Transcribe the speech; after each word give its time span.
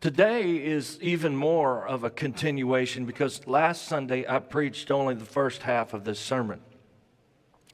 Today 0.00 0.56
is 0.64 0.96
even 1.02 1.34
more 1.34 1.84
of 1.84 2.04
a 2.04 2.10
continuation 2.10 3.04
because 3.04 3.46
last 3.48 3.88
Sunday 3.88 4.24
I 4.28 4.38
preached 4.38 4.92
only 4.92 5.16
the 5.16 5.24
first 5.24 5.62
half 5.62 5.92
of 5.92 6.04
this 6.04 6.20
sermon. 6.20 6.60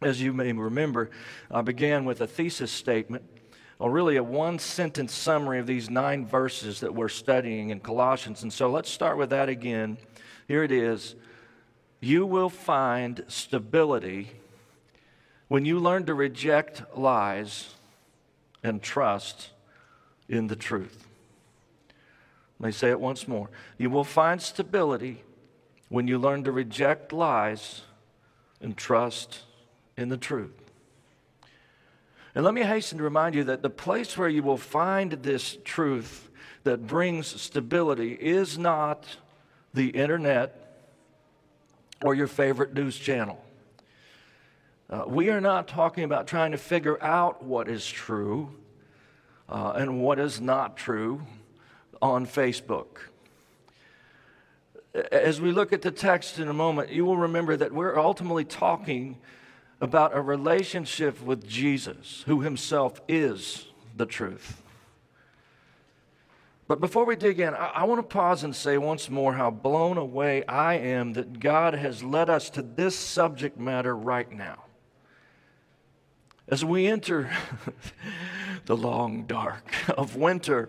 As 0.01 0.23
you 0.23 0.33
may 0.33 0.53
remember, 0.53 1.11
I 1.51 1.61
began 1.61 2.07
with 2.07 2.21
a 2.23 2.27
thesis 2.27 2.73
statement, 2.73 3.25
or 3.79 3.91
really 3.91 4.17
a 4.17 4.23
one 4.23 4.59
sentence 4.59 5.13
summary 5.13 5.59
of 5.59 5.67
these 5.67 5.91
nine 5.91 6.27
verses 6.27 6.81
that 6.81 6.95
we're 6.95 7.09
studying 7.09 7.71
in 7.71 7.81
Colossians. 7.81 8.43
And 8.43 8.53
so 8.53 8.71
let's 8.71 8.89
start 8.89 9.19
with 9.19 9.31
that 9.31 9.49
again. 9.49 9.99
Here 10.49 10.63
it 10.63 10.73
is 10.73 11.17
You 12.01 12.25
will 12.27 12.51
find 12.51 13.25
stability 13.29 14.31
when 15.49 15.65
you 15.65 15.79
learn 15.79 16.07
to 16.07 16.15
reject 16.15 16.97
lies 16.97 17.75
and 18.63 18.83
trust 18.83 19.51
in 20.29 20.47
the 20.47 20.57
truth. 20.57 21.07
Let 22.59 22.69
me 22.69 22.73
say 22.73 22.91
it 22.91 23.01
once 23.01 23.29
more. 23.29 23.51
You 23.79 23.91
will 23.91 24.05
find 24.05 24.41
stability 24.41 25.23
when 25.89 26.09
you 26.09 26.19
learn 26.19 26.45
to 26.45 26.53
reject 26.53 27.13
lies 27.13 27.83
and 28.61 28.77
trust 28.77 29.41
in 29.97 30.09
the 30.09 30.17
truth. 30.17 30.65
And 32.35 32.45
let 32.45 32.55
me 32.55 32.63
hasten 32.63 32.99
to 32.99 33.05
remind 33.05 33.35
you 33.35 33.45
that 33.45 33.63
the 33.63 33.71
place 33.71 34.17
where 34.19 34.29
you 34.29 34.43
will 34.43 34.57
find 34.57 35.13
this 35.13 35.57
truth 35.65 36.31
that 36.65 36.87
brings 36.87 37.41
stability 37.41 38.13
is 38.13 38.59
not 38.59 39.05
the 39.73 39.89
internet 39.89 40.61
or 42.03 42.15
your 42.15 42.27
favorite 42.27 42.75
news 42.75 42.97
channel. 42.97 43.45
Uh, 44.91 45.05
we 45.07 45.31
are 45.31 45.41
not 45.41 45.69
talking 45.69 46.05
about 46.05 46.27
trying 46.27 46.53
to 46.53 46.59
figure 46.59 47.03
out 47.03 47.43
what 47.43 47.69
is 47.69 47.87
true 47.87 48.51
uh, 49.55 49.73
and 49.77 50.03
what 50.03 50.19
is 50.19 50.41
not 50.41 50.77
true 50.77 51.23
on 52.03 52.27
Facebook. 52.27 52.87
As 55.13 55.41
we 55.41 55.53
look 55.53 55.73
at 55.73 55.81
the 55.81 55.93
text 55.93 56.41
in 56.41 56.49
a 56.49 56.53
moment, 56.53 56.91
you 56.91 57.05
will 57.05 57.17
remember 57.17 57.57
that 57.57 57.73
we're 57.73 57.97
ultimately 57.97 58.45
talking 58.45 59.17
about 59.81 60.17
a 60.17 60.21
relationship 60.21 61.23
with 61.23 61.47
Jesus, 61.47 62.25
who 62.27 62.41
himself 62.41 63.01
is 63.07 63.69
the 63.97 64.07
truth. 64.07 64.61
But 66.67 66.81
before 66.81 67.05
we 67.05 67.15
dig 67.15 67.39
in, 67.39 67.55
I, 67.55 67.67
I 67.67 67.85
want 67.85 68.01
to 68.01 68.03
pause 68.03 68.43
and 68.43 68.57
say 68.57 68.77
once 68.77 69.09
more 69.09 69.35
how 69.35 69.53
blown 69.53 69.99
away 69.99 70.45
I 70.47 70.79
am 70.79 71.13
that 71.13 71.39
God 71.39 71.75
has 71.75 72.03
led 72.03 72.29
us 72.29 72.51
to 72.51 72.63
this 72.63 72.99
subject 72.99 73.57
matter 73.57 73.95
right 73.95 74.31
now. 74.33 74.64
As 76.47 76.63
we 76.65 76.87
enter 76.87 77.31
the 78.67 78.77
long 78.77 79.25
dark 79.25 79.73
of 79.97 80.17
winter, 80.17 80.69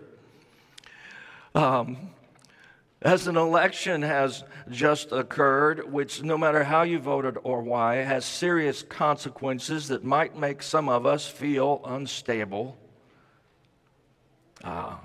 um, 1.54 2.10
as 3.02 3.26
an 3.26 3.36
election 3.36 4.00
has 4.00 4.42
just 4.70 5.12
occurred, 5.12 5.92
which 5.92 6.22
no 6.22 6.38
matter 6.38 6.64
how 6.64 6.82
you 6.82 6.98
voted 6.98 7.36
or 7.44 7.60
why, 7.60 7.96
has 7.96 8.24
serious 8.24 8.82
consequences 8.82 9.88
that 9.88 10.02
might 10.02 10.36
make 10.36 10.62
some 10.62 10.88
of 10.88 11.04
us 11.04 11.28
feel 11.28 11.82
unstable. 11.84 12.78
Uh, 14.64 14.96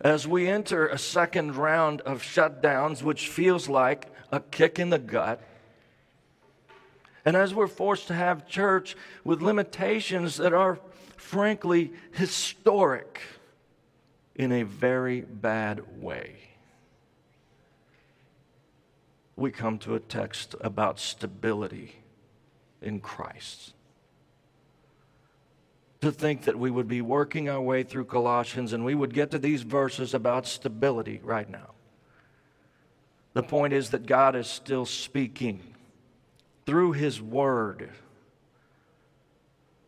as 0.00 0.26
we 0.26 0.48
enter 0.48 0.88
a 0.88 0.96
second 0.96 1.54
round 1.56 2.00
of 2.00 2.22
shutdowns, 2.22 3.02
which 3.02 3.28
feels 3.28 3.68
like 3.68 4.08
a 4.32 4.40
kick 4.40 4.78
in 4.78 4.88
the 4.88 4.98
gut, 4.98 5.42
and 7.24 7.36
as 7.36 7.54
we're 7.54 7.66
forced 7.66 8.08
to 8.08 8.14
have 8.14 8.46
church 8.46 8.96
with 9.24 9.42
limitations 9.42 10.36
that 10.36 10.52
are 10.52 10.78
frankly 11.16 11.92
historic 12.12 13.20
in 14.34 14.52
a 14.52 14.62
very 14.62 15.20
bad 15.20 16.00
way. 16.00 16.36
We 19.36 19.50
come 19.50 19.78
to 19.80 19.94
a 19.94 20.00
text 20.00 20.54
about 20.60 20.98
stability 20.98 21.96
in 22.80 23.00
Christ. 23.00 23.74
To 26.00 26.10
think 26.10 26.44
that 26.44 26.58
we 26.58 26.70
would 26.70 26.88
be 26.88 27.02
working 27.02 27.48
our 27.48 27.60
way 27.60 27.82
through 27.82 28.06
Colossians 28.06 28.72
and 28.72 28.84
we 28.84 28.94
would 28.94 29.12
get 29.12 29.30
to 29.32 29.38
these 29.38 29.62
verses 29.62 30.14
about 30.14 30.46
stability 30.46 31.20
right 31.22 31.48
now. 31.48 31.72
The 33.34 33.42
point 33.42 33.72
is 33.72 33.90
that 33.90 34.06
God 34.06 34.34
is 34.34 34.46
still 34.46 34.86
speaking 34.86 35.69
through 36.66 36.92
His 36.92 37.20
Word 37.20 37.90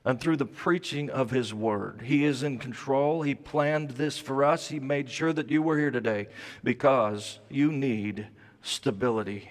and 0.05 0.21
through 0.21 0.37
the 0.37 0.47
preaching 0.47 1.11
of 1.11 1.31
His 1.31 1.55
Word. 1.55 2.03
He 2.05 2.25
is 2.25 2.43
in 2.43 2.59
control. 2.59 3.23
He 3.23 3.35
planned 3.35 3.91
this 3.91 4.19
for 4.19 4.45
us. 4.45 4.69
He 4.69 4.81
made 4.81 5.11
sure 5.11 5.33
that 5.33 5.51
you 5.51 5.63
were 5.63 5.79
here 5.79 5.91
today 5.91 6.29
because 6.65 7.39
you 7.49 7.71
need 7.71 8.27
stability. 8.63 9.49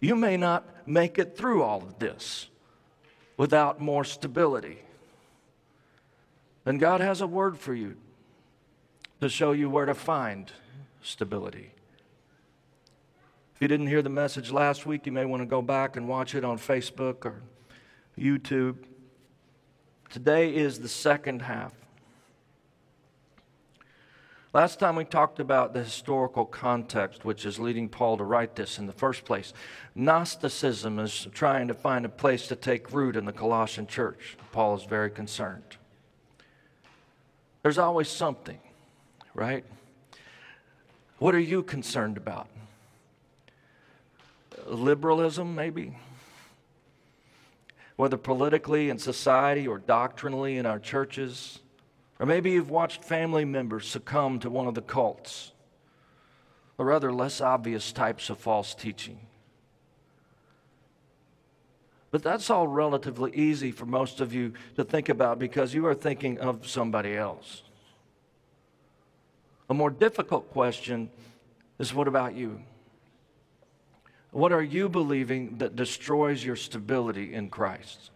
You 0.00 0.16
may 0.16 0.36
not 0.36 0.66
make 0.86 1.18
it 1.18 1.36
through 1.36 1.62
all 1.62 1.82
of 1.82 1.98
this 1.98 2.48
without 3.36 3.80
more 3.80 4.04
stability. 4.04 4.78
And 6.66 6.78
God 6.78 7.00
has 7.00 7.20
a 7.20 7.26
word 7.26 7.58
for 7.58 7.74
you 7.74 7.96
to 9.20 9.28
show 9.28 9.52
you 9.52 9.70
where 9.70 9.86
to 9.86 9.94
find 9.94 10.50
stability 11.02 11.71
you 13.62 13.68
didn't 13.68 13.86
hear 13.86 14.02
the 14.02 14.10
message 14.10 14.50
last 14.50 14.86
week, 14.86 15.06
you 15.06 15.12
may 15.12 15.24
want 15.24 15.40
to 15.40 15.46
go 15.46 15.62
back 15.62 15.94
and 15.96 16.08
watch 16.08 16.34
it 16.34 16.44
on 16.44 16.58
Facebook 16.58 17.24
or 17.24 17.42
YouTube. 18.18 18.74
Today 20.10 20.52
is 20.52 20.80
the 20.80 20.88
second 20.88 21.42
half. 21.42 21.72
Last 24.52 24.80
time 24.80 24.96
we 24.96 25.04
talked 25.04 25.38
about 25.38 25.74
the 25.74 25.84
historical 25.84 26.44
context, 26.44 27.24
which 27.24 27.46
is 27.46 27.60
leading 27.60 27.88
Paul 27.88 28.16
to 28.16 28.24
write 28.24 28.56
this 28.56 28.80
in 28.80 28.88
the 28.88 28.92
first 28.92 29.24
place. 29.24 29.52
Gnosticism 29.94 30.98
is 30.98 31.28
trying 31.32 31.68
to 31.68 31.74
find 31.74 32.04
a 32.04 32.08
place 32.08 32.48
to 32.48 32.56
take 32.56 32.92
root 32.92 33.14
in 33.14 33.26
the 33.26 33.32
Colossian 33.32 33.86
church. 33.86 34.36
Paul 34.50 34.74
is 34.74 34.82
very 34.82 35.08
concerned. 35.08 35.76
There's 37.62 37.78
always 37.78 38.08
something, 38.08 38.58
right? 39.34 39.64
What 41.20 41.36
are 41.36 41.38
you 41.38 41.62
concerned 41.62 42.16
about? 42.16 42.48
Liberalism, 44.66 45.54
maybe? 45.54 45.96
Whether 47.96 48.16
politically 48.16 48.90
in 48.90 48.98
society 48.98 49.66
or 49.66 49.78
doctrinally 49.78 50.56
in 50.56 50.66
our 50.66 50.78
churches. 50.78 51.58
Or 52.18 52.26
maybe 52.26 52.52
you've 52.52 52.70
watched 52.70 53.04
family 53.04 53.44
members 53.44 53.86
succumb 53.86 54.38
to 54.40 54.50
one 54.50 54.66
of 54.66 54.74
the 54.74 54.82
cults 54.82 55.52
or 56.78 56.92
other 56.92 57.12
less 57.12 57.40
obvious 57.40 57.92
types 57.92 58.30
of 58.30 58.38
false 58.38 58.74
teaching. 58.74 59.18
But 62.10 62.22
that's 62.22 62.50
all 62.50 62.68
relatively 62.68 63.34
easy 63.34 63.72
for 63.72 63.86
most 63.86 64.20
of 64.20 64.34
you 64.34 64.52
to 64.76 64.84
think 64.84 65.08
about 65.08 65.38
because 65.38 65.74
you 65.74 65.86
are 65.86 65.94
thinking 65.94 66.38
of 66.38 66.68
somebody 66.68 67.16
else. 67.16 67.62
A 69.70 69.74
more 69.74 69.90
difficult 69.90 70.50
question 70.52 71.10
is 71.78 71.94
what 71.94 72.08
about 72.08 72.34
you? 72.34 72.60
What 74.32 74.50
are 74.50 74.62
you 74.62 74.88
believing 74.88 75.58
that 75.58 75.76
destroys 75.76 76.42
your 76.42 76.56
stability 76.56 77.34
in 77.34 77.50
Christ? 77.50 78.10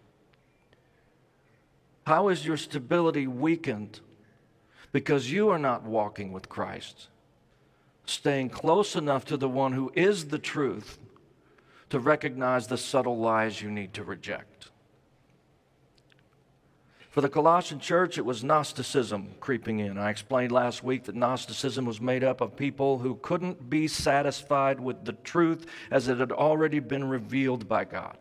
How 2.07 2.29
is 2.29 2.45
your 2.45 2.57
stability 2.57 3.27
weakened 3.27 3.99
because 4.91 5.31
you 5.31 5.49
are 5.49 5.59
not 5.59 5.83
walking 5.83 6.31
with 6.31 6.49
Christ, 6.49 7.09
staying 8.05 8.49
close 8.49 8.95
enough 8.95 9.25
to 9.25 9.37
the 9.37 9.47
one 9.47 9.73
who 9.73 9.91
is 9.93 10.29
the 10.29 10.39
truth 10.39 10.97
to 11.91 11.99
recognize 11.99 12.65
the 12.65 12.77
subtle 12.77 13.19
lies 13.19 13.61
you 13.61 13.69
need 13.69 13.93
to 13.93 14.03
reject? 14.03 14.56
For 17.17 17.21
the 17.21 17.29
Colossian 17.29 17.79
church, 17.79 18.19
it 18.19 18.25
was 18.25 18.43
Gnosticism 18.43 19.29
creeping 19.39 19.79
in. 19.79 19.97
I 19.97 20.11
explained 20.11 20.51
last 20.51 20.83
week 20.83 21.05
that 21.05 21.15
Gnosticism 21.15 21.83
was 21.83 21.99
made 21.99 22.23
up 22.23 22.41
of 22.41 22.55
people 22.55 22.99
who 22.99 23.15
couldn't 23.15 23.71
be 23.71 23.87
satisfied 23.87 24.79
with 24.79 25.03
the 25.03 25.13
truth 25.13 25.65
as 25.89 26.09
it 26.09 26.19
had 26.19 26.31
already 26.31 26.77
been 26.79 27.09
revealed 27.09 27.67
by 27.67 27.85
God. 27.85 28.19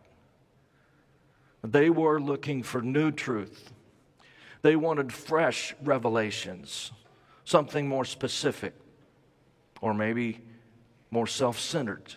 They 1.63 1.91
were 1.91 2.19
looking 2.19 2.63
for 2.63 2.81
new 2.81 3.11
truth. 3.11 3.71
They 4.63 4.77
wanted 4.77 5.13
fresh 5.13 5.75
revelations, 5.85 6.91
something 7.45 7.87
more 7.87 8.07
specific, 8.07 8.73
or 9.83 9.93
maybe 9.93 10.41
more 11.11 11.27
self 11.27 11.59
centered. 11.59 12.15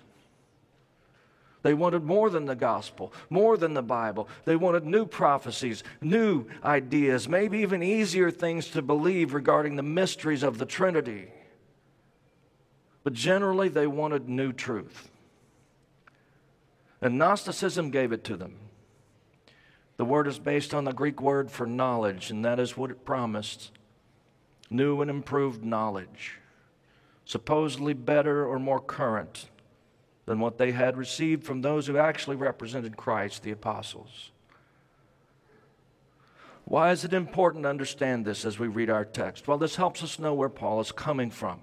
They 1.61 1.73
wanted 1.73 2.03
more 2.03 2.29
than 2.29 2.45
the 2.45 2.55
gospel, 2.55 3.13
more 3.29 3.57
than 3.57 3.73
the 3.73 3.83
Bible. 3.83 4.29
They 4.45 4.55
wanted 4.55 4.85
new 4.85 5.05
prophecies, 5.05 5.83
new 6.01 6.45
ideas, 6.63 7.27
maybe 7.27 7.59
even 7.59 7.83
easier 7.83 8.31
things 8.31 8.69
to 8.69 8.81
believe 8.81 9.33
regarding 9.33 9.75
the 9.75 9.83
mysteries 9.83 10.43
of 10.43 10.57
the 10.57 10.65
Trinity. 10.65 11.27
But 13.03 13.13
generally, 13.13 13.67
they 13.67 13.87
wanted 13.87 14.29
new 14.29 14.53
truth. 14.53 15.09
And 17.01 17.17
Gnosticism 17.17 17.91
gave 17.91 18.11
it 18.11 18.23
to 18.25 18.37
them. 18.37 18.55
The 19.97 20.05
word 20.05 20.27
is 20.27 20.39
based 20.39 20.73
on 20.73 20.85
the 20.85 20.93
Greek 20.93 21.21
word 21.21 21.51
for 21.51 21.65
knowledge, 21.65 22.31
and 22.31 22.43
that 22.45 22.59
is 22.59 22.77
what 22.77 22.91
it 22.91 23.03
promised 23.03 23.71
new 24.69 25.01
and 25.01 25.09
improved 25.09 25.65
knowledge, 25.65 26.37
supposedly 27.25 27.93
better 27.93 28.45
or 28.45 28.59
more 28.59 28.79
current 28.79 29.49
than 30.29 30.39
what 30.39 30.59
they 30.59 30.71
had 30.71 30.95
received 30.95 31.43
from 31.43 31.59
those 31.59 31.87
who 31.87 31.97
actually 31.97 32.35
represented 32.35 32.95
Christ, 32.95 33.41
the 33.41 33.49
apostles. 33.49 34.29
Why 36.65 36.91
is 36.91 37.03
it 37.03 37.13
important 37.13 37.63
to 37.63 37.69
understand 37.71 38.25
this 38.25 38.45
as 38.45 38.59
we 38.59 38.67
read 38.67 38.91
our 38.91 39.05
text? 39.05 39.47
Well, 39.47 39.57
this 39.57 39.75
helps 39.75 40.03
us 40.03 40.19
know 40.19 40.35
where 40.35 40.47
Paul 40.47 40.81
is 40.81 40.91
coming 40.91 41.31
from. 41.31 41.61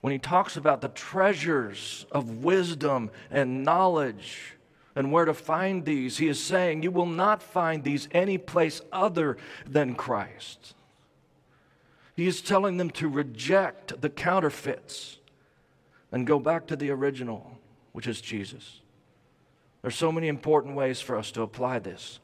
When 0.00 0.12
he 0.12 0.18
talks 0.18 0.56
about 0.56 0.80
the 0.80 0.88
treasures 0.88 2.04
of 2.10 2.42
wisdom 2.42 3.12
and 3.30 3.62
knowledge 3.62 4.56
and 4.96 5.12
where 5.12 5.26
to 5.26 5.32
find 5.32 5.84
these, 5.84 6.18
he 6.18 6.26
is 6.26 6.42
saying 6.42 6.82
you 6.82 6.90
will 6.90 7.06
not 7.06 7.44
find 7.44 7.84
these 7.84 8.08
any 8.10 8.38
place 8.38 8.80
other 8.90 9.36
than 9.64 9.94
Christ. 9.94 10.74
He 12.16 12.26
is 12.26 12.42
telling 12.42 12.78
them 12.78 12.90
to 12.90 13.06
reject 13.06 14.00
the 14.00 14.10
counterfeits 14.10 15.20
and 16.12 16.26
go 16.26 16.38
back 16.38 16.66
to 16.66 16.76
the 16.76 16.90
original, 16.90 17.58
which 17.92 18.06
is 18.06 18.20
Jesus. 18.20 18.80
There's 19.80 19.96
so 19.96 20.12
many 20.12 20.28
important 20.28 20.76
ways 20.76 21.00
for 21.00 21.16
us 21.16 21.32
to 21.32 21.42
apply 21.42 21.80
this. 21.80 22.20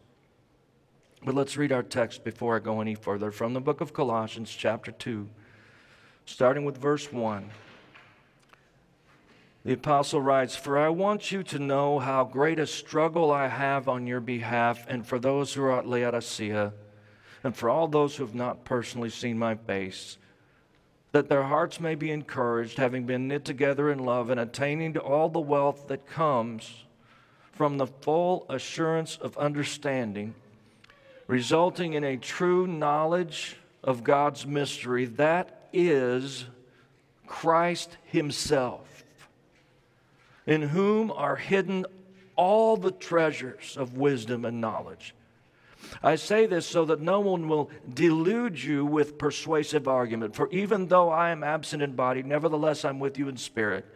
But 1.25 1.35
let's 1.35 1.57
read 1.57 1.73
our 1.73 1.83
text 1.83 2.23
before 2.23 2.55
I 2.55 2.61
go 2.61 2.81
any 2.81 2.95
further 2.95 3.33
from 3.33 3.55
the 3.55 3.61
book 3.61 3.81
of 3.81 3.93
Colossians, 3.93 4.55
chapter 4.55 4.93
2, 4.93 5.29
starting 6.27 6.65
with 6.65 6.79
verse 6.79 7.13
1. 7.13 7.51
The 9.65 9.73
apostle 9.73 10.21
writes, 10.21 10.55
For 10.55 10.79
I 10.79 10.89
want 10.91 11.33
you 11.33 11.43
to 11.45 11.59
know 11.59 11.99
how 11.99 12.25
great 12.25 12.61
a 12.61 12.67
struggle 12.67 13.33
I 13.33 13.49
have 13.49 13.89
on 13.89 14.07
your 14.07 14.21
behalf, 14.21 14.87
and 14.89 15.05
for 15.05 15.19
those 15.19 15.53
who 15.53 15.65
are 15.65 15.79
at 15.79 15.87
Laodicea, 15.87 16.73
and 17.43 17.57
for 17.57 17.69
all 17.69 17.89
those 17.89 18.17
who 18.17 18.25
have 18.25 18.35
not 18.35 18.65
personally 18.65 19.11
seen 19.11 19.39
my 19.39 19.57
face, 19.57 20.19
that 21.13 21.29
their 21.29 21.45
hearts 21.45 21.81
may 21.81 21.95
be 21.95 22.11
encouraged, 22.11 22.79
having 22.79 23.05
been 23.05 23.29
knit 23.29 23.45
together 23.45 23.91
in 23.91 23.99
love, 23.99 24.31
and 24.31 24.39
attaining 24.39 24.93
to 24.95 25.01
all 25.01 25.29
the 25.29 25.41
wealth 25.41 25.89
that 25.89 26.07
comes 26.07 26.85
from 27.53 27.79
the 27.79 27.87
full 27.87 28.47
assurance 28.49 29.17
of 29.17 29.37
understanding 29.39 30.35
resulting 31.29 31.93
in 31.93 32.03
a 32.03 32.17
true 32.17 32.67
knowledge 32.67 33.57
of 33.85 34.03
God's 34.03 34.45
mystery. 34.45 35.05
That 35.05 35.69
is 35.73 36.47
Christ 37.29 37.97
Himself, 38.07 39.05
in 40.47 40.63
whom 40.63 41.13
are 41.13 41.37
hidden 41.37 41.87
all 42.35 42.77
the 42.77 42.91
treasures 42.91 43.77
of 43.77 43.97
wisdom 43.97 44.45
and 44.45 44.61
knowledge. 44.61 45.15
I 46.03 46.17
say 46.17 46.47
this 46.47 46.67
so 46.67 46.85
that 46.87 47.01
no 47.01 47.21
one 47.21 47.49
will 47.49 47.71
delude 47.93 48.63
you 48.63 48.85
with 48.85 49.19
persuasive 49.19 49.89
argument. 49.89 50.35
For 50.35 50.49
even 50.51 50.89
though 50.89 51.11
I 51.11 51.31
am 51.31 51.43
absent 51.43 51.83
in 51.83 51.93
body, 51.93 52.23
nevertheless 52.23 52.85
I'm 52.85 53.01
with 53.01 53.19
you 53.19 53.29
in 53.29 53.37
spirit, 53.37 53.87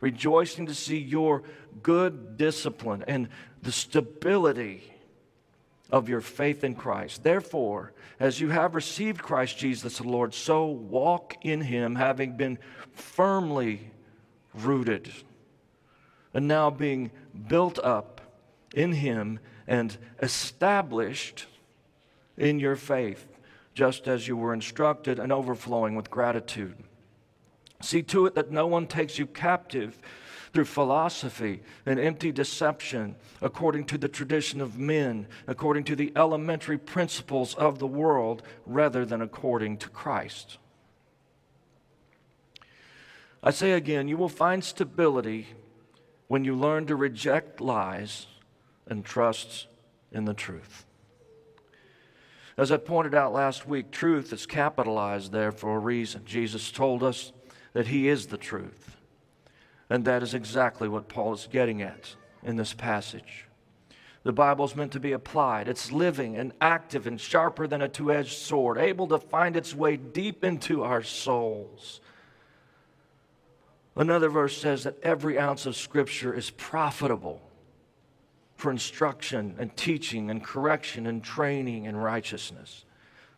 rejoicing 0.00 0.66
to 0.66 0.74
see 0.74 0.98
your 0.98 1.42
good 1.82 2.36
discipline 2.36 3.04
and 3.06 3.28
the 3.62 3.72
stability 3.72 4.82
of 5.90 6.08
your 6.08 6.20
faith 6.20 6.64
in 6.64 6.74
Christ. 6.74 7.22
Therefore, 7.22 7.92
as 8.18 8.40
you 8.40 8.50
have 8.50 8.74
received 8.74 9.22
Christ 9.22 9.58
Jesus 9.58 9.98
the 9.98 10.08
Lord, 10.08 10.34
so 10.34 10.66
walk 10.66 11.36
in 11.42 11.60
him, 11.60 11.94
having 11.94 12.36
been 12.36 12.58
firmly 12.92 13.90
rooted 14.54 15.12
and 16.34 16.48
now 16.48 16.70
being 16.70 17.10
built 17.48 17.78
up 17.78 18.15
in 18.74 18.92
him 18.92 19.38
and 19.66 19.96
established 20.20 21.46
in 22.36 22.58
your 22.58 22.76
faith, 22.76 23.26
just 23.74 24.08
as 24.08 24.28
you 24.28 24.36
were 24.36 24.54
instructed 24.54 25.18
and 25.18 25.32
overflowing 25.32 25.94
with 25.96 26.10
gratitude. 26.10 26.76
See 27.82 28.02
to 28.04 28.26
it 28.26 28.34
that 28.34 28.50
no 28.50 28.66
one 28.66 28.86
takes 28.86 29.18
you 29.18 29.26
captive 29.26 29.98
through 30.52 30.64
philosophy 30.64 31.62
and 31.84 32.00
empty 32.00 32.32
deception, 32.32 33.14
according 33.42 33.84
to 33.84 33.98
the 33.98 34.08
tradition 34.08 34.60
of 34.60 34.78
men, 34.78 35.26
according 35.46 35.84
to 35.84 35.96
the 35.96 36.12
elementary 36.16 36.78
principles 36.78 37.54
of 37.56 37.78
the 37.78 37.86
world, 37.86 38.42
rather 38.64 39.04
than 39.04 39.20
according 39.20 39.76
to 39.76 39.88
Christ. 39.90 40.56
I 43.42 43.50
say 43.50 43.72
again, 43.72 44.08
you 44.08 44.16
will 44.16 44.30
find 44.30 44.64
stability 44.64 45.48
when 46.28 46.44
you 46.44 46.56
learn 46.56 46.86
to 46.86 46.96
reject 46.96 47.60
lies 47.60 48.26
and 48.88 49.04
trusts 49.04 49.66
in 50.12 50.24
the 50.24 50.34
truth. 50.34 50.84
As 52.56 52.72
I 52.72 52.78
pointed 52.78 53.14
out 53.14 53.34
last 53.34 53.68
week, 53.68 53.90
truth 53.90 54.32
is 54.32 54.46
capitalized 54.46 55.30
there 55.30 55.52
for 55.52 55.76
a 55.76 55.78
reason. 55.78 56.22
Jesus 56.24 56.70
told 56.70 57.02
us 57.02 57.32
that 57.74 57.88
He 57.88 58.08
is 58.08 58.26
the 58.26 58.38
truth. 58.38 58.96
And 59.90 60.04
that 60.06 60.22
is 60.22 60.32
exactly 60.32 60.88
what 60.88 61.08
Paul 61.08 61.34
is 61.34 61.48
getting 61.50 61.82
at 61.82 62.16
in 62.42 62.56
this 62.56 62.72
passage. 62.72 63.44
The 64.24 64.32
Bible 64.32 64.64
is 64.64 64.74
meant 64.74 64.92
to 64.92 65.00
be 65.00 65.12
applied. 65.12 65.68
It's 65.68 65.92
living 65.92 66.36
and 66.36 66.52
active 66.60 67.06
and 67.06 67.20
sharper 67.20 67.66
than 67.68 67.82
a 67.82 67.88
two 67.88 68.10
edged 68.10 68.32
sword, 68.32 68.78
able 68.78 69.06
to 69.08 69.18
find 69.18 69.56
its 69.56 69.74
way 69.74 69.96
deep 69.96 70.42
into 70.42 70.82
our 70.82 71.02
souls. 71.02 72.00
Another 73.94 74.28
verse 74.28 74.56
says 74.56 74.84
that 74.84 74.98
every 75.02 75.38
ounce 75.38 75.66
of 75.66 75.76
Scripture 75.76 76.34
is 76.34 76.50
profitable 76.50 77.40
for 78.56 78.70
instruction 78.70 79.54
and 79.58 79.76
teaching 79.76 80.30
and 80.30 80.42
correction 80.42 81.06
and 81.06 81.22
training 81.22 81.84
in 81.84 81.96
righteousness. 81.96 82.84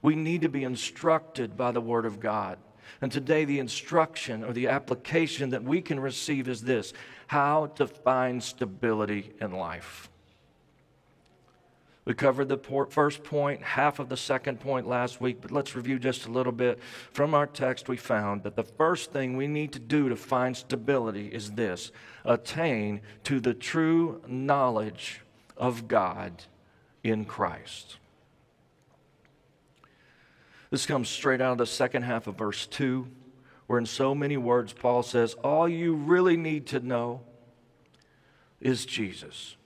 We 0.00 0.14
need 0.14 0.42
to 0.42 0.48
be 0.48 0.64
instructed 0.64 1.56
by 1.56 1.72
the 1.72 1.80
Word 1.80 2.06
of 2.06 2.20
God. 2.20 2.58
And 3.00 3.12
today, 3.12 3.44
the 3.44 3.58
instruction 3.58 4.44
or 4.44 4.52
the 4.52 4.68
application 4.68 5.50
that 5.50 5.62
we 5.62 5.82
can 5.82 6.00
receive 6.00 6.48
is 6.48 6.62
this 6.62 6.92
how 7.26 7.66
to 7.76 7.86
find 7.86 8.42
stability 8.42 9.34
in 9.40 9.52
life. 9.52 10.08
We 12.08 12.14
covered 12.14 12.48
the 12.48 12.56
first 12.88 13.22
point, 13.22 13.62
half 13.62 13.98
of 13.98 14.08
the 14.08 14.16
second 14.16 14.60
point 14.60 14.88
last 14.88 15.20
week, 15.20 15.42
but 15.42 15.50
let's 15.50 15.76
review 15.76 15.98
just 15.98 16.24
a 16.24 16.30
little 16.30 16.54
bit. 16.54 16.78
From 17.12 17.34
our 17.34 17.46
text, 17.46 17.86
we 17.86 17.98
found 17.98 18.44
that 18.44 18.56
the 18.56 18.62
first 18.62 19.12
thing 19.12 19.36
we 19.36 19.46
need 19.46 19.72
to 19.72 19.78
do 19.78 20.08
to 20.08 20.16
find 20.16 20.56
stability 20.56 21.26
is 21.26 21.50
this 21.50 21.92
attain 22.24 23.02
to 23.24 23.40
the 23.40 23.52
true 23.52 24.22
knowledge 24.26 25.20
of 25.54 25.86
God 25.86 26.44
in 27.04 27.26
Christ. 27.26 27.98
This 30.70 30.86
comes 30.86 31.10
straight 31.10 31.42
out 31.42 31.52
of 31.52 31.58
the 31.58 31.66
second 31.66 32.04
half 32.04 32.26
of 32.26 32.38
verse 32.38 32.66
2, 32.68 33.06
where 33.66 33.78
in 33.78 33.84
so 33.84 34.14
many 34.14 34.38
words, 34.38 34.72
Paul 34.72 35.02
says, 35.02 35.34
All 35.44 35.68
you 35.68 35.92
really 35.92 36.38
need 36.38 36.68
to 36.68 36.80
know 36.80 37.20
is 38.62 38.86
Jesus. 38.86 39.58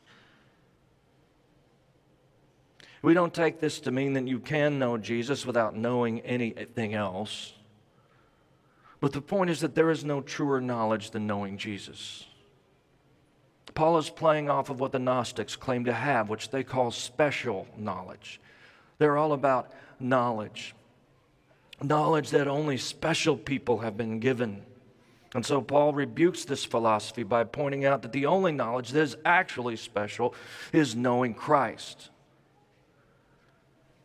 We 3.03 3.15
don't 3.15 3.35
take 3.35 3.61
this 3.61 3.81
to 3.81 3.91
mean 3.91 4.13
that 4.13 4.29
you 4.29 4.39
can 4.39 4.79
know 4.79 4.97
Jesus 4.97 5.45
without 5.45 5.77
knowing 5.77 6.21
anything 6.21 6.95
else. 6.95 7.53
But 9.01 9.13
the 9.13 9.21
point 9.21 9.51
is 9.51 9.61
that 9.61 9.75
there 9.75 9.91
is 9.91 10.05
no 10.05 10.21
truer 10.21 10.61
knowledge 10.61 11.11
than 11.11 11.27
knowing 11.27 11.59
Jesus. 11.59 12.25
Paul 13.75 13.99
is 13.99 14.11
playing 14.11 14.49
off 14.49 14.71
of 14.71 14.79
what 14.79 14.93
the 14.93 14.99
Gnostics 14.99 15.57
claim 15.57 15.85
to 15.87 15.93
have, 15.93 16.29
which 16.29 16.51
they 16.51 16.63
call 16.63 16.91
special 16.91 17.67
knowledge. 17.77 18.41
They're 18.99 19.17
all 19.17 19.33
about 19.33 19.73
knowledge 19.99 20.75
knowledge 21.85 22.31
that 22.31 22.49
only 22.49 22.77
special 22.77 23.37
people 23.37 23.79
have 23.79 23.97
been 23.97 24.21
given. 24.21 24.63
And 25.35 25.45
so 25.45 25.61
Paul 25.63 25.93
rebukes 25.93 26.45
this 26.45 26.65
philosophy 26.65 27.23
by 27.23 27.45
pointing 27.45 27.85
out 27.85 28.03
that 28.03 28.13
the 28.13 28.27
only 28.27 28.53
knowledge 28.53 28.91
that 28.91 29.01
is 29.01 29.17
actually 29.25 29.77
special 29.77 30.35
is 30.73 30.95
knowing 30.95 31.35
Christ. 31.35 32.11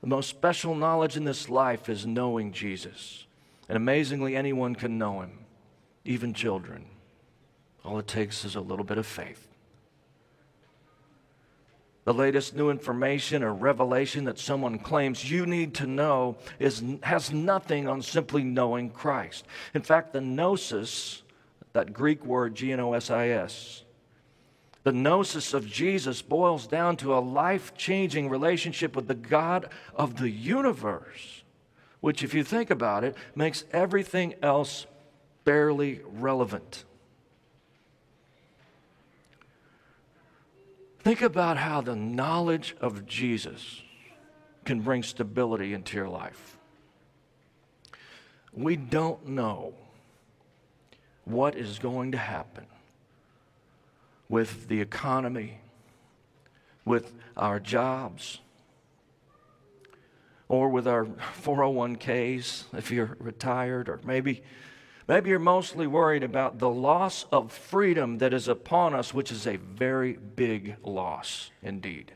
The 0.01 0.08
most 0.08 0.30
special 0.30 0.75
knowledge 0.75 1.18
in 1.18 1.24
this 1.24 1.50
life 1.50 1.89
is 1.89 2.06
knowing 2.06 2.51
Jesus. 2.51 3.25
And 3.68 3.75
amazingly, 3.75 4.36
anyone 4.36 4.75
can 4.75 4.98
know 4.98 5.22
him, 5.22 5.32
even 6.06 6.34
children. 6.34 6.86
All 7.84 8.00
it 8.00 8.08
takes 8.08 8.46
is 8.46 8.56
a 8.56 8.62
little 8.62 8.86
bit 8.86 8.98
of 8.98 9.06
faith 9.06 9.48
the 12.08 12.13
latest 12.13 12.56
new 12.56 12.70
information 12.70 13.44
or 13.44 13.54
revelation 13.54 14.24
that 14.24 14.39
someone 14.39 14.80
claims 14.80 15.30
you 15.30 15.46
need 15.46 15.74
to 15.74 15.86
know 15.86 16.38
is, 16.58 16.82
has 17.04 17.34
nothing 17.34 17.86
on 17.86 18.01
simply 18.01 18.46
knowing 18.46 18.89
Christ. 18.89 19.46
In 19.74 19.82
fact, 19.82 20.13
the 20.13 20.22
gnosis, 20.22 21.22
that 21.74 21.92
Greek 21.92 22.24
word 22.25 22.56
G 22.56 22.72
N 22.72 22.80
O 22.80 22.94
S 22.94 23.12
I 23.12 23.27
S, 23.27 23.84
the 24.88 24.94
gnosis 24.94 25.53
of 25.53 25.67
Jesus 25.67 26.22
boils 26.22 26.65
down 26.65 26.96
to 26.96 27.13
a 27.13 27.20
life 27.20 27.75
changing 27.75 28.29
relationship 28.29 28.96
with 28.96 29.10
the 29.10 29.15
God 29.15 29.67
of 29.94 30.15
the 30.15 30.29
universe, 30.29 31.44
which, 32.00 32.24
if 32.24 32.34
you 32.34 32.41
think 32.41 32.70
about 32.70 33.03
it, 33.03 33.13
makes 33.36 33.65
everything 33.72 34.36
else 34.41 34.86
barely 35.44 36.00
relevant. 36.06 36.86
Think 41.00 41.22
about 41.22 41.58
how 41.58 41.82
the 41.82 41.98
knowledge 41.98 42.74
of 42.79 43.06
Jesus 43.06 43.82
can 44.63 44.79
bring 44.79 45.03
stability 45.03 45.74
into 45.74 45.98
your 45.98 46.08
life. 46.08 46.58
We 48.53 48.77
don't 48.77 49.27
know 49.27 49.74
what 51.25 51.58
is 51.58 51.77
going 51.77 52.13
to 52.13 52.17
happen 52.17 52.67
with 54.30 54.68
the 54.68 54.82
economy, 54.82 55.60
with 56.86 57.14
our 57.36 57.60
jobs, 57.60 58.40
or 60.50 60.70
with 60.70 60.88
our 60.88 61.06
401ks 61.06 62.66
if 62.78 62.92
you're 62.92 63.18
retired, 63.20 63.90
or 63.90 64.00
maybe. 64.04 64.44
Maybe 65.08 65.30
you're 65.30 65.40
mostly 65.40 65.88
worried 65.88 66.24
about 66.24 66.60
the 66.60 66.70
loss 66.70 67.26
of 67.32 67.54
freedom 67.54 68.18
that 68.18 68.34
is 68.34 68.50
upon 68.50 68.94
us, 68.94 69.14
which 69.14 69.32
is 69.32 69.48
a 69.48 69.56
very 69.56 70.14
big 70.14 70.76
loss 70.84 71.50
indeed. 71.64 72.12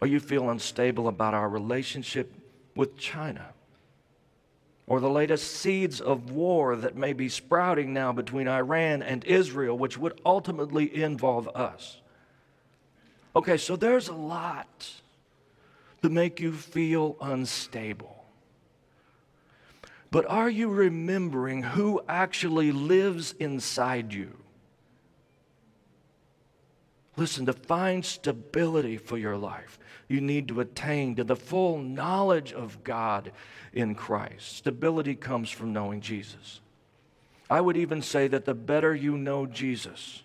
Or 0.00 0.08
you 0.08 0.18
feel 0.18 0.50
unstable 0.50 1.06
about 1.06 1.32
our 1.32 1.48
relationship 1.48 2.32
with 2.74 2.98
China 2.98 3.50
or 4.86 5.00
the 5.00 5.10
latest 5.10 5.56
seeds 5.56 6.00
of 6.00 6.30
war 6.30 6.76
that 6.76 6.96
may 6.96 7.12
be 7.12 7.28
sprouting 7.28 7.92
now 7.92 8.12
between 8.12 8.46
Iran 8.46 9.02
and 9.02 9.24
Israel, 9.24 9.76
which 9.76 9.98
would 9.98 10.20
ultimately 10.24 11.02
involve 11.02 11.48
us. 11.54 12.00
Okay, 13.34 13.56
so 13.56 13.76
there's 13.76 14.08
a 14.08 14.14
lot 14.14 14.90
to 16.02 16.08
make 16.08 16.40
you 16.40 16.52
feel 16.52 17.16
unstable. 17.20 18.24
But 20.10 20.24
are 20.26 20.48
you 20.48 20.68
remembering 20.68 21.62
who 21.62 22.00
actually 22.08 22.70
lives 22.70 23.34
inside 23.40 24.12
you? 24.12 24.36
Listen, 27.16 27.46
to 27.46 27.52
find 27.52 28.04
stability 28.04 28.98
for 28.98 29.18
your 29.18 29.36
life, 29.36 29.78
you 30.08 30.20
need 30.20 30.48
to 30.48 30.60
attain 30.60 31.16
to 31.16 31.24
the 31.24 31.36
full 31.36 31.78
knowledge 31.78 32.52
of 32.52 32.84
God 32.84 33.32
in 33.72 33.94
Christ. 33.94 34.56
Stability 34.56 35.14
comes 35.14 35.50
from 35.50 35.72
knowing 35.72 36.00
Jesus. 36.00 36.60
I 37.48 37.60
would 37.60 37.76
even 37.76 38.02
say 38.02 38.28
that 38.28 38.44
the 38.44 38.54
better 38.54 38.94
you 38.94 39.16
know 39.16 39.46
Jesus, 39.46 40.22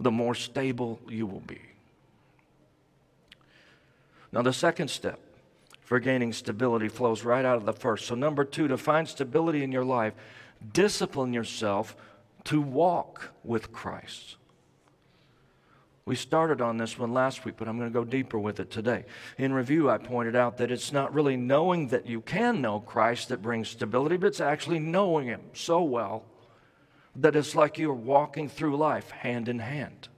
the 0.00 0.10
more 0.10 0.34
stable 0.34 1.00
you 1.08 1.26
will 1.26 1.40
be. 1.40 1.60
Now, 4.32 4.42
the 4.42 4.52
second 4.52 4.88
step 4.88 5.20
for 5.80 5.98
gaining 6.00 6.32
stability 6.32 6.88
flows 6.88 7.24
right 7.24 7.44
out 7.44 7.56
of 7.56 7.64
the 7.64 7.72
first. 7.72 8.06
So, 8.06 8.14
number 8.14 8.44
two, 8.44 8.68
to 8.68 8.76
find 8.76 9.08
stability 9.08 9.62
in 9.62 9.72
your 9.72 9.84
life, 9.84 10.12
discipline 10.72 11.32
yourself 11.32 11.96
to 12.44 12.60
walk 12.60 13.30
with 13.42 13.72
Christ. 13.72 14.36
We 16.08 16.16
started 16.16 16.62
on 16.62 16.78
this 16.78 16.98
one 16.98 17.12
last 17.12 17.44
week, 17.44 17.56
but 17.58 17.68
I'm 17.68 17.78
going 17.78 17.90
to 17.90 17.94
go 17.94 18.02
deeper 18.02 18.38
with 18.38 18.60
it 18.60 18.70
today. 18.70 19.04
In 19.36 19.52
review, 19.52 19.90
I 19.90 19.98
pointed 19.98 20.34
out 20.34 20.56
that 20.56 20.70
it's 20.70 20.90
not 20.90 21.12
really 21.12 21.36
knowing 21.36 21.88
that 21.88 22.06
you 22.06 22.22
can 22.22 22.62
know 22.62 22.80
Christ 22.80 23.28
that 23.28 23.42
brings 23.42 23.68
stability, 23.68 24.16
but 24.16 24.28
it's 24.28 24.40
actually 24.40 24.78
knowing 24.78 25.26
Him 25.26 25.42
so 25.52 25.82
well 25.82 26.24
that 27.16 27.36
it's 27.36 27.54
like 27.54 27.76
you're 27.76 27.92
walking 27.92 28.48
through 28.48 28.78
life 28.78 29.10
hand 29.10 29.50
in 29.50 29.58
hand. 29.58 30.08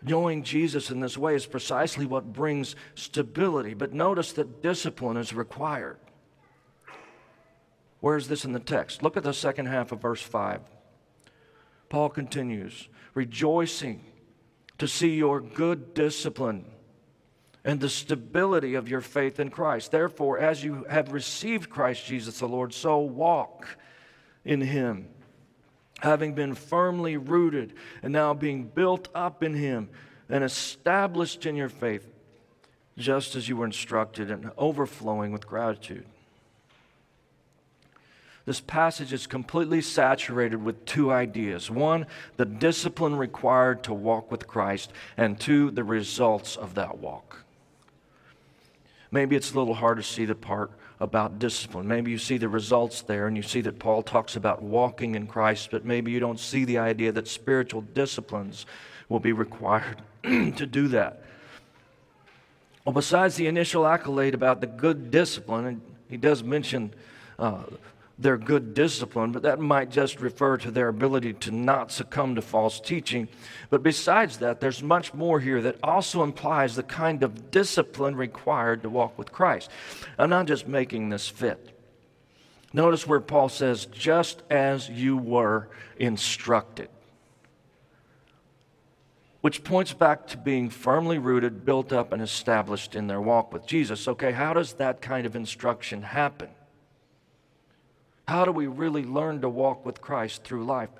Knowing 0.00 0.44
Jesus 0.44 0.92
in 0.92 1.00
this 1.00 1.18
way 1.18 1.34
is 1.34 1.44
precisely 1.44 2.06
what 2.06 2.32
brings 2.32 2.76
stability, 2.94 3.74
but 3.74 3.92
notice 3.92 4.30
that 4.34 4.62
discipline 4.62 5.16
is 5.16 5.32
required. 5.32 5.98
Where 7.98 8.16
is 8.16 8.28
this 8.28 8.44
in 8.44 8.52
the 8.52 8.60
text? 8.60 9.02
Look 9.02 9.16
at 9.16 9.24
the 9.24 9.34
second 9.34 9.66
half 9.66 9.90
of 9.90 10.00
verse 10.00 10.22
5. 10.22 10.60
Paul 11.88 12.08
continues 12.10 12.88
rejoicing 13.14 14.04
to 14.78 14.86
see 14.86 15.16
your 15.16 15.40
good 15.40 15.94
discipline 15.94 16.64
and 17.64 17.80
the 17.80 17.88
stability 17.88 18.74
of 18.74 18.88
your 18.88 19.00
faith 19.00 19.40
in 19.40 19.50
Christ. 19.50 19.90
Therefore, 19.90 20.38
as 20.38 20.62
you 20.62 20.84
have 20.88 21.12
received 21.12 21.70
Christ 21.70 22.06
Jesus 22.06 22.38
the 22.38 22.46
Lord, 22.46 22.72
so 22.72 22.98
walk 22.98 23.78
in 24.44 24.60
him, 24.60 25.08
having 26.00 26.34
been 26.34 26.54
firmly 26.54 27.16
rooted 27.16 27.74
and 28.02 28.12
now 28.12 28.34
being 28.34 28.64
built 28.64 29.08
up 29.14 29.42
in 29.42 29.54
him 29.54 29.88
and 30.28 30.44
established 30.44 31.46
in 31.46 31.56
your 31.56 31.68
faith, 31.68 32.06
just 32.96 33.34
as 33.34 33.48
you 33.48 33.56
were 33.56 33.66
instructed 33.66 34.30
and 34.30 34.50
overflowing 34.56 35.32
with 35.32 35.46
gratitude. 35.46 36.06
This 38.46 38.60
passage 38.60 39.12
is 39.12 39.26
completely 39.26 39.82
saturated 39.82 40.62
with 40.62 40.84
two 40.86 41.12
ideas 41.12 41.68
one, 41.68 42.06
the 42.36 42.44
discipline 42.44 43.16
required 43.16 43.82
to 43.84 43.92
walk 43.92 44.30
with 44.30 44.46
Christ, 44.46 44.92
and 45.16 45.38
two, 45.38 45.72
the 45.72 45.82
results 45.82 46.56
of 46.56 46.74
that 46.76 46.98
walk. 46.98 47.44
Maybe 49.10 49.34
it's 49.34 49.52
a 49.52 49.58
little 49.58 49.74
hard 49.74 49.96
to 49.98 50.02
see 50.02 50.24
the 50.24 50.36
part 50.36 50.70
about 51.00 51.38
discipline. 51.38 51.88
Maybe 51.88 52.10
you 52.10 52.18
see 52.18 52.38
the 52.38 52.48
results 52.48 53.02
there 53.02 53.26
and 53.26 53.36
you 53.36 53.42
see 53.42 53.60
that 53.62 53.78
Paul 53.78 54.02
talks 54.02 54.36
about 54.36 54.62
walking 54.62 55.14
in 55.14 55.26
Christ, 55.26 55.70
but 55.70 55.84
maybe 55.84 56.10
you 56.12 56.20
don't 56.20 56.40
see 56.40 56.64
the 56.64 56.78
idea 56.78 57.12
that 57.12 57.28
spiritual 57.28 57.82
disciplines 57.82 58.64
will 59.08 59.20
be 59.20 59.32
required 59.32 60.02
to 60.22 60.66
do 60.66 60.88
that. 60.88 61.22
Well, 62.84 62.92
besides 62.92 63.34
the 63.34 63.48
initial 63.48 63.86
accolade 63.86 64.34
about 64.34 64.60
the 64.60 64.66
good 64.66 65.10
discipline, 65.10 65.82
he 66.08 66.16
does 66.16 66.42
mention 66.42 66.94
uh, 67.38 67.64
their 68.18 68.38
good 68.38 68.72
discipline, 68.72 69.30
but 69.30 69.42
that 69.42 69.60
might 69.60 69.90
just 69.90 70.20
refer 70.20 70.56
to 70.56 70.70
their 70.70 70.88
ability 70.88 71.34
to 71.34 71.50
not 71.50 71.92
succumb 71.92 72.34
to 72.34 72.42
false 72.42 72.80
teaching. 72.80 73.28
But 73.68 73.82
besides 73.82 74.38
that, 74.38 74.60
there's 74.60 74.82
much 74.82 75.12
more 75.12 75.38
here 75.38 75.60
that 75.62 75.76
also 75.82 76.22
implies 76.22 76.76
the 76.76 76.82
kind 76.82 77.22
of 77.22 77.50
discipline 77.50 78.16
required 78.16 78.82
to 78.82 78.90
walk 78.90 79.18
with 79.18 79.32
Christ. 79.32 79.70
I'm 80.18 80.30
not 80.30 80.46
just 80.46 80.66
making 80.66 81.10
this 81.10 81.28
fit. 81.28 81.72
Notice 82.72 83.06
where 83.06 83.20
Paul 83.20 83.50
says, 83.50 83.86
just 83.86 84.42
as 84.50 84.88
you 84.88 85.16
were 85.16 85.68
instructed, 85.98 86.88
which 89.42 89.62
points 89.62 89.92
back 89.92 90.26
to 90.28 90.38
being 90.38 90.70
firmly 90.70 91.18
rooted, 91.18 91.64
built 91.64 91.92
up, 91.92 92.12
and 92.12 92.20
established 92.20 92.96
in 92.96 93.06
their 93.06 93.20
walk 93.20 93.52
with 93.52 93.66
Jesus. 93.66 94.08
Okay, 94.08 94.32
how 94.32 94.52
does 94.54 94.72
that 94.74 95.00
kind 95.00 95.26
of 95.26 95.36
instruction 95.36 96.02
happen? 96.02 96.48
How 98.28 98.44
do 98.44 98.52
we 98.52 98.66
really 98.66 99.04
learn 99.04 99.40
to 99.42 99.48
walk 99.48 99.86
with 99.86 100.00
Christ 100.00 100.42
through 100.42 100.64
life? 100.64 100.90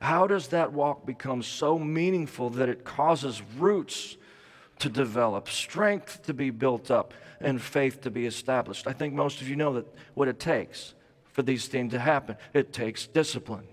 How 0.00 0.26
does 0.26 0.48
that 0.48 0.72
walk 0.72 1.06
become 1.06 1.42
so 1.42 1.78
meaningful 1.78 2.50
that 2.50 2.68
it 2.68 2.84
causes 2.84 3.42
roots 3.58 4.16
to 4.78 4.88
develop, 4.88 5.48
strength 5.48 6.22
to 6.24 6.34
be 6.34 6.50
built 6.50 6.90
up, 6.90 7.14
and 7.40 7.60
faith 7.60 8.00
to 8.02 8.10
be 8.10 8.26
established? 8.26 8.86
I 8.86 8.92
think 8.92 9.14
most 9.14 9.40
of 9.40 9.48
you 9.48 9.56
know 9.56 9.74
that 9.74 9.86
what 10.14 10.26
it 10.26 10.40
takes 10.40 10.94
for 11.32 11.42
these 11.42 11.68
things 11.68 11.92
to 11.92 11.98
happen. 11.98 12.36
It 12.52 12.72
takes 12.72 13.06
discipline. 13.06 13.66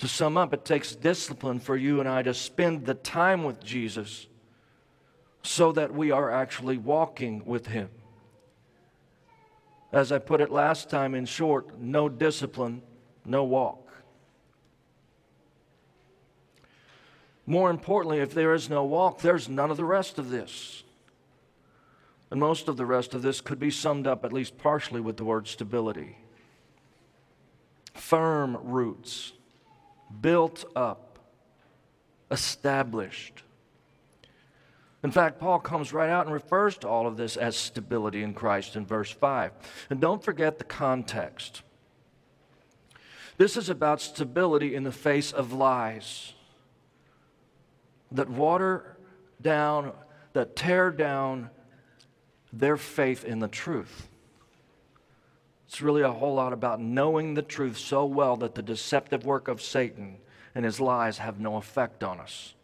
To 0.00 0.08
sum 0.08 0.36
up, 0.36 0.52
it 0.52 0.64
takes 0.64 0.94
discipline 0.94 1.58
for 1.58 1.76
you 1.76 2.00
and 2.00 2.08
I 2.08 2.22
to 2.22 2.34
spend 2.34 2.86
the 2.86 2.94
time 2.94 3.44
with 3.44 3.64
Jesus 3.64 4.26
so 5.42 5.72
that 5.72 5.94
we 5.94 6.10
are 6.10 6.30
actually 6.30 6.76
walking 6.76 7.42
with 7.46 7.68
Him. 7.68 7.88
As 9.92 10.12
I 10.12 10.18
put 10.18 10.40
it 10.40 10.50
last 10.50 10.90
time, 10.90 11.14
in 11.14 11.24
short, 11.24 11.78
no 11.80 12.08
discipline, 12.08 12.82
no 13.24 13.44
walk. 13.44 13.90
More 17.46 17.70
importantly, 17.70 18.18
if 18.18 18.34
there 18.34 18.52
is 18.52 18.68
no 18.68 18.84
walk, 18.84 19.20
there's 19.20 19.48
none 19.48 19.70
of 19.70 19.78
the 19.78 19.84
rest 19.84 20.18
of 20.18 20.28
this. 20.28 20.82
And 22.30 22.38
most 22.38 22.68
of 22.68 22.76
the 22.76 22.84
rest 22.84 23.14
of 23.14 23.22
this 23.22 23.40
could 23.40 23.58
be 23.58 23.70
summed 23.70 24.06
up, 24.06 24.22
at 24.24 24.34
least 24.34 24.58
partially, 24.58 25.00
with 25.00 25.16
the 25.16 25.24
word 25.24 25.48
stability. 25.48 26.18
Firm 27.94 28.58
roots, 28.62 29.32
built 30.20 30.66
up, 30.76 31.18
established. 32.30 33.42
In 35.04 35.12
fact, 35.12 35.38
Paul 35.38 35.60
comes 35.60 35.92
right 35.92 36.10
out 36.10 36.26
and 36.26 36.34
refers 36.34 36.76
to 36.78 36.88
all 36.88 37.06
of 37.06 37.16
this 37.16 37.36
as 37.36 37.56
stability 37.56 38.22
in 38.22 38.34
Christ 38.34 38.74
in 38.74 38.84
verse 38.84 39.10
5. 39.10 39.52
And 39.90 40.00
don't 40.00 40.22
forget 40.22 40.58
the 40.58 40.64
context. 40.64 41.62
This 43.36 43.56
is 43.56 43.68
about 43.68 44.00
stability 44.00 44.74
in 44.74 44.82
the 44.82 44.92
face 44.92 45.30
of 45.32 45.52
lies 45.52 46.32
that 48.10 48.28
water 48.28 48.96
down, 49.40 49.92
that 50.32 50.56
tear 50.56 50.90
down 50.90 51.50
their 52.52 52.76
faith 52.76 53.24
in 53.24 53.38
the 53.38 53.46
truth. 53.46 54.08
It's 55.68 55.80
really 55.80 56.02
a 56.02 56.10
whole 56.10 56.34
lot 56.34 56.52
about 56.52 56.80
knowing 56.80 57.34
the 57.34 57.42
truth 57.42 57.76
so 57.76 58.04
well 58.04 58.36
that 58.38 58.56
the 58.56 58.62
deceptive 58.62 59.24
work 59.24 59.46
of 59.46 59.62
Satan 59.62 60.16
and 60.54 60.64
his 60.64 60.80
lies 60.80 61.18
have 61.18 61.38
no 61.38 61.56
effect 61.56 62.02
on 62.02 62.18
us 62.18 62.54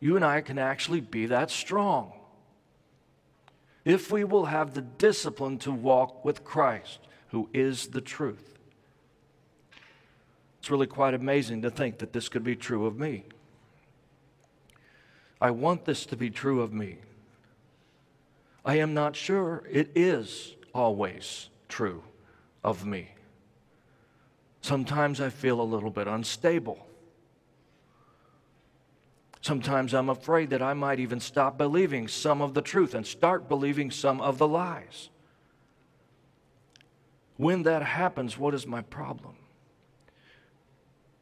you 0.00 0.16
and 0.16 0.24
I 0.24 0.40
can 0.40 0.58
actually 0.58 1.00
be 1.00 1.26
that 1.26 1.50
strong. 1.50 2.12
If 3.84 4.10
we 4.10 4.24
will 4.24 4.46
have 4.46 4.74
the 4.74 4.82
discipline 4.82 5.58
to 5.58 5.70
walk 5.70 6.24
with 6.24 6.44
Christ, 6.44 7.00
who 7.28 7.48
is 7.54 7.88
the 7.88 8.00
truth. 8.00 8.58
It's 10.58 10.70
really 10.70 10.86
quite 10.86 11.14
amazing 11.14 11.62
to 11.62 11.70
think 11.70 11.98
that 11.98 12.12
this 12.12 12.28
could 12.28 12.44
be 12.44 12.56
true 12.56 12.86
of 12.86 12.98
me. 12.98 13.24
I 15.40 15.50
want 15.50 15.84
this 15.86 16.04
to 16.06 16.16
be 16.16 16.28
true 16.28 16.60
of 16.60 16.72
me. 16.72 16.98
I 18.64 18.76
am 18.76 18.92
not 18.92 19.16
sure 19.16 19.62
it 19.70 19.90
is 19.94 20.54
always 20.74 21.48
true 21.68 22.02
of 22.62 22.84
me. 22.84 23.08
Sometimes 24.60 25.20
I 25.20 25.30
feel 25.30 25.60
a 25.60 25.62
little 25.62 25.90
bit 25.90 26.06
unstable. 26.06 26.86
Sometimes 29.42 29.94
I'm 29.94 30.10
afraid 30.10 30.50
that 30.50 30.60
I 30.60 30.74
might 30.74 31.00
even 31.00 31.18
stop 31.18 31.56
believing 31.56 32.08
some 32.08 32.42
of 32.42 32.54
the 32.54 32.60
truth 32.60 32.94
and 32.94 33.06
start 33.06 33.48
believing 33.48 33.90
some 33.90 34.20
of 34.20 34.38
the 34.38 34.46
lies. 34.46 35.08
When 37.36 37.62
that 37.62 37.82
happens, 37.82 38.36
what 38.36 38.52
is 38.52 38.66
my 38.66 38.82
problem? 38.82 39.36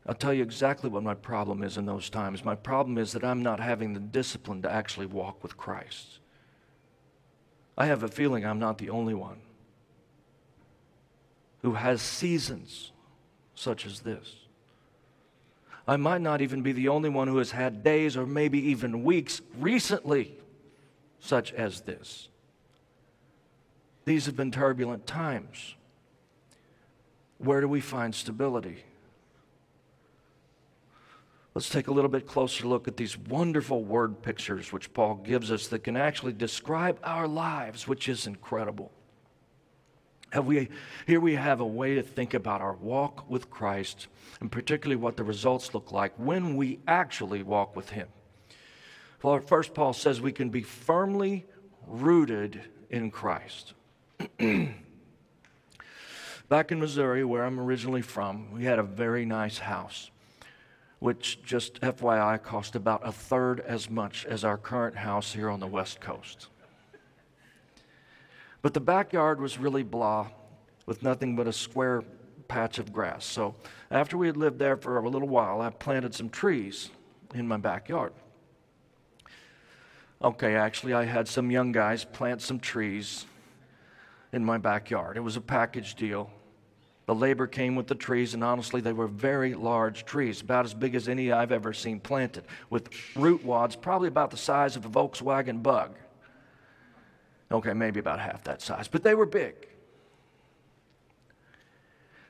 I'll 0.04 0.14
tell 0.14 0.34
you 0.34 0.42
exactly 0.42 0.90
what 0.90 1.02
my 1.02 1.14
problem 1.14 1.62
is 1.62 1.76
in 1.76 1.86
those 1.86 2.10
times. 2.10 2.44
My 2.44 2.56
problem 2.56 2.98
is 2.98 3.12
that 3.12 3.22
I'm 3.22 3.42
not 3.42 3.60
having 3.60 3.92
the 3.92 4.00
discipline 4.00 4.62
to 4.62 4.70
actually 4.70 5.06
walk 5.06 5.42
with 5.42 5.56
Christ. 5.56 6.18
I 7.76 7.86
have 7.86 8.02
a 8.02 8.08
feeling 8.08 8.44
I'm 8.44 8.58
not 8.58 8.78
the 8.78 8.90
only 8.90 9.14
one 9.14 9.40
who 11.62 11.74
has 11.74 12.02
seasons 12.02 12.90
such 13.54 13.86
as 13.86 14.00
this. 14.00 14.47
I 15.88 15.96
might 15.96 16.20
not 16.20 16.42
even 16.42 16.60
be 16.60 16.72
the 16.72 16.88
only 16.88 17.08
one 17.08 17.28
who 17.28 17.38
has 17.38 17.50
had 17.50 17.82
days 17.82 18.14
or 18.14 18.26
maybe 18.26 18.60
even 18.68 19.02
weeks 19.04 19.40
recently 19.58 20.36
such 21.18 21.54
as 21.54 21.80
this. 21.80 22.28
These 24.04 24.26
have 24.26 24.36
been 24.36 24.50
turbulent 24.50 25.06
times. 25.06 25.74
Where 27.38 27.62
do 27.62 27.68
we 27.68 27.80
find 27.80 28.14
stability? 28.14 28.84
Let's 31.54 31.70
take 31.70 31.88
a 31.88 31.92
little 31.92 32.10
bit 32.10 32.26
closer 32.26 32.66
look 32.66 32.86
at 32.86 32.98
these 32.98 33.16
wonderful 33.16 33.82
word 33.82 34.22
pictures 34.22 34.72
which 34.72 34.92
Paul 34.92 35.14
gives 35.14 35.50
us 35.50 35.68
that 35.68 35.84
can 35.84 35.96
actually 35.96 36.34
describe 36.34 37.00
our 37.02 37.26
lives, 37.26 37.88
which 37.88 38.10
is 38.10 38.26
incredible. 38.26 38.92
Have 40.30 40.46
we, 40.46 40.68
here 41.06 41.20
we 41.20 41.36
have 41.36 41.60
a 41.60 41.66
way 41.66 41.94
to 41.94 42.02
think 42.02 42.34
about 42.34 42.60
our 42.60 42.74
walk 42.74 43.30
with 43.30 43.48
Christ, 43.48 44.08
and 44.40 44.52
particularly 44.52 45.00
what 45.00 45.16
the 45.16 45.24
results 45.24 45.72
look 45.72 45.90
like 45.90 46.12
when 46.16 46.56
we 46.56 46.80
actually 46.86 47.42
walk 47.42 47.74
with 47.74 47.90
Him. 47.90 48.08
Well, 49.22 49.40
first, 49.40 49.74
Paul 49.74 49.94
says 49.94 50.20
we 50.20 50.32
can 50.32 50.50
be 50.50 50.62
firmly 50.62 51.46
rooted 51.86 52.60
in 52.90 53.10
Christ. 53.10 53.72
Back 56.48 56.72
in 56.72 56.78
Missouri, 56.78 57.24
where 57.24 57.44
I'm 57.44 57.58
originally 57.58 58.02
from, 58.02 58.52
we 58.52 58.64
had 58.64 58.78
a 58.78 58.82
very 58.82 59.24
nice 59.24 59.58
house, 59.58 60.10
which, 60.98 61.42
just 61.42 61.80
FYI, 61.80 62.42
cost 62.42 62.76
about 62.76 63.06
a 63.06 63.12
third 63.12 63.60
as 63.60 63.88
much 63.90 64.26
as 64.26 64.44
our 64.44 64.58
current 64.58 64.96
house 64.96 65.32
here 65.32 65.48
on 65.50 65.60
the 65.60 65.66
West 65.66 66.00
Coast. 66.00 66.48
But 68.62 68.74
the 68.74 68.80
backyard 68.80 69.40
was 69.40 69.58
really 69.58 69.82
blah, 69.82 70.28
with 70.86 71.02
nothing 71.02 71.36
but 71.36 71.46
a 71.46 71.52
square 71.52 72.02
patch 72.48 72.78
of 72.78 72.92
grass. 72.92 73.24
So 73.24 73.54
after 73.90 74.16
we 74.16 74.26
had 74.26 74.36
lived 74.36 74.58
there 74.58 74.76
for 74.76 74.98
a 74.98 75.08
little 75.08 75.28
while, 75.28 75.60
I 75.60 75.70
planted 75.70 76.14
some 76.14 76.28
trees 76.28 76.90
in 77.34 77.46
my 77.46 77.58
backyard. 77.58 78.12
Okay, 80.22 80.56
actually, 80.56 80.94
I 80.94 81.04
had 81.04 81.28
some 81.28 81.50
young 81.50 81.70
guys 81.70 82.04
plant 82.04 82.42
some 82.42 82.58
trees 82.58 83.26
in 84.32 84.44
my 84.44 84.58
backyard. 84.58 85.16
It 85.16 85.20
was 85.20 85.36
a 85.36 85.40
package 85.40 85.94
deal. 85.94 86.30
The 87.06 87.14
labor 87.14 87.46
came 87.46 87.76
with 87.76 87.86
the 87.86 87.94
trees, 87.94 88.34
and 88.34 88.42
honestly, 88.42 88.80
they 88.80 88.92
were 88.92 89.06
very 89.06 89.54
large 89.54 90.04
trees, 90.04 90.40
about 90.40 90.64
as 90.64 90.74
big 90.74 90.94
as 90.94 91.08
any 91.08 91.32
I've 91.32 91.52
ever 91.52 91.72
seen 91.72 92.00
planted, 92.00 92.44
with 92.68 92.90
root 93.14 93.44
wads 93.44 93.76
probably 93.76 94.08
about 94.08 94.30
the 94.30 94.36
size 94.36 94.76
of 94.76 94.84
a 94.84 94.88
Volkswagen 94.90 95.62
bug. 95.62 95.94
Okay, 97.50 97.72
maybe 97.72 97.98
about 98.00 98.20
half 98.20 98.44
that 98.44 98.60
size, 98.60 98.88
but 98.88 99.02
they 99.02 99.14
were 99.14 99.26
big. 99.26 99.54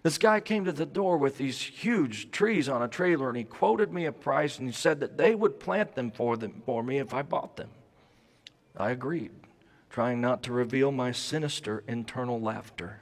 This 0.03 0.17
guy 0.17 0.41
came 0.41 0.65
to 0.65 0.73
the 0.73 0.87
door 0.87 1.19
with 1.19 1.39
these 1.39 1.61
huge 1.61 2.31
trees 2.31 2.69
on 2.69 2.83
a 2.83 2.89
trailer 2.89 3.29
and 3.29 3.37
he 3.37 3.45
quoted 3.45 3.93
me 3.93 4.07
a 4.07 4.13
price 4.13 4.59
and 4.59 4.69
he 4.69 4.73
said 4.73 5.01
that 5.01 5.19
they 5.19 5.35
would 5.35 5.59
plant 5.59 5.97
them 5.97 6.11
for, 6.11 6.37
them 6.37 6.63
for 6.65 6.83
me 6.83 6.99
if 6.99 7.13
I 7.13 7.23
bought 7.23 7.57
them. 7.57 7.71
I 8.77 8.91
agreed, 8.91 9.33
trying 9.91 10.21
not 10.21 10.43
to 10.45 10.53
reveal 10.53 10.93
my 10.93 11.11
sinister 11.11 11.83
internal 11.89 12.41
laughter. 12.41 13.01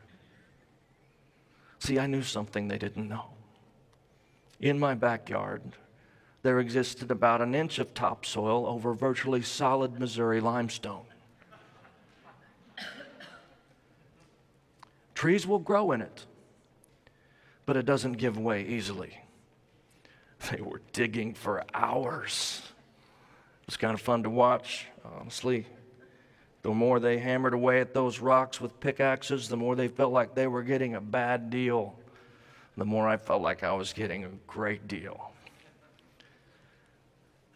See, 1.79 1.99
I 1.99 2.07
knew 2.07 2.23
something 2.23 2.67
they 2.67 2.79
didn't 2.79 3.09
know. 3.09 3.27
In 4.59 4.79
my 4.79 4.95
backyard, 4.95 5.63
there 6.43 6.59
existed 6.59 7.11
about 7.11 7.43
an 7.43 7.55
inch 7.55 7.79
of 7.79 7.93
topsoil 7.93 8.67
over 8.67 8.95
virtually 8.95 9.43
solid 9.43 10.01
Missouri 10.01 10.41
limestone. 10.41 11.05
Trees 15.17 15.47
will 15.47 15.59
grow 15.59 15.93
in 15.93 16.03
it, 16.03 16.27
but 17.65 17.75
it 17.75 17.87
doesn't 17.87 18.13
give 18.13 18.39
way 18.39 18.67
easily. 18.67 19.19
They 20.51 20.61
were 20.61 20.83
digging 20.93 21.33
for 21.33 21.65
hours. 21.73 22.61
It 23.63 23.67
was 23.67 23.79
kind 23.79 23.95
of 23.95 24.01
fun 24.03 24.25
to 24.25 24.31
watch, 24.31 24.87
honestly. 25.19 25.67
The 26.61 26.69
more 26.71 27.01
they 27.01 27.17
hammered 27.19 27.55
away 27.55 27.81
at 27.81 27.95
those 27.95 28.21
rocks 28.21 28.61
with 28.61 28.79
pickaxes, 28.79 29.49
the 29.49 29.57
more 29.57 29.75
they 29.75 29.89
felt 29.89 30.13
like 30.13 30.35
they 30.35 30.47
were 30.47 30.63
getting 30.63 30.95
a 30.95 31.01
bad 31.01 31.49
deal. 31.49 31.99
The 32.77 32.85
more 32.85 33.09
I 33.09 33.17
felt 33.17 33.41
like 33.41 33.65
I 33.65 33.73
was 33.73 33.95
getting 33.95 34.25
a 34.25 34.31
great 34.47 34.87
deal. 34.87 35.33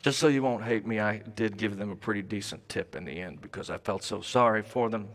Just 0.02 0.18
so 0.18 0.28
you 0.28 0.42
won't 0.42 0.64
hate 0.64 0.86
me, 0.86 0.98
I 0.98 1.18
did 1.18 1.58
give 1.58 1.76
them 1.76 1.90
a 1.90 1.96
pretty 1.96 2.22
decent 2.22 2.66
tip 2.70 2.96
in 2.96 3.04
the 3.04 3.20
end 3.20 3.42
because 3.42 3.68
I 3.68 3.76
felt 3.76 4.02
so 4.02 4.22
sorry 4.22 4.62
for 4.62 4.88
them. 4.88 5.08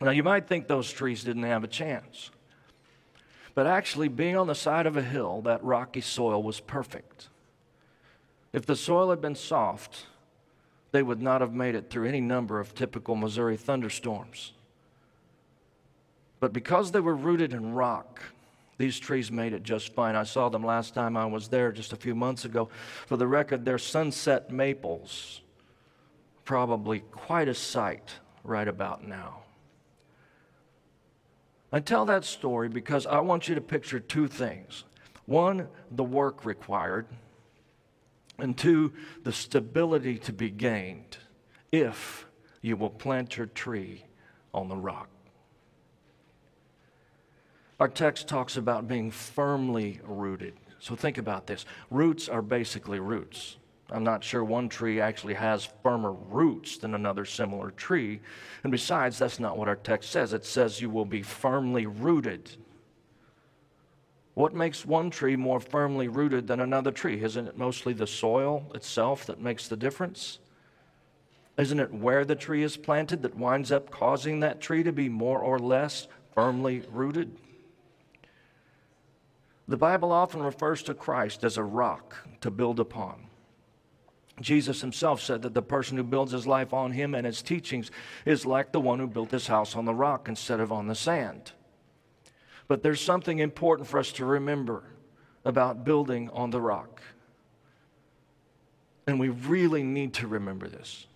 Now, 0.00 0.10
you 0.10 0.22
might 0.22 0.46
think 0.46 0.68
those 0.68 0.90
trees 0.90 1.24
didn't 1.24 1.44
have 1.44 1.64
a 1.64 1.68
chance. 1.68 2.30
But 3.54 3.66
actually, 3.66 4.08
being 4.08 4.36
on 4.36 4.46
the 4.46 4.54
side 4.54 4.86
of 4.86 4.96
a 4.96 5.02
hill, 5.02 5.40
that 5.42 5.64
rocky 5.64 6.02
soil 6.02 6.42
was 6.42 6.60
perfect. 6.60 7.28
If 8.52 8.66
the 8.66 8.76
soil 8.76 9.10
had 9.10 9.22
been 9.22 9.34
soft, 9.34 10.06
they 10.92 11.02
would 11.02 11.22
not 11.22 11.40
have 11.40 11.54
made 11.54 11.74
it 11.74 11.88
through 11.88 12.06
any 12.06 12.20
number 12.20 12.60
of 12.60 12.74
typical 12.74 13.16
Missouri 13.16 13.56
thunderstorms. 13.56 14.52
But 16.38 16.52
because 16.52 16.92
they 16.92 17.00
were 17.00 17.14
rooted 17.14 17.54
in 17.54 17.72
rock, 17.72 18.20
these 18.78 18.98
trees 18.98 19.32
made 19.32 19.54
it 19.54 19.62
just 19.62 19.94
fine. 19.94 20.14
I 20.14 20.24
saw 20.24 20.50
them 20.50 20.64
last 20.64 20.92
time 20.92 21.16
I 21.16 21.24
was 21.24 21.48
there 21.48 21.72
just 21.72 21.94
a 21.94 21.96
few 21.96 22.14
months 22.14 22.44
ago. 22.44 22.68
For 23.06 23.16
the 23.16 23.26
record, 23.26 23.64
they're 23.64 23.78
sunset 23.78 24.50
maples. 24.50 25.40
Probably 26.44 27.00
quite 27.00 27.48
a 27.48 27.54
sight 27.54 28.12
right 28.44 28.68
about 28.68 29.06
now. 29.06 29.45
I 31.76 31.80
tell 31.80 32.06
that 32.06 32.24
story 32.24 32.70
because 32.70 33.04
I 33.04 33.20
want 33.20 33.48
you 33.48 33.54
to 33.54 33.60
picture 33.60 34.00
two 34.00 34.28
things 34.28 34.84
one, 35.26 35.68
the 35.90 36.02
work 36.02 36.46
required, 36.46 37.06
and 38.38 38.56
two, 38.56 38.94
the 39.24 39.32
stability 39.32 40.16
to 40.20 40.32
be 40.32 40.48
gained 40.48 41.18
if 41.70 42.24
you 42.62 42.78
will 42.78 42.88
plant 42.88 43.36
your 43.36 43.44
tree 43.44 44.06
on 44.54 44.70
the 44.70 44.76
rock. 44.76 45.10
Our 47.78 47.88
text 47.88 48.26
talks 48.26 48.56
about 48.56 48.88
being 48.88 49.10
firmly 49.10 50.00
rooted. 50.02 50.54
So 50.78 50.96
think 50.96 51.18
about 51.18 51.46
this 51.46 51.66
roots 51.90 52.26
are 52.26 52.40
basically 52.40 53.00
roots. 53.00 53.58
I'm 53.90 54.04
not 54.04 54.24
sure 54.24 54.42
one 54.42 54.68
tree 54.68 55.00
actually 55.00 55.34
has 55.34 55.68
firmer 55.82 56.12
roots 56.12 56.76
than 56.78 56.94
another 56.94 57.24
similar 57.24 57.70
tree. 57.70 58.20
And 58.64 58.72
besides, 58.72 59.18
that's 59.18 59.38
not 59.38 59.56
what 59.56 59.68
our 59.68 59.76
text 59.76 60.10
says. 60.10 60.32
It 60.32 60.44
says 60.44 60.80
you 60.80 60.90
will 60.90 61.04
be 61.04 61.22
firmly 61.22 61.86
rooted. 61.86 62.50
What 64.34 64.54
makes 64.54 64.84
one 64.84 65.10
tree 65.10 65.36
more 65.36 65.60
firmly 65.60 66.08
rooted 66.08 66.46
than 66.46 66.60
another 66.60 66.90
tree? 66.90 67.22
Isn't 67.22 67.46
it 67.46 67.56
mostly 67.56 67.92
the 67.92 68.06
soil 68.06 68.66
itself 68.74 69.24
that 69.26 69.40
makes 69.40 69.68
the 69.68 69.76
difference? 69.76 70.40
Isn't 71.56 71.80
it 71.80 71.94
where 71.94 72.24
the 72.24 72.34
tree 72.34 72.62
is 72.62 72.76
planted 72.76 73.22
that 73.22 73.36
winds 73.36 73.72
up 73.72 73.90
causing 73.90 74.40
that 74.40 74.60
tree 74.60 74.82
to 74.82 74.92
be 74.92 75.08
more 75.08 75.38
or 75.38 75.58
less 75.58 76.08
firmly 76.34 76.82
rooted? 76.90 77.34
The 79.68 79.78
Bible 79.78 80.12
often 80.12 80.42
refers 80.42 80.82
to 80.82 80.94
Christ 80.94 81.42
as 81.42 81.56
a 81.56 81.62
rock 81.62 82.16
to 82.40 82.50
build 82.50 82.78
upon. 82.78 83.26
Jesus 84.40 84.80
himself 84.80 85.22
said 85.22 85.42
that 85.42 85.54
the 85.54 85.62
person 85.62 85.96
who 85.96 86.02
builds 86.02 86.32
his 86.32 86.46
life 86.46 86.74
on 86.74 86.92
him 86.92 87.14
and 87.14 87.24
his 87.24 87.42
teachings 87.42 87.90
is 88.24 88.44
like 88.44 88.72
the 88.72 88.80
one 88.80 88.98
who 88.98 89.06
built 89.06 89.30
his 89.30 89.46
house 89.46 89.74
on 89.74 89.84
the 89.84 89.94
rock 89.94 90.28
instead 90.28 90.60
of 90.60 90.70
on 90.70 90.86
the 90.86 90.94
sand. 90.94 91.52
But 92.68 92.82
there's 92.82 93.00
something 93.00 93.38
important 93.38 93.88
for 93.88 93.98
us 93.98 94.12
to 94.12 94.24
remember 94.26 94.82
about 95.44 95.84
building 95.84 96.28
on 96.30 96.50
the 96.50 96.60
rock. 96.60 97.00
And 99.06 99.20
we 99.20 99.28
really 99.28 99.82
need 99.82 100.12
to 100.14 100.26
remember 100.26 100.68
this. 100.68 101.06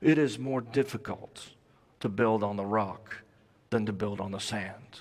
It 0.00 0.16
is 0.16 0.38
more 0.38 0.60
difficult 0.60 1.50
to 1.98 2.08
build 2.08 2.42
on 2.42 2.56
the 2.56 2.64
rock 2.64 3.18
than 3.68 3.84
to 3.86 3.92
build 3.92 4.20
on 4.20 4.30
the 4.30 4.40
sand. 4.40 5.00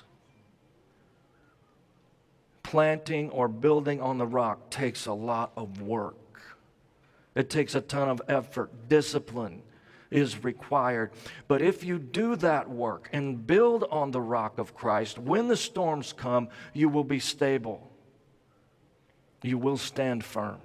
planting 2.70 3.32
or 3.32 3.48
building 3.48 4.00
on 4.00 4.20
the 4.20 4.28
rock 4.28 4.70
takes 4.70 5.08
a 5.08 5.14
lot 5.14 5.52
of 5.58 5.82
work. 5.82 6.29
It 7.36 7.50
takes 7.50 7.76
a 7.76 7.82
ton 7.82 8.10
of 8.10 8.22
effort, 8.28 8.90
discipline 8.90 9.62
is 10.12 10.44
required. 10.44 11.12
But 11.48 11.62
if 11.62 11.84
you 11.84 12.00
do 12.00 12.36
that 12.38 12.70
work 12.70 13.10
and 13.14 13.46
build 13.46 13.86
on 13.92 14.12
the 14.12 14.22
rock 14.22 14.58
of 14.58 14.74
Christ, 14.74 15.20
when 15.20 15.48
the 15.48 15.58
storms 15.58 16.14
come, 16.14 16.50
you 16.74 16.90
will 16.90 17.04
be 17.04 17.20
stable. 17.20 17.92
You 19.42 19.58
will 19.58 19.78
stand 19.78 20.24
firm. 20.24 20.60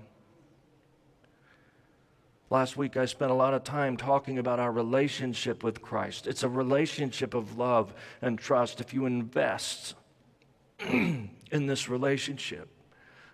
Last 2.50 2.76
week, 2.76 2.96
I 2.96 3.06
spent 3.06 3.30
a 3.30 3.34
lot 3.34 3.54
of 3.54 3.64
time 3.64 3.96
talking 3.96 4.38
about 4.38 4.60
our 4.60 4.70
relationship 4.70 5.64
with 5.64 5.82
Christ. 5.82 6.26
It's 6.26 6.42
a 6.42 6.48
relationship 6.48 7.34
of 7.34 7.58
love 7.58 7.94
and 8.22 8.38
trust. 8.38 8.80
If 8.80 8.94
you 8.94 9.06
invest 9.06 9.94
in 10.88 11.30
this 11.50 11.88
relationship, 11.88 12.68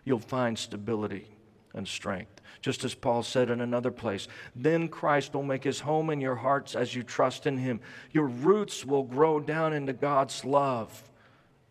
you'll 0.04 0.20
find 0.20 0.58
stability 0.58 1.26
and 1.74 1.86
strength. 1.86 2.39
Just 2.60 2.84
as 2.84 2.94
Paul 2.94 3.22
said 3.22 3.50
in 3.50 3.60
another 3.60 3.90
place, 3.90 4.28
then 4.54 4.88
Christ 4.88 5.34
will 5.34 5.42
make 5.42 5.64
his 5.64 5.80
home 5.80 6.10
in 6.10 6.20
your 6.20 6.36
hearts 6.36 6.74
as 6.74 6.94
you 6.94 7.02
trust 7.02 7.46
in 7.46 7.58
him. 7.58 7.80
Your 8.12 8.26
roots 8.26 8.84
will 8.84 9.02
grow 9.02 9.40
down 9.40 9.72
into 9.72 9.92
God's 9.92 10.44
love 10.44 11.02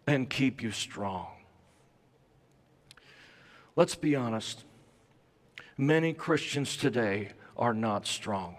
and 0.08 0.30
keep 0.30 0.64
you 0.64 0.72
strong. 0.72 1.28
Let's 3.76 3.96
be 3.96 4.16
honest. 4.16 4.66
Many 5.78 6.14
Christians 6.14 6.76
today 6.76 7.30
are 7.56 7.74
not 7.74 8.08
strong. 8.08 8.56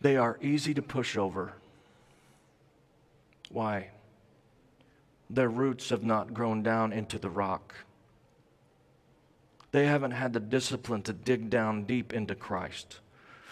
They 0.00 0.16
are 0.16 0.38
easy 0.40 0.72
to 0.74 0.82
push 0.82 1.16
over. 1.16 1.52
Why? 3.50 3.90
Their 5.28 5.48
roots 5.48 5.90
have 5.90 6.04
not 6.04 6.32
grown 6.32 6.62
down 6.62 6.92
into 6.92 7.18
the 7.18 7.30
rock. 7.30 7.74
They 9.72 9.86
haven't 9.86 10.12
had 10.12 10.32
the 10.32 10.40
discipline 10.40 11.02
to 11.02 11.12
dig 11.12 11.48
down 11.48 11.84
deep 11.84 12.12
into 12.12 12.34
Christ. 12.34 13.00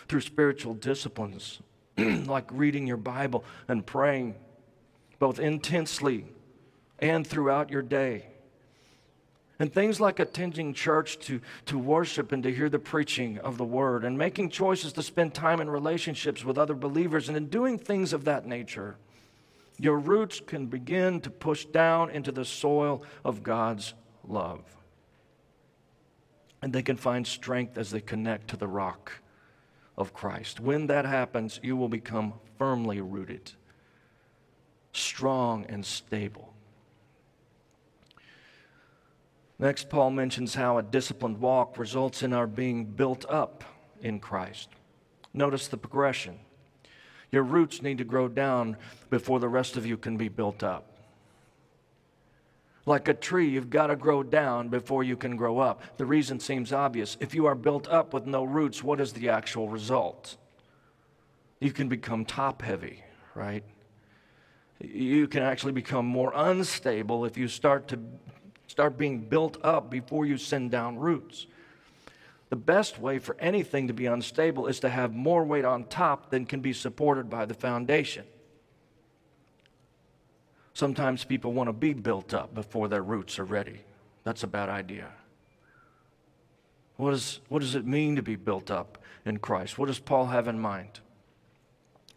Through 0.09 0.22
spiritual 0.22 0.74
disciplines, 0.74 1.61
like 1.98 2.48
reading 2.50 2.87
your 2.87 2.96
Bible 2.96 3.44
and 3.68 3.87
praying, 3.87 4.35
both 5.18 5.38
intensely 5.38 6.24
and 6.98 7.26
throughout 7.26 7.70
your 7.70 7.83
day. 7.83 8.26
And 9.61 9.72
things 9.72 10.00
like 10.00 10.20
attending 10.20 10.72
church 10.72 11.18
to, 11.20 11.40
to 11.66 11.78
worship 11.78 12.31
and 12.31 12.42
to 12.44 12.54
hear 12.54 12.68
the 12.68 12.78
preaching 12.78 13.38
of 13.38 13.59
the 13.59 13.64
word, 13.64 14.04
and 14.04 14.16
making 14.16 14.50
choices 14.50 14.92
to 14.94 15.02
spend 15.02 15.35
time 15.35 15.61
in 15.61 15.68
relationships 15.68 16.44
with 16.44 16.59
other 16.59 16.74
believers, 16.74 17.28
and 17.28 17.37
in 17.37 17.48
doing 17.48 17.76
things 17.76 18.12
of 18.12 18.24
that 18.24 18.46
nature, 18.46 18.96
your 19.76 19.98
roots 19.98 20.40
can 20.44 20.66
begin 20.66 21.20
to 21.20 21.31
push 21.31 21.64
down 21.64 22.11
into 22.11 22.31
the 22.31 22.44
soil 22.44 23.02
of 23.24 23.42
God's 23.42 23.94
love 24.24 24.77
and 26.62 26.72
they 26.72 26.82
can 26.82 26.96
find 26.96 27.26
strength 27.26 27.78
as 27.78 27.90
they 27.90 28.00
connect 28.00 28.48
to 28.48 28.56
the 28.56 28.68
rock 28.68 29.12
of 29.96 30.12
Christ. 30.12 30.60
When 30.60 30.86
that 30.88 31.04
happens, 31.04 31.60
you 31.62 31.76
will 31.76 31.88
become 31.88 32.34
firmly 32.58 33.00
rooted, 33.00 33.52
strong, 34.92 35.66
and 35.68 35.84
stable. 35.84 36.54
Next, 39.58 39.88
Paul 39.88 40.10
mentions 40.10 40.54
how 40.54 40.78
a 40.78 40.82
disciplined 40.82 41.38
walk 41.38 41.78
results 41.78 42.22
in 42.22 42.32
our 42.32 42.46
being 42.46 42.84
built 42.84 43.24
up 43.28 43.64
in 44.00 44.20
Christ. 44.20 44.68
Notice 45.34 45.66
the 45.66 45.76
progression. 45.76 46.38
Your 47.32 47.42
roots 47.42 47.82
need 47.82 47.98
to 47.98 48.04
grow 48.04 48.28
down 48.28 48.76
before 49.10 49.40
the 49.40 49.48
rest 49.48 49.76
of 49.76 49.84
you 49.84 49.96
can 49.96 50.16
be 50.16 50.28
built 50.28 50.62
up. 50.62 50.97
Like 52.88 53.07
a 53.07 53.12
tree, 53.12 53.51
you've 53.51 53.68
got 53.68 53.88
to 53.88 53.96
grow 53.96 54.22
down 54.22 54.70
before 54.70 55.05
you 55.05 55.14
can 55.14 55.37
grow 55.37 55.59
up. 55.59 55.98
The 55.98 56.07
reason 56.07 56.40
seems 56.40 56.72
obvious. 56.72 57.18
If 57.20 57.35
you 57.35 57.44
are 57.44 57.55
built 57.55 57.87
up 57.87 58.14
with 58.14 58.24
no 58.24 58.44
roots, 58.44 58.83
what 58.83 58.98
is 58.98 59.12
the 59.12 59.29
actual 59.29 59.68
result? 59.68 60.38
You 61.61 61.70
can 61.70 61.90
become 61.90 62.24
top 62.24 62.62
heavy, 62.62 63.05
right? 63.35 63.62
You 64.81 65.29
can 65.29 65.42
actually 65.42 65.72
become 65.72 66.07
more 66.07 66.33
unstable 66.35 67.27
if 67.27 67.37
you 67.37 67.46
start 67.46 67.88
to 67.88 67.98
start 68.68 68.96
being 68.96 69.20
built 69.20 69.59
up 69.62 69.90
before 69.90 70.24
you 70.24 70.38
send 70.38 70.70
down 70.70 70.96
roots. 70.98 71.46
The 72.48 72.57
best 72.57 72.98
way 72.98 73.18
for 73.18 73.37
anything 73.38 73.88
to 73.88 73.92
be 73.92 74.07
unstable 74.07 74.66
is 74.66 74.81
to 74.81 74.88
have 74.88 75.12
more 75.12 75.44
weight 75.44 75.66
on 75.66 75.85
top 75.85 76.31
than 76.31 76.46
can 76.46 76.61
be 76.61 76.72
supported 76.72 77.29
by 77.29 77.44
the 77.44 77.53
foundation. 77.53 78.24
Sometimes 80.78 81.24
people 81.24 81.54
want 81.54 81.66
to 81.66 81.72
be 81.72 81.92
built 81.92 82.32
up 82.32 82.54
before 82.54 82.86
their 82.86 83.02
roots 83.02 83.40
are 83.40 83.44
ready. 83.44 83.80
That's 84.22 84.44
a 84.44 84.46
bad 84.46 84.68
idea. 84.68 85.08
What, 86.94 87.14
is, 87.14 87.40
what 87.48 87.62
does 87.62 87.74
it 87.74 87.84
mean 87.84 88.14
to 88.14 88.22
be 88.22 88.36
built 88.36 88.70
up 88.70 88.96
in 89.24 89.38
Christ? 89.38 89.76
What 89.76 89.86
does 89.86 89.98
Paul 89.98 90.26
have 90.26 90.46
in 90.46 90.60
mind? 90.60 91.00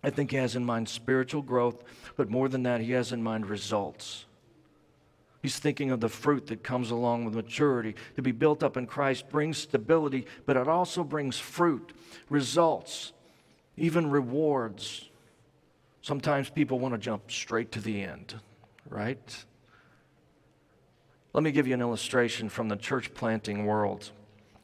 I 0.04 0.12
think 0.12 0.30
he 0.30 0.38
has 0.38 0.56
in 0.56 0.64
mind 0.64 0.90
spiritual 0.90 1.42
growth, 1.42 1.84
but 2.16 2.30
more 2.30 2.48
than 2.48 2.62
that, 2.62 2.82
he 2.82 2.92
has 2.92 3.12
in 3.12 3.24
mind 3.24 3.48
results. 3.48 4.26
He's 5.42 5.58
thinking 5.58 5.90
of 5.90 6.00
the 6.00 6.08
fruit 6.08 6.46
that 6.46 6.62
comes 6.62 6.92
along 6.92 7.26
with 7.26 7.34
maturity. 7.34 7.96
To 8.16 8.22
be 8.22 8.32
built 8.32 8.62
up 8.62 8.78
in 8.78 8.86
Christ 8.86 9.28
brings 9.28 9.58
stability, 9.58 10.28
but 10.46 10.56
it 10.56 10.68
also 10.68 11.04
brings 11.04 11.40
fruit, 11.40 11.94
results, 12.30 13.12
even 13.76 14.12
rewards. 14.12 15.10
Sometimes 16.04 16.52
people 16.52 16.78
want 16.78 16.94
to 16.94 17.00
jump 17.00 17.32
straight 17.32 17.72
to 17.72 17.82
the 17.82 18.04
end 18.04 18.36
right? 18.90 19.46
Let 21.34 21.44
me 21.44 21.52
give 21.52 21.68
you 21.68 21.74
an 21.74 21.82
illustration 21.82 22.50
from 22.50 22.68
the 22.68 22.76
church 22.76 23.14
planting 23.14 23.66
world. 23.66 24.12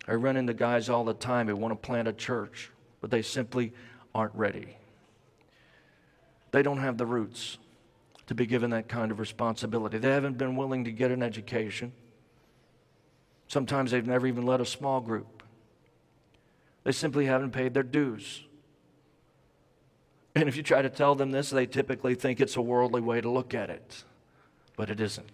I 0.08 0.14
run 0.14 0.36
into 0.38 0.54
guys 0.54 0.90
all 0.90 1.06
the 1.06 1.14
time 1.14 1.48
who 1.48 1.56
want 1.56 1.72
to 1.72 1.76
plant 1.76 2.08
a 2.08 2.14
church, 2.14 2.72
but 3.00 3.10
they 3.10 3.22
simply 3.22 3.74
aren't 4.14 4.36
ready. 4.36 4.76
They 6.52 6.62
don't 6.62 6.80
have 6.80 6.98
the 6.98 7.06
roots 7.06 7.58
to 8.28 8.36
be 8.36 8.46
given 8.46 8.72
that 8.72 8.90
kind 8.90 9.12
of 9.12 9.20
responsibility. 9.20 9.98
They 9.98 10.12
haven't 10.12 10.38
been 10.38 10.56
willing 10.56 10.84
to 10.86 10.92
get 10.92 11.12
an 11.12 11.24
education. 11.24 11.94
Sometimes 13.48 13.92
they've 13.92 14.06
never 14.06 14.28
even 14.28 14.46
led 14.46 14.60
a 14.60 14.66
small 14.66 15.00
group. 15.00 15.44
They 16.84 16.92
simply 16.92 17.26
haven't 17.26 17.52
paid 17.52 17.74
their 17.74 17.84
dues. 17.84 18.44
And 20.36 20.50
if 20.50 20.58
you 20.58 20.64
try 20.64 20.82
to 20.82 20.90
tell 20.90 21.16
them 21.16 21.32
this, 21.32 21.50
they 21.50 21.66
typically 21.66 22.16
think 22.16 22.42
it's 22.42 22.58
a 22.58 22.62
worldly 22.62 23.02
way 23.02 23.22
to 23.22 23.30
look 23.30 23.54
at 23.54 23.70
it 23.70 24.04
but 24.78 24.90
it 24.90 25.02
isn't. 25.02 25.28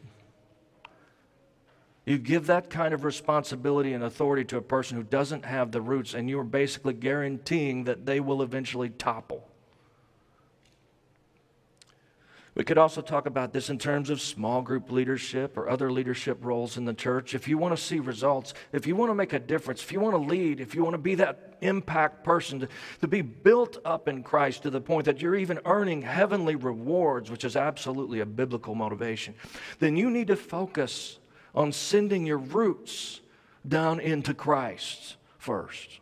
You 2.06 2.18
give 2.18 2.48
that 2.48 2.72
kind 2.72 2.94
of 2.94 3.04
responsibility 3.04 3.94
and 3.94 4.04
authority 4.04 4.44
to 4.46 4.58
a 4.58 4.62
person 4.62 4.98
who 4.98 5.04
doesn't 5.04 5.46
have 5.46 5.72
the 5.72 5.82
roots, 5.82 6.16
and 6.16 6.28
you 6.28 6.40
are 6.40 6.44
basically 6.44 6.94
guaranteeing 6.94 7.84
that 7.84 8.06
they 8.08 8.20
will 8.20 8.42
eventually 8.42 8.90
topple. 8.90 9.48
We 12.56 12.64
could 12.64 12.78
also 12.78 13.02
talk 13.02 13.26
about 13.26 13.52
this 13.52 13.72
in 13.72 13.80
terms 13.80 14.12
of 14.12 14.22
small 14.22 14.62
group 14.62 14.92
leadership 14.92 15.58
or 15.58 15.68
other 15.68 15.92
leadership 15.92 16.38
roles 16.42 16.78
in 16.78 16.86
the 16.86 16.94
church. 16.94 17.34
If 17.34 17.48
you 17.48 17.58
want 17.58 17.76
to 17.76 17.84
see 17.84 18.00
results, 18.00 18.54
if 18.72 18.86
you 18.86 18.96
want 18.96 19.10
to 19.10 19.16
make 19.16 19.34
a 19.34 19.40
difference, 19.40 19.82
if 19.82 19.92
you 19.92 20.00
want 20.00 20.14
to 20.14 20.20
lead, 20.20 20.60
if 20.60 20.76
you 20.76 20.84
want 20.84 20.94
to 20.94 21.00
be 21.00 21.16
that 21.16 21.58
impact 21.62 22.24
person, 22.24 22.60
to, 22.60 22.68
to 23.02 23.08
be 23.08 23.22
built 23.22 23.80
up 23.84 24.08
in 24.08 24.22
Christ 24.22 24.64
to 24.64 24.70
the 24.70 24.82
point 24.82 25.06
that 25.06 25.20
you're 25.20 25.36
even 25.36 25.60
earning 25.66 26.04
heavenly 26.04 26.56
rewards, 26.56 27.32
which 27.32 27.44
is 27.44 27.56
absolutely 27.56 28.20
a 28.20 28.26
biblical 28.26 28.76
motivation, 28.76 29.34
then 29.80 29.98
you 29.98 30.12
need 30.12 30.28
to 30.28 30.36
focus 30.36 31.18
on 31.56 31.72
sending 31.72 32.28
your 32.28 32.38
roots 32.38 33.22
down 33.68 34.00
into 34.00 34.36
Christ 34.36 35.16
first. 35.40 36.00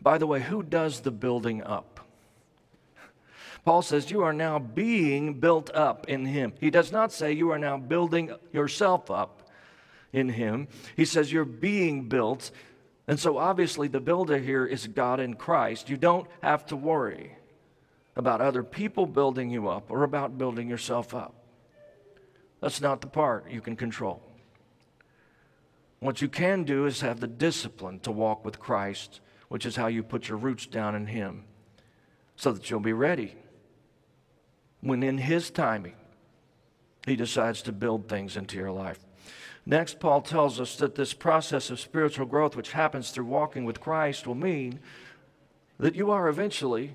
By 0.00 0.16
the 0.16 0.26
way, 0.26 0.40
who 0.40 0.62
does 0.62 1.00
the 1.00 1.10
building 1.10 1.62
up? 1.62 1.97
Paul 3.68 3.82
says, 3.82 4.10
You 4.10 4.22
are 4.22 4.32
now 4.32 4.58
being 4.58 5.40
built 5.40 5.70
up 5.74 6.08
in 6.08 6.24
Him. 6.24 6.54
He 6.58 6.70
does 6.70 6.90
not 6.90 7.12
say 7.12 7.32
you 7.34 7.50
are 7.50 7.58
now 7.58 7.76
building 7.76 8.32
yourself 8.50 9.10
up 9.10 9.50
in 10.10 10.30
Him. 10.30 10.68
He 10.96 11.04
says 11.04 11.30
you're 11.30 11.44
being 11.44 12.08
built. 12.08 12.50
And 13.06 13.20
so 13.20 13.36
obviously, 13.36 13.86
the 13.86 14.00
builder 14.00 14.38
here 14.38 14.64
is 14.64 14.86
God 14.86 15.20
in 15.20 15.34
Christ. 15.34 15.90
You 15.90 15.98
don't 15.98 16.26
have 16.42 16.64
to 16.68 16.76
worry 16.76 17.36
about 18.16 18.40
other 18.40 18.62
people 18.62 19.04
building 19.04 19.50
you 19.50 19.68
up 19.68 19.90
or 19.90 20.02
about 20.02 20.38
building 20.38 20.70
yourself 20.70 21.12
up. 21.12 21.34
That's 22.62 22.80
not 22.80 23.02
the 23.02 23.06
part 23.06 23.50
you 23.50 23.60
can 23.60 23.76
control. 23.76 24.22
What 26.00 26.22
you 26.22 26.28
can 26.30 26.64
do 26.64 26.86
is 26.86 27.02
have 27.02 27.20
the 27.20 27.26
discipline 27.26 28.00
to 28.00 28.10
walk 28.10 28.46
with 28.46 28.58
Christ, 28.58 29.20
which 29.48 29.66
is 29.66 29.76
how 29.76 29.88
you 29.88 30.02
put 30.02 30.26
your 30.26 30.38
roots 30.38 30.64
down 30.64 30.94
in 30.94 31.08
Him 31.08 31.44
so 32.34 32.50
that 32.52 32.70
you'll 32.70 32.80
be 32.80 32.94
ready 32.94 33.34
when 34.80 35.02
in 35.02 35.18
His 35.18 35.50
timing, 35.50 35.94
He 37.06 37.16
decides 37.16 37.62
to 37.62 37.72
build 37.72 38.08
things 38.08 38.36
into 38.36 38.56
your 38.56 38.70
life. 38.70 38.98
Next, 39.66 40.00
Paul 40.00 40.22
tells 40.22 40.60
us 40.60 40.76
that 40.76 40.94
this 40.94 41.12
process 41.12 41.68
of 41.68 41.78
spiritual 41.78 42.26
growth, 42.26 42.56
which 42.56 42.72
happens 42.72 43.10
through 43.10 43.26
walking 43.26 43.64
with 43.64 43.80
Christ, 43.80 44.26
will 44.26 44.34
mean 44.34 44.80
that 45.78 45.94
you 45.94 46.10
are 46.10 46.28
eventually 46.28 46.92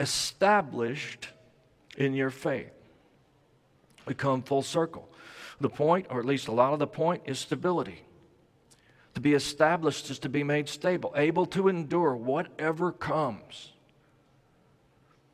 established 0.00 1.28
in 1.96 2.14
your 2.14 2.30
faith. 2.30 2.72
We 4.06 4.14
come 4.14 4.42
full 4.42 4.62
circle. 4.62 5.08
The 5.60 5.68
point, 5.68 6.06
or 6.08 6.18
at 6.18 6.24
least 6.24 6.48
a 6.48 6.52
lot 6.52 6.72
of 6.72 6.78
the 6.78 6.86
point, 6.86 7.22
is 7.26 7.38
stability. 7.38 8.02
To 9.14 9.20
be 9.20 9.34
established 9.34 10.08
is 10.10 10.18
to 10.20 10.28
be 10.28 10.44
made 10.44 10.68
stable, 10.68 11.12
able 11.16 11.44
to 11.46 11.68
endure 11.68 12.14
whatever 12.14 12.92
comes. 12.92 13.72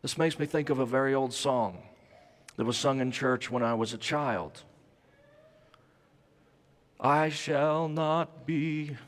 This 0.05 0.19
makes 0.19 0.39
me 0.39 0.45
think 0.45 0.69
of 0.69 0.81
a 0.81 0.85
very 0.85 1.15
old 1.15 1.33
song 1.33 1.79
that 2.57 2.67
was 2.67 2.77
sung 2.77 3.01
in 3.01 3.11
church 3.11 3.51
when 3.51 3.63
I 3.63 3.73
was 3.73 3.95
a 3.95 3.97
child. 3.97 4.63
I 7.01 7.31
shall 7.31 7.89
not 7.89 8.45
be, 8.45 8.99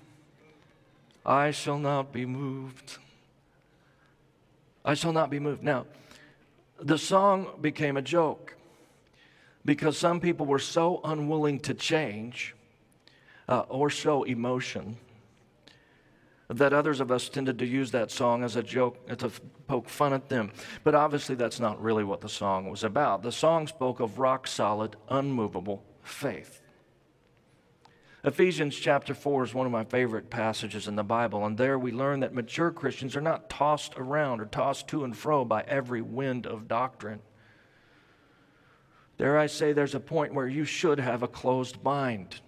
I 1.26 1.50
shall 1.50 1.76
not 1.76 2.14
be 2.14 2.24
moved. 2.24 2.96
I 4.86 4.94
shall 4.94 5.12
not 5.12 5.28
be 5.28 5.38
moved. 5.38 5.62
Now, 5.62 5.84
the 6.80 6.96
song 6.96 7.48
became 7.60 7.98
a 7.98 8.02
joke 8.02 8.56
because 9.66 9.98
some 9.98 10.18
people 10.18 10.46
were 10.46 10.58
so 10.58 11.02
unwilling 11.04 11.60
to 11.60 11.74
change 11.74 12.54
uh, 13.50 13.64
or 13.68 13.90
show 13.90 14.22
emotion 14.22 14.96
that 16.48 16.72
others 16.72 17.00
of 17.00 17.10
us 17.10 17.28
tended 17.28 17.58
to 17.58 17.66
use 17.66 17.90
that 17.90 18.10
song 18.10 18.44
as 18.44 18.56
a 18.56 18.62
joke 18.62 19.06
to 19.18 19.30
poke 19.66 19.88
fun 19.88 20.12
at 20.12 20.28
them. 20.28 20.52
But 20.84 20.94
obviously, 20.94 21.34
that's 21.34 21.58
not 21.58 21.82
really 21.82 22.04
what 22.04 22.20
the 22.20 22.28
song 22.28 22.70
was 22.70 22.84
about. 22.84 23.22
The 23.22 23.32
song 23.32 23.66
spoke 23.66 24.00
of 24.00 24.18
rock 24.18 24.46
solid, 24.46 24.96
unmovable 25.08 25.82
faith. 26.02 26.62
Ephesians 28.22 28.76
chapter 28.76 29.14
4 29.14 29.44
is 29.44 29.54
one 29.54 29.66
of 29.66 29.72
my 29.72 29.84
favorite 29.84 30.30
passages 30.30 30.88
in 30.88 30.96
the 30.96 31.04
Bible, 31.04 31.46
and 31.46 31.56
there 31.56 31.78
we 31.78 31.92
learn 31.92 32.20
that 32.20 32.34
mature 32.34 32.72
Christians 32.72 33.14
are 33.14 33.20
not 33.20 33.48
tossed 33.48 33.94
around 33.96 34.40
or 34.40 34.46
tossed 34.46 34.88
to 34.88 35.04
and 35.04 35.16
fro 35.16 35.44
by 35.44 35.62
every 35.62 36.02
wind 36.02 36.44
of 36.44 36.66
doctrine. 36.66 37.20
There 39.16 39.38
I 39.38 39.46
say 39.46 39.72
there's 39.72 39.94
a 39.94 40.00
point 40.00 40.34
where 40.34 40.48
you 40.48 40.64
should 40.64 40.98
have 40.98 41.22
a 41.22 41.28
closed 41.28 41.82
mind. 41.84 42.40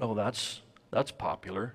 Oh, 0.00 0.14
that's, 0.14 0.62
that's 0.90 1.12
popular. 1.12 1.74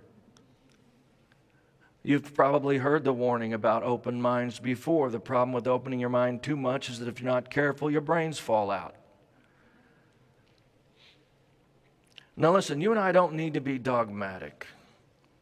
You've 2.05 2.35
probably 2.35 2.77
heard 2.77 3.03
the 3.03 3.11
warning 3.11 3.51
about 3.53 3.81
open 3.81 4.21
minds 4.21 4.59
before. 4.59 5.09
The 5.09 5.19
problem 5.19 5.53
with 5.53 5.65
opening 5.65 5.99
your 5.99 6.09
mind 6.09 6.43
too 6.43 6.55
much 6.55 6.87
is 6.87 6.99
that 6.99 7.07
if 7.07 7.19
you're 7.19 7.31
not 7.31 7.49
careful, 7.49 7.89
your 7.89 8.01
brains 8.01 8.37
fall 8.37 8.69
out. 8.69 8.93
Now, 12.37 12.53
listen, 12.53 12.79
you 12.79 12.91
and 12.91 12.99
I 12.99 13.11
don't 13.11 13.33
need 13.33 13.55
to 13.55 13.59
be 13.59 13.79
dogmatic 13.79 14.67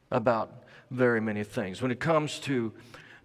about 0.09 0.63
very 0.89 1.19
many 1.19 1.43
things. 1.43 1.81
When 1.81 1.91
it 1.91 1.99
comes 1.99 2.39
to 2.39 2.71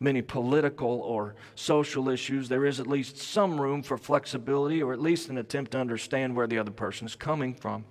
many 0.01 0.21
political 0.21 1.01
or 1.03 1.37
social 1.55 2.09
issues, 2.09 2.49
there 2.49 2.67
is 2.67 2.81
at 2.81 2.89
least 2.89 3.19
some 3.19 3.61
room 3.61 3.85
for 3.85 3.97
flexibility 3.97 4.83
or 4.83 4.93
at 4.93 5.01
least 5.01 5.29
an 5.29 5.39
attempt 5.39 5.73
to 5.73 5.79
understand 5.79 6.35
where 6.35 6.49
the 6.49 6.59
other 6.59 6.73
person 6.73 7.07
is 7.07 7.15
coming 7.15 7.55
from. 7.55 7.85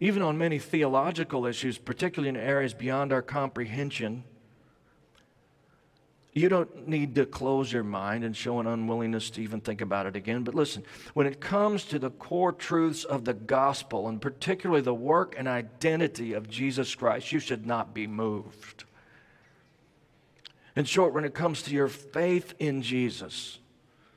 Even 0.00 0.22
on 0.22 0.36
many 0.36 0.58
theological 0.58 1.46
issues, 1.46 1.78
particularly 1.78 2.28
in 2.28 2.36
areas 2.36 2.74
beyond 2.74 3.12
our 3.12 3.22
comprehension, 3.22 4.24
you 6.34 6.48
don't 6.48 6.88
need 6.88 7.14
to 7.14 7.26
close 7.26 7.72
your 7.72 7.84
mind 7.84 8.24
and 8.24 8.36
show 8.36 8.58
an 8.58 8.66
unwillingness 8.66 9.30
to 9.30 9.42
even 9.42 9.60
think 9.60 9.80
about 9.80 10.06
it 10.06 10.16
again. 10.16 10.42
But 10.42 10.56
listen, 10.56 10.82
when 11.14 11.28
it 11.28 11.40
comes 11.40 11.84
to 11.84 11.98
the 12.00 12.10
core 12.10 12.50
truths 12.52 13.04
of 13.04 13.24
the 13.24 13.34
gospel, 13.34 14.08
and 14.08 14.20
particularly 14.20 14.82
the 14.82 14.92
work 14.92 15.36
and 15.38 15.46
identity 15.46 16.32
of 16.32 16.50
Jesus 16.50 16.92
Christ, 16.96 17.30
you 17.30 17.38
should 17.38 17.66
not 17.66 17.94
be 17.94 18.08
moved. 18.08 18.82
In 20.74 20.84
short, 20.84 21.14
when 21.14 21.24
it 21.24 21.34
comes 21.34 21.62
to 21.62 21.70
your 21.70 21.86
faith 21.86 22.52
in 22.58 22.82
Jesus, 22.82 23.60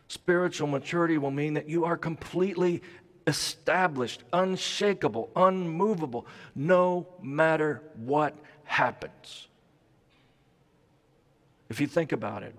spiritual 0.08 0.68
maturity 0.68 1.20
will 1.20 1.30
mean 1.30 1.54
that 1.54 1.70
you 1.70 1.86
are 1.86 1.98
completely 1.98 2.82
established, 3.28 4.24
unshakable, 4.34 5.30
unmovable, 5.36 6.26
no 6.56 7.06
matter 7.22 7.84
what 7.96 8.36
happens. 8.64 9.48
If 11.70 11.82
you 11.82 11.88
think 11.88 12.14
about 12.14 12.44
it, 12.44 12.56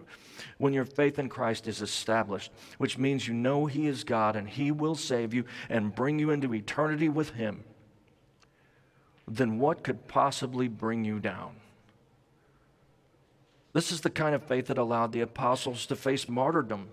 when 0.59 0.75
your 0.75 0.85
faith 0.85 1.19
in 1.19 1.29
Christ 1.29 1.67
is 1.67 1.81
established, 1.81 2.53
which 2.77 2.99
means 2.99 3.27
you 3.27 3.35
know 3.35 3.67
He 3.67 3.87
is 3.87 4.05
God 4.05 4.37
and 4.37 4.49
He 4.49 4.71
will 4.71 4.95
save 4.95 5.33
you 5.33 5.45
and 5.71 5.95
bring 5.95 6.19
you 6.19 6.31
into 6.31 6.55
eternity 6.55 7.09
with 7.09 7.31
Him, 7.31 7.65
then 9.27 9.59
what 9.59 9.83
could 9.83 10.07
possibly 10.07 10.69
bring 10.69 11.05
you 11.05 11.19
down? 11.19 11.53
This 13.73 13.93
is 13.93 14.01
the 14.01 14.11
kind 14.11 14.35
of 14.35 14.43
faith 14.43 14.67
that 14.67 14.79
allowed 14.79 15.13
the 15.13 15.21
apostles 15.21 15.87
to 15.87 15.97
face 15.97 16.29
martyrdom 16.29 16.89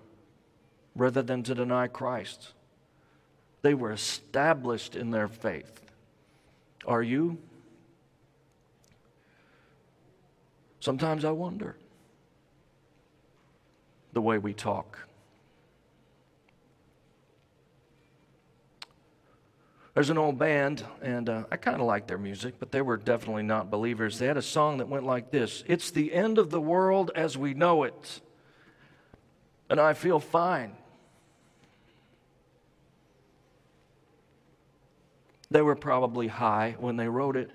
rather 0.96 1.22
than 1.22 1.44
to 1.44 1.56
deny 1.56 1.88
Christ. 1.88 2.54
They 3.66 3.74
were 3.74 3.92
established 3.92 4.96
in 4.96 5.10
their 5.10 5.28
faith. 5.28 5.82
Are 6.86 7.02
you? 7.02 7.40
Sometimes 10.80 11.26
I 11.26 11.32
wonder 11.32 11.76
the 14.14 14.22
way 14.22 14.38
we 14.38 14.54
talk. 14.54 15.00
There's 19.96 20.12
an 20.12 20.20
old 20.20 20.38
band, 20.38 20.86
and 21.02 21.28
uh, 21.28 21.46
I 21.52 21.58
kind 21.58 21.82
of 21.82 21.88
like 21.88 22.06
their 22.06 22.20
music, 22.20 22.60
but 22.60 22.72
they 22.72 22.84
were 22.84 22.98
definitely 22.98 23.42
not 23.42 23.72
believers. 23.72 24.20
They 24.20 24.28
had 24.28 24.38
a 24.38 24.44
song 24.44 24.78
that 24.78 24.90
went 24.90 25.08
like 25.08 25.32
this 25.32 25.64
It's 25.66 25.90
the 25.90 26.14
end 26.14 26.38
of 26.38 26.52
the 26.52 26.62
world 26.62 27.10
as 27.16 27.36
we 27.36 27.56
know 27.56 27.82
it, 27.82 28.22
and 29.72 29.80
I 29.80 29.94
feel 29.94 30.20
fine. 30.20 30.76
They 35.56 35.62
were 35.62 35.78
probably 35.78 36.28
high 36.28 36.76
when 36.80 36.98
they 36.98 37.08
wrote 37.08 37.38
it. 37.38 37.50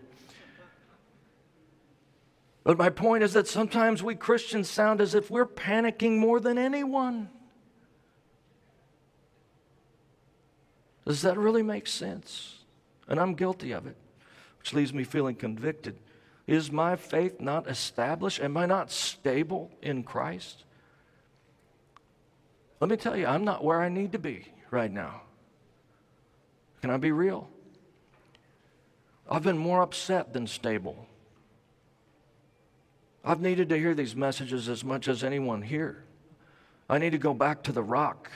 But 2.65 2.79
my 2.79 2.89
point 2.89 3.23
is 3.23 3.35
that 3.35 3.47
sometimes 3.47 4.03
we 4.03 4.15
Christians 4.15 4.71
sound 4.71 5.03
as 5.03 5.15
if 5.15 5.31
we're 5.31 5.45
panicking 5.45 6.17
more 6.17 6.41
than 6.41 6.57
anyone. 6.57 7.29
Does 11.05 11.21
that 11.21 11.37
really 11.37 11.63
make 11.63 11.87
sense? 11.87 12.61
And 13.07 13.21
I'm 13.21 13.35
guilty 13.35 13.73
of 13.73 13.87
it, 13.87 13.99
which 14.61 14.73
leaves 14.73 14.95
me 14.95 15.05
feeling 15.05 15.35
convicted. 15.35 15.99
Is 16.47 16.73
my 16.73 16.97
faith 16.97 17.39
not 17.39 17.69
established? 17.69 18.41
Am 18.41 18.57
I 18.57 18.65
not 18.65 18.91
stable 18.91 19.71
in 19.83 20.05
Christ? 20.05 20.65
Let 22.81 22.89
me 22.89 22.97
tell 22.97 23.15
you, 23.15 23.27
I'm 23.27 23.45
not 23.45 23.63
where 23.63 23.83
I 23.83 23.91
need 23.91 24.13
to 24.13 24.19
be 24.19 24.47
right 24.71 24.91
now. 24.91 25.21
Can 26.81 26.89
I 26.89 26.97
be 26.97 27.13
real? 27.13 27.51
I've 29.31 29.45
been 29.45 29.59
more 29.59 29.81
upset 29.81 30.33
than 30.33 30.47
stable. 30.47 31.07
I've 33.25 33.41
needed 33.41 33.69
to 33.69 33.79
hear 33.79 33.95
these 33.95 34.17
messages 34.17 34.69
as 34.69 34.83
much 34.83 35.07
as 35.07 35.23
anyone 35.23 35.63
here. 35.63 36.05
I 36.89 36.99
need 36.99 37.11
to 37.11 37.19
go 37.19 37.33
back 37.33 37.63
to 37.65 37.73
the 37.73 37.83
rock. 37.83 38.31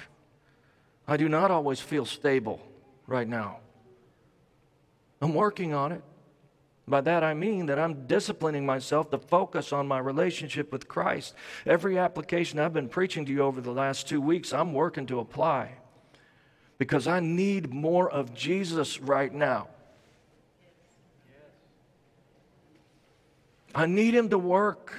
I 1.09 1.17
do 1.17 1.29
not 1.29 1.51
always 1.51 1.81
feel 1.81 2.07
stable 2.07 2.61
right 3.07 3.27
now. 3.27 3.59
I'm 5.21 5.35
working 5.35 5.75
on 5.75 5.91
it. 5.91 6.03
By 6.87 7.01
that 7.01 7.25
I 7.25 7.33
mean 7.35 7.67
that 7.67 7.79
I'm 7.79 8.07
disciplining 8.07 8.67
myself 8.67 9.11
to 9.11 9.19
focus 9.19 9.73
on 9.73 9.89
my 9.89 9.99
relationship 9.99 10.71
with 10.71 10.87
Christ. 10.87 11.35
Every 11.65 11.99
application 11.99 12.59
I've 12.59 12.75
been 12.75 12.91
preaching 12.91 13.25
to 13.25 13.33
you 13.33 13.43
over 13.43 13.63
the 13.63 13.73
last 13.73 14.07
two 14.07 14.21
weeks, 14.21 14.53
I'm 14.53 14.75
working 14.75 15.07
to 15.07 15.19
apply 15.19 15.73
because 16.77 17.07
I 17.07 17.21
need 17.21 17.73
more 17.73 18.11
of 18.11 18.35
Jesus 18.35 19.01
right 19.01 19.33
now. 19.33 19.69
I 23.75 23.87
need 23.87 24.15
Him 24.15 24.29
to 24.31 24.39
work 24.39 24.95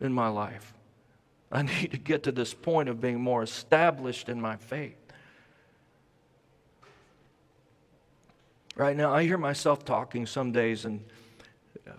in 0.00 0.12
my 0.12 0.28
life. 0.28 0.72
I 1.50 1.62
need 1.62 1.92
to 1.92 1.98
get 1.98 2.24
to 2.24 2.32
this 2.32 2.52
point 2.54 2.88
of 2.88 3.00
being 3.00 3.20
more 3.20 3.42
established 3.42 4.28
in 4.28 4.40
my 4.40 4.56
faith. 4.56 4.96
Right 8.76 8.96
now, 8.96 9.14
I 9.14 9.22
hear 9.22 9.38
myself 9.38 9.84
talking 9.84 10.26
some 10.26 10.50
days, 10.50 10.84
and 10.84 11.04
uh, 11.86 11.92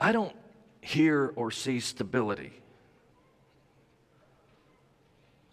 I 0.00 0.12
don't 0.12 0.34
hear 0.80 1.32
or 1.36 1.50
see 1.50 1.80
stability. 1.80 2.57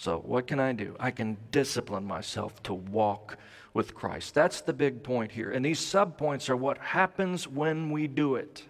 So, 0.05 0.19
what 0.19 0.45
can 0.45 0.59
I 0.59 0.71
do? 0.71 0.95
I 0.99 1.09
can 1.09 1.35
discipline 1.49 2.05
myself 2.05 2.61
to 2.61 2.75
walk 2.75 3.39
with 3.73 3.95
Christ. 3.95 4.35
That's 4.35 4.61
the 4.61 4.71
big 4.71 5.01
point 5.01 5.31
here. 5.31 5.49
And 5.49 5.65
these 5.65 5.79
subpoints 5.79 6.47
are 6.47 6.55
what 6.55 6.77
happens 6.77 7.47
when 7.47 7.89
we 7.89 8.05
do 8.05 8.35
it. 8.35 8.61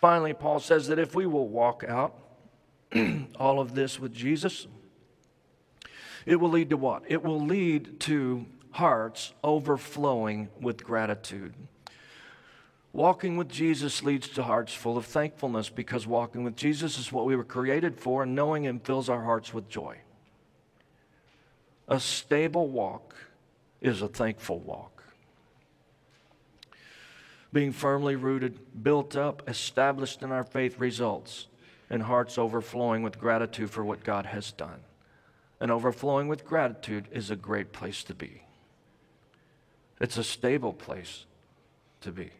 Finally, 0.00 0.34
Paul 0.34 0.58
says 0.58 0.88
that 0.88 0.98
if 0.98 1.14
we 1.14 1.26
will 1.26 1.46
walk 1.46 1.84
out 1.86 2.18
all 3.38 3.60
of 3.60 3.76
this 3.76 4.00
with 4.00 4.12
Jesus, 4.12 4.66
it 6.26 6.34
will 6.34 6.50
lead 6.50 6.70
to 6.70 6.76
what? 6.76 7.04
It 7.06 7.22
will 7.22 7.40
lead 7.40 8.00
to 8.00 8.46
hearts 8.72 9.32
overflowing 9.44 10.48
with 10.60 10.82
gratitude. 10.82 11.54
Walking 12.92 13.36
with 13.36 13.48
Jesus 13.48 14.02
leads 14.02 14.28
to 14.30 14.42
hearts 14.42 14.74
full 14.74 14.96
of 14.96 15.06
thankfulness 15.06 15.68
because 15.68 16.06
walking 16.06 16.42
with 16.42 16.56
Jesus 16.56 16.98
is 16.98 17.12
what 17.12 17.24
we 17.24 17.36
were 17.36 17.44
created 17.44 17.96
for, 17.96 18.24
and 18.24 18.34
knowing 18.34 18.64
Him 18.64 18.80
fills 18.80 19.08
our 19.08 19.22
hearts 19.22 19.54
with 19.54 19.68
joy. 19.68 19.98
A 21.86 22.00
stable 22.00 22.68
walk 22.68 23.14
is 23.80 24.02
a 24.02 24.08
thankful 24.08 24.58
walk. 24.58 25.04
Being 27.52 27.72
firmly 27.72 28.16
rooted, 28.16 28.82
built 28.82 29.16
up, 29.16 29.48
established 29.48 30.22
in 30.22 30.30
our 30.30 30.44
faith 30.44 30.78
results 30.78 31.46
in 31.90 32.00
hearts 32.00 32.38
overflowing 32.38 33.02
with 33.02 33.18
gratitude 33.18 33.70
for 33.70 33.84
what 33.84 34.04
God 34.04 34.26
has 34.26 34.52
done. 34.52 34.80
And 35.60 35.70
overflowing 35.70 36.28
with 36.28 36.44
gratitude 36.44 37.06
is 37.12 37.30
a 37.30 37.36
great 37.36 37.72
place 37.72 38.04
to 38.04 38.14
be. 38.14 38.42
It's 40.00 40.16
a 40.16 40.24
stable 40.24 40.72
place 40.72 41.26
to 42.00 42.12
be. 42.12 42.30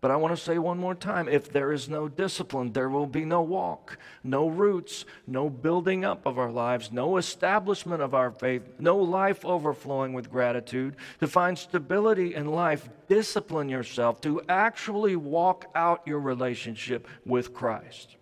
But 0.00 0.12
I 0.12 0.16
want 0.16 0.36
to 0.36 0.42
say 0.42 0.58
one 0.58 0.78
more 0.78 0.94
time 0.94 1.28
if 1.28 1.52
there 1.52 1.72
is 1.72 1.88
no 1.88 2.08
discipline, 2.08 2.72
there 2.72 2.88
will 2.88 3.06
be 3.06 3.24
no 3.24 3.42
walk, 3.42 3.98
no 4.22 4.48
roots, 4.48 5.04
no 5.26 5.50
building 5.50 6.04
up 6.04 6.24
of 6.24 6.38
our 6.38 6.52
lives, 6.52 6.92
no 6.92 7.16
establishment 7.16 8.00
of 8.00 8.14
our 8.14 8.30
faith, 8.30 8.62
no 8.78 8.96
life 8.96 9.44
overflowing 9.44 10.12
with 10.12 10.30
gratitude. 10.30 10.94
To 11.18 11.26
find 11.26 11.58
stability 11.58 12.36
in 12.36 12.46
life, 12.46 12.88
discipline 13.08 13.68
yourself 13.68 14.20
to 14.20 14.40
actually 14.48 15.16
walk 15.16 15.66
out 15.74 16.06
your 16.06 16.20
relationship 16.20 17.08
with 17.26 17.52
Christ. 17.52 18.14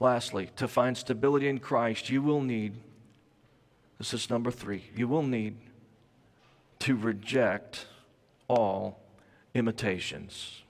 Lastly, 0.00 0.50
to 0.56 0.66
find 0.66 0.96
stability 0.96 1.48
in 1.48 1.58
Christ, 1.58 2.08
you 2.08 2.22
will 2.22 2.40
need 2.40 2.74
this 3.98 4.12
is 4.12 4.28
number 4.28 4.50
three 4.50 4.84
you 4.94 5.06
will 5.06 5.22
need 5.22 5.56
to 6.80 6.96
reject 6.96 7.86
all 8.48 9.00
imitations. 9.54 10.62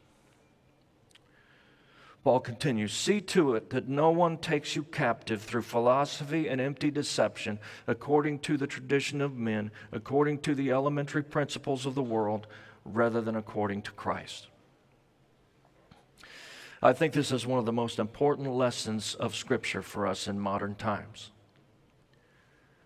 Paul 2.25 2.41
continues 2.41 2.95
See 2.95 3.21
to 3.21 3.55
it 3.55 3.69
that 3.71 3.87
no 3.87 4.11
one 4.11 4.39
takes 4.39 4.75
you 4.75 4.83
captive 4.83 5.43
through 5.43 5.63
philosophy 5.63 6.49
and 6.49 6.59
empty 6.59 6.91
deception, 6.91 7.59
according 7.87 8.39
to 8.41 8.57
the 8.57 8.67
tradition 8.67 9.21
of 9.21 9.37
men, 9.37 9.71
according 9.93 10.39
to 10.41 10.55
the 10.55 10.71
elementary 10.71 11.23
principles 11.23 11.85
of 11.85 11.95
the 11.95 12.03
world, 12.03 12.47
rather 12.85 13.21
than 13.21 13.37
according 13.37 13.83
to 13.83 13.93
Christ. 13.93 14.49
I 16.83 16.95
think 16.95 17.13
this 17.13 17.33
is 17.33 17.47
one 17.47 17.59
of 17.59 17.67
the 17.67 17.73
most 17.73 17.99
important 17.99 18.51
lessons 18.51 19.15
of 19.15 19.35
Scripture 19.35 19.83
for 19.83 20.07
us 20.07 20.27
in 20.27 20.39
modern 20.39 20.75
times. 20.75 21.31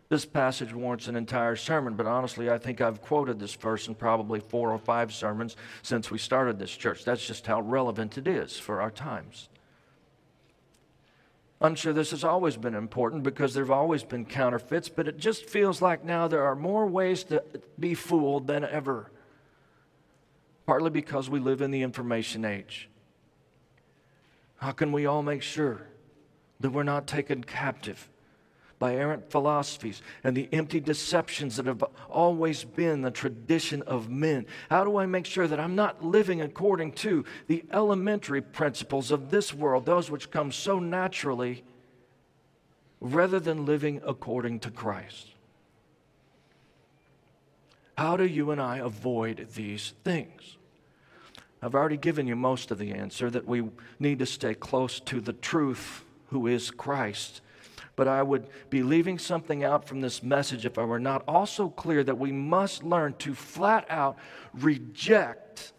This 0.09 0.25
passage 0.25 0.73
warrants 0.73 1.07
an 1.07 1.17
entire 1.17 1.55
sermon, 1.55 1.95
but 1.95 2.07
honestly, 2.07 2.49
I 2.49 2.57
think 2.57 2.81
I've 2.81 3.03
quoted 3.03 3.39
this 3.39 3.55
verse 3.55 3.89
in 3.89 3.95
probably 3.95 4.41
four 4.41 4.73
or 4.73 4.79
five 4.79 5.13
sermons 5.13 5.55
since 5.83 6.11
we 6.11 6.17
started 6.17 6.59
this 6.59 6.75
church. 6.75 7.05
That's 7.05 7.27
just 7.27 7.47
how 7.47 7.61
relevant 7.61 8.17
it 8.17 8.27
is 8.27 8.59
for 8.59 8.81
our 8.81 8.91
times. 8.91 9.51
I'm 11.61 11.75
sure 11.75 11.93
this 11.93 12.13
has 12.13 12.25
always 12.25 12.57
been 12.57 12.75
important 12.75 13.23
because 13.23 13.53
there 13.53 13.65
have 13.65 13.71
always 13.71 14.05
been 14.05 14.25
counterfeits, 14.25 14.89
but 14.89 15.09
it 15.09 15.19
just 15.19 15.45
feels 15.45 15.83
like 15.83 16.05
now 16.05 16.29
there 16.29 16.45
are 16.45 16.55
more 16.55 16.87
ways 16.87 17.25
to 17.25 17.43
be 17.79 17.95
fooled 17.95 18.47
than 18.47 18.65
ever. 18.65 19.11
Partly 20.67 20.91
because 20.91 21.29
we 21.29 21.41
live 21.41 21.61
in 21.61 21.71
the 21.71 21.83
information 21.83 22.45
age. 22.45 22.89
How 24.57 24.71
can 24.71 24.93
we 24.93 25.05
all 25.05 25.23
make 25.23 25.43
sure 25.43 25.83
that 26.61 26.71
we're 26.71 26.83
not 26.83 27.07
taken 27.07 27.43
captive? 27.45 28.09
By 28.79 28.95
errant 28.95 29.31
philosophies 29.31 30.03
and 30.23 30.37
the 30.37 30.49
empty 30.53 30.81
deceptions 30.81 31.57
that 31.57 31.67
have 31.67 31.83
always 32.09 32.65
been 32.65 33.03
the 33.03 33.11
tradition 33.11 33.83
of 33.83 34.09
men? 34.09 34.47
How 34.71 34.85
do 34.85 34.97
I 34.97 35.07
make 35.07 35.27
sure 35.27 35.47
that 35.47 35.61
I'm 35.61 35.75
not 35.75 36.05
living 36.05 36.41
according 36.41 36.93
to 36.93 37.25
the 37.47 37.65
elementary 37.73 38.41
principles 38.41 39.11
of 39.11 39.31
this 39.31 39.53
world, 39.53 39.85
those 39.85 40.11
which 40.11 40.31
come 40.31 40.53
so 40.53 40.79
naturally, 40.79 41.65
rather 43.01 43.41
than 43.41 43.65
living 43.65 44.01
according 44.07 44.61
to 44.61 44.71
Christ? 44.71 45.29
How 47.97 48.17
do 48.17 48.25
you 48.25 48.53
and 48.53 48.61
I 48.61 48.79
avoid 48.79 49.49
these 49.55 49.95
things? 50.05 50.57
I've 51.61 51.75
already 51.75 51.97
given 51.97 52.29
you 52.29 52.37
most 52.37 52.71
of 52.71 52.79
the 52.79 52.93
answer 52.93 53.29
that 53.31 53.45
we 53.45 53.69
need 53.99 54.21
to 54.21 54.27
stay 54.27 54.55
close 54.55 55.01
to 55.01 55.21
the 55.21 55.33
truth, 55.33 56.05
who 56.29 56.47
is 56.47 56.71
Christ 56.71 57.41
but 57.99 58.07
I 58.07 58.23
would 58.23 58.47
be 58.71 58.85
leaving 58.85 59.19
something 59.19 59.65
out 59.65 59.89
from 59.89 60.01
this 60.01 60.23
message 60.23 60.65
if 60.65 60.79
I 60.79 60.85
were 60.85 61.01
not 61.01 61.25
also 61.27 61.69
clear 61.69 62.05
that 62.05 62.17
we 62.17 62.31
must 62.31 62.85
learn 62.85 63.15
to 63.15 63.35
flat 63.35 63.87
out 63.91 64.17
reject 64.55 65.73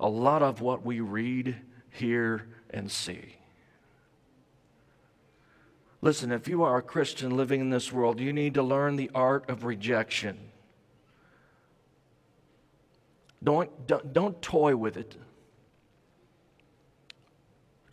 a 0.00 0.08
lot 0.08 0.42
of 0.42 0.60
what 0.60 0.84
we 0.84 0.98
read, 0.98 1.54
hear, 1.90 2.48
and 2.70 2.90
see. 2.90 3.36
Listen, 6.02 6.32
if 6.32 6.48
you 6.48 6.64
are 6.64 6.76
a 6.76 6.82
Christian 6.82 7.36
living 7.36 7.60
in 7.60 7.70
this 7.70 7.92
world, 7.92 8.18
you 8.18 8.32
need 8.32 8.54
to 8.54 8.64
learn 8.64 8.96
the 8.96 9.12
art 9.14 9.48
of 9.48 9.62
rejection. 9.62 10.50
Don't, 13.44 13.86
don't, 13.86 14.12
don't 14.12 14.42
toy 14.42 14.74
with 14.74 14.96
it, 14.96 15.14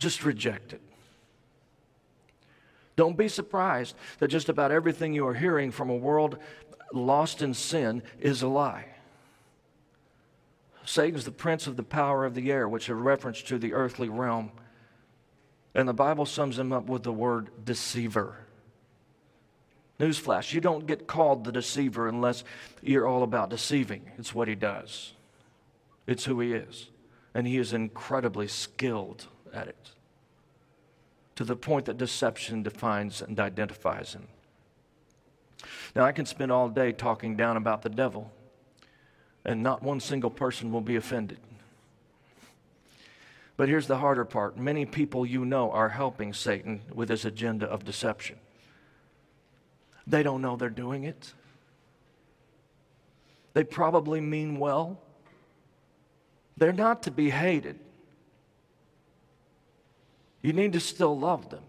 just 0.00 0.24
reject 0.24 0.72
it. 0.72 0.80
Don't 2.96 3.16
be 3.16 3.28
surprised 3.28 3.96
that 4.18 4.28
just 4.28 4.48
about 4.48 4.70
everything 4.70 5.12
you 5.12 5.26
are 5.26 5.34
hearing 5.34 5.70
from 5.70 5.90
a 5.90 5.96
world 5.96 6.38
lost 6.92 7.42
in 7.42 7.54
sin 7.54 8.02
is 8.20 8.42
a 8.42 8.48
lie. 8.48 8.86
Satan's 10.84 11.24
the 11.24 11.32
prince 11.32 11.66
of 11.66 11.76
the 11.76 11.82
power 11.82 12.24
of 12.24 12.34
the 12.34 12.52
air, 12.52 12.68
which 12.68 12.84
is 12.84 12.90
a 12.90 12.94
reference 12.94 13.42
to 13.42 13.58
the 13.58 13.72
earthly 13.72 14.08
realm. 14.08 14.52
And 15.74 15.88
the 15.88 15.94
Bible 15.94 16.26
sums 16.26 16.58
him 16.58 16.72
up 16.72 16.86
with 16.86 17.02
the 17.02 17.12
word 17.12 17.50
deceiver. 17.64 18.36
Newsflash, 19.98 20.52
you 20.52 20.60
don't 20.60 20.86
get 20.86 21.06
called 21.06 21.44
the 21.44 21.52
deceiver 21.52 22.08
unless 22.08 22.44
you're 22.82 23.06
all 23.06 23.22
about 23.22 23.50
deceiving. 23.50 24.10
It's 24.18 24.34
what 24.34 24.48
he 24.48 24.54
does, 24.54 25.14
it's 26.06 26.24
who 26.24 26.40
he 26.40 26.52
is. 26.52 26.90
And 27.36 27.48
he 27.48 27.58
is 27.58 27.72
incredibly 27.72 28.46
skilled 28.46 29.26
at 29.52 29.66
it 29.66 29.93
to 31.36 31.44
the 31.44 31.56
point 31.56 31.86
that 31.86 31.98
deception 31.98 32.62
defines 32.62 33.20
and 33.20 33.38
identifies 33.40 34.14
him. 34.14 34.28
Now, 35.94 36.04
I 36.04 36.12
can 36.12 36.26
spend 36.26 36.52
all 36.52 36.68
day 36.68 36.92
talking 36.92 37.36
down 37.36 37.56
about 37.56 37.82
the 37.82 37.88
devil, 37.88 38.30
and 39.44 39.62
not 39.62 39.82
one 39.82 40.00
single 40.00 40.30
person 40.30 40.72
will 40.72 40.80
be 40.80 40.96
offended. 40.96 41.38
But 43.56 43.68
here's 43.68 43.86
the 43.86 43.98
harder 43.98 44.24
part 44.24 44.58
many 44.58 44.84
people 44.84 45.24
you 45.24 45.44
know 45.44 45.70
are 45.70 45.90
helping 45.90 46.32
Satan 46.32 46.82
with 46.92 47.08
his 47.08 47.24
agenda 47.24 47.66
of 47.66 47.84
deception. 47.84 48.36
They 50.06 50.22
don't 50.22 50.42
know 50.42 50.56
they're 50.56 50.68
doing 50.68 51.04
it. 51.04 51.32
They 53.54 53.64
probably 53.64 54.20
mean 54.20 54.58
well. 54.58 55.00
They're 56.56 56.72
not 56.72 57.04
to 57.04 57.10
be 57.10 57.30
hated. 57.30 57.78
You 60.44 60.52
need 60.52 60.74
to 60.74 60.80
still 60.80 61.18
love 61.18 61.48
them. 61.48 61.62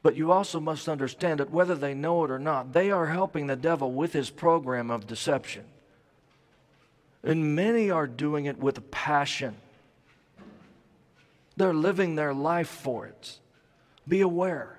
But 0.00 0.14
you 0.14 0.30
also 0.30 0.60
must 0.60 0.88
understand 0.88 1.40
that 1.40 1.50
whether 1.50 1.74
they 1.74 1.92
know 1.92 2.24
it 2.24 2.30
or 2.30 2.38
not, 2.38 2.72
they 2.72 2.92
are 2.92 3.06
helping 3.06 3.48
the 3.48 3.56
devil 3.56 3.90
with 3.90 4.12
his 4.12 4.30
program 4.30 4.92
of 4.92 5.08
deception. 5.08 5.64
And 7.24 7.56
many 7.56 7.90
are 7.90 8.06
doing 8.06 8.44
it 8.44 8.58
with 8.58 8.92
passion. 8.92 9.56
They're 11.56 11.74
living 11.74 12.14
their 12.14 12.32
life 12.32 12.68
for 12.68 13.06
it. 13.06 13.40
Be 14.06 14.20
aware 14.20 14.78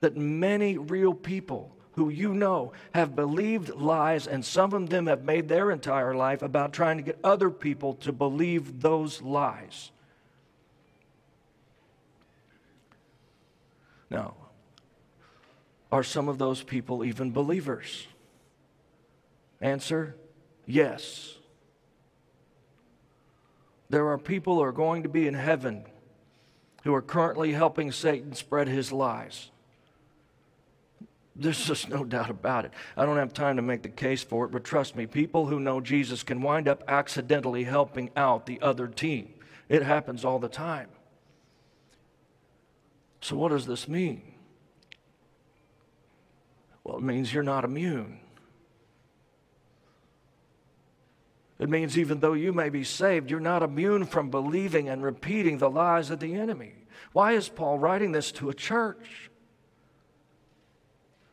that 0.00 0.18
many 0.18 0.76
real 0.76 1.14
people 1.14 1.74
who 1.98 2.08
you 2.08 2.32
know 2.32 2.72
have 2.94 3.16
believed 3.16 3.70
lies, 3.70 4.26
and 4.26 4.44
some 4.44 4.72
of 4.72 4.88
them 4.88 5.06
have 5.06 5.24
made 5.24 5.48
their 5.48 5.70
entire 5.70 6.14
life 6.14 6.42
about 6.42 6.72
trying 6.72 6.96
to 6.96 7.02
get 7.02 7.18
other 7.24 7.50
people 7.50 7.94
to 7.94 8.12
believe 8.12 8.80
those 8.80 9.20
lies. 9.20 9.90
Now, 14.08 14.34
are 15.90 16.04
some 16.04 16.28
of 16.28 16.38
those 16.38 16.62
people 16.62 17.04
even 17.04 17.32
believers? 17.32 18.06
Answer 19.60 20.14
yes. 20.66 21.34
There 23.90 24.06
are 24.08 24.18
people 24.18 24.56
who 24.56 24.62
are 24.62 24.72
going 24.72 25.02
to 25.02 25.08
be 25.08 25.26
in 25.26 25.34
heaven 25.34 25.84
who 26.84 26.94
are 26.94 27.02
currently 27.02 27.52
helping 27.52 27.90
Satan 27.90 28.34
spread 28.34 28.68
his 28.68 28.92
lies. 28.92 29.50
There's 31.40 31.64
just 31.64 31.88
no 31.88 32.04
doubt 32.04 32.30
about 32.30 32.64
it. 32.64 32.72
I 32.96 33.06
don't 33.06 33.16
have 33.16 33.32
time 33.32 33.56
to 33.56 33.62
make 33.62 33.82
the 33.82 33.88
case 33.88 34.24
for 34.24 34.44
it, 34.44 34.50
but 34.50 34.64
trust 34.64 34.96
me, 34.96 35.06
people 35.06 35.46
who 35.46 35.60
know 35.60 35.80
Jesus 35.80 36.24
can 36.24 36.42
wind 36.42 36.66
up 36.66 36.82
accidentally 36.88 37.62
helping 37.62 38.10
out 38.16 38.46
the 38.46 38.60
other 38.60 38.88
team. 38.88 39.32
It 39.68 39.82
happens 39.82 40.24
all 40.24 40.40
the 40.40 40.48
time. 40.48 40.88
So, 43.20 43.36
what 43.36 43.50
does 43.50 43.66
this 43.66 43.86
mean? 43.86 44.22
Well, 46.82 46.98
it 46.98 47.02
means 47.02 47.32
you're 47.32 47.42
not 47.44 47.64
immune. 47.64 48.18
It 51.60 51.68
means 51.68 51.98
even 51.98 52.20
though 52.20 52.32
you 52.32 52.52
may 52.52 52.68
be 52.68 52.84
saved, 52.84 53.30
you're 53.30 53.40
not 53.40 53.62
immune 53.62 54.06
from 54.06 54.30
believing 54.30 54.88
and 54.88 55.02
repeating 55.02 55.58
the 55.58 55.70
lies 55.70 56.10
of 56.10 56.20
the 56.20 56.34
enemy. 56.34 56.74
Why 57.12 57.32
is 57.32 57.48
Paul 57.48 57.78
writing 57.78 58.12
this 58.12 58.32
to 58.32 58.48
a 58.48 58.54
church? 58.54 59.30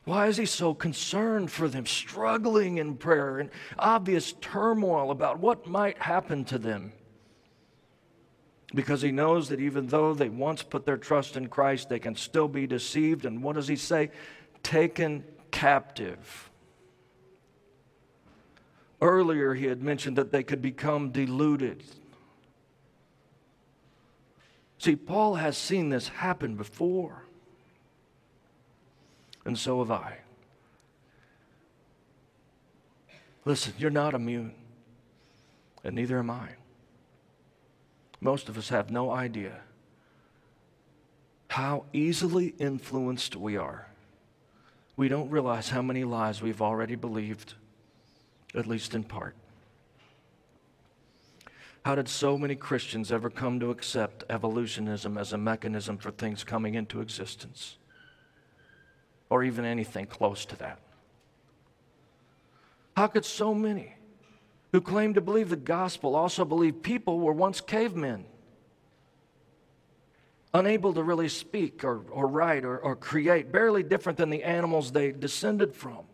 Why 0.05 0.27
is 0.27 0.37
he 0.37 0.45
so 0.45 0.75
concerned 0.75 1.51
for 1.51 1.67
them, 1.67 1.87
struggling 1.87 2.77
in 2.77 2.95
prayer 2.95 3.39
and 3.39 3.49
obvious 3.77 4.33
turmoil 4.39 5.09
about 5.09 5.39
what 5.39 5.65
might 5.67 5.97
happen 5.97 6.45
to 6.45 6.59
them? 6.59 6.93
Because 8.73 9.01
he 9.01 9.11
knows 9.11 9.49
that 9.49 9.59
even 9.59 9.87
though 9.87 10.13
they 10.13 10.29
once 10.29 10.61
put 10.61 10.85
their 10.85 10.97
trust 10.97 11.37
in 11.37 11.47
Christ, 11.47 11.89
they 11.89 11.99
can 11.99 12.15
still 12.15 12.47
be 12.47 12.67
deceived. 12.67 13.25
And 13.25 13.41
what 13.41 13.55
does 13.55 13.67
he 13.67 13.75
say? 13.75 14.11
Taken 14.61 15.23
captive. 15.49 16.51
Earlier, 19.01 19.53
he 19.53 19.65
had 19.65 19.81
mentioned 19.81 20.17
that 20.17 20.31
they 20.31 20.43
could 20.43 20.61
become 20.61 21.09
deluded. 21.11 21.83
See, 24.77 24.95
Paul 24.95 25.35
has 25.35 25.57
seen 25.57 25.89
this 25.89 26.07
happen 26.09 26.55
before, 26.55 27.24
and 29.45 29.57
so 29.57 29.79
have 29.79 29.91
I. 29.91 30.17
Listen, 33.45 33.73
you're 33.77 33.91
not 33.91 34.13
immune, 34.13 34.53
and 35.83 35.95
neither 35.95 36.19
am 36.19 36.31
I. 36.31 36.49
Most 38.19 38.49
of 38.49 38.57
us 38.57 38.69
have 38.69 38.89
no 38.89 39.11
idea 39.11 39.61
how 41.49 41.85
easily 41.93 42.55
influenced 42.59 43.35
we 43.35 43.55
are. 43.55 43.87
We 44.97 45.07
don't 45.07 45.29
realize 45.29 45.69
how 45.69 45.81
many 45.81 46.03
lies 46.03 46.41
we've 46.41 46.61
already 46.61 46.95
believed 46.95 47.53
at 48.55 48.67
least 48.67 48.95
in 48.95 49.03
part. 49.03 49.35
How 51.83 51.95
did 51.95 52.09
so 52.09 52.37
many 52.37 52.55
Christians 52.55 53.11
ever 53.11 53.29
come 53.29 53.59
to 53.59 53.69
accept 53.69 54.23
evolutionism 54.29 55.17
as 55.17 55.33
a 55.33 55.37
mechanism 55.37 55.97
for 55.97 56.09
things 56.11 56.43
coming 56.43 56.73
into 56.73 56.99
existence? 56.99 57.77
Or 59.29 59.43
even 59.43 59.65
anything 59.65 60.05
close 60.05 60.45
to 60.45 60.55
that? 60.57 60.79
How 62.95 63.07
could 63.07 63.25
so 63.25 63.53
many 63.53 63.95
who 64.71 64.81
claim 64.81 65.13
to 65.15 65.21
believe 65.21 65.49
the 65.49 65.55
gospel 65.55 66.15
also 66.15 66.45
believe 66.45 66.81
people 66.81 67.19
were 67.19 67.33
once 67.33 67.59
cavemen? 67.59 68.25
Unable 70.53 70.93
to 70.93 71.03
really 71.03 71.27
speak 71.27 71.83
or, 71.83 72.01
or 72.09 72.27
write 72.27 72.63
or, 72.63 72.77
or 72.77 72.95
create, 72.95 73.51
barely 73.51 73.83
different 73.83 74.17
than 74.17 74.29
the 74.29 74.43
animals 74.43 74.91
they 74.91 75.11
descended 75.11 75.75
from. 75.75 76.05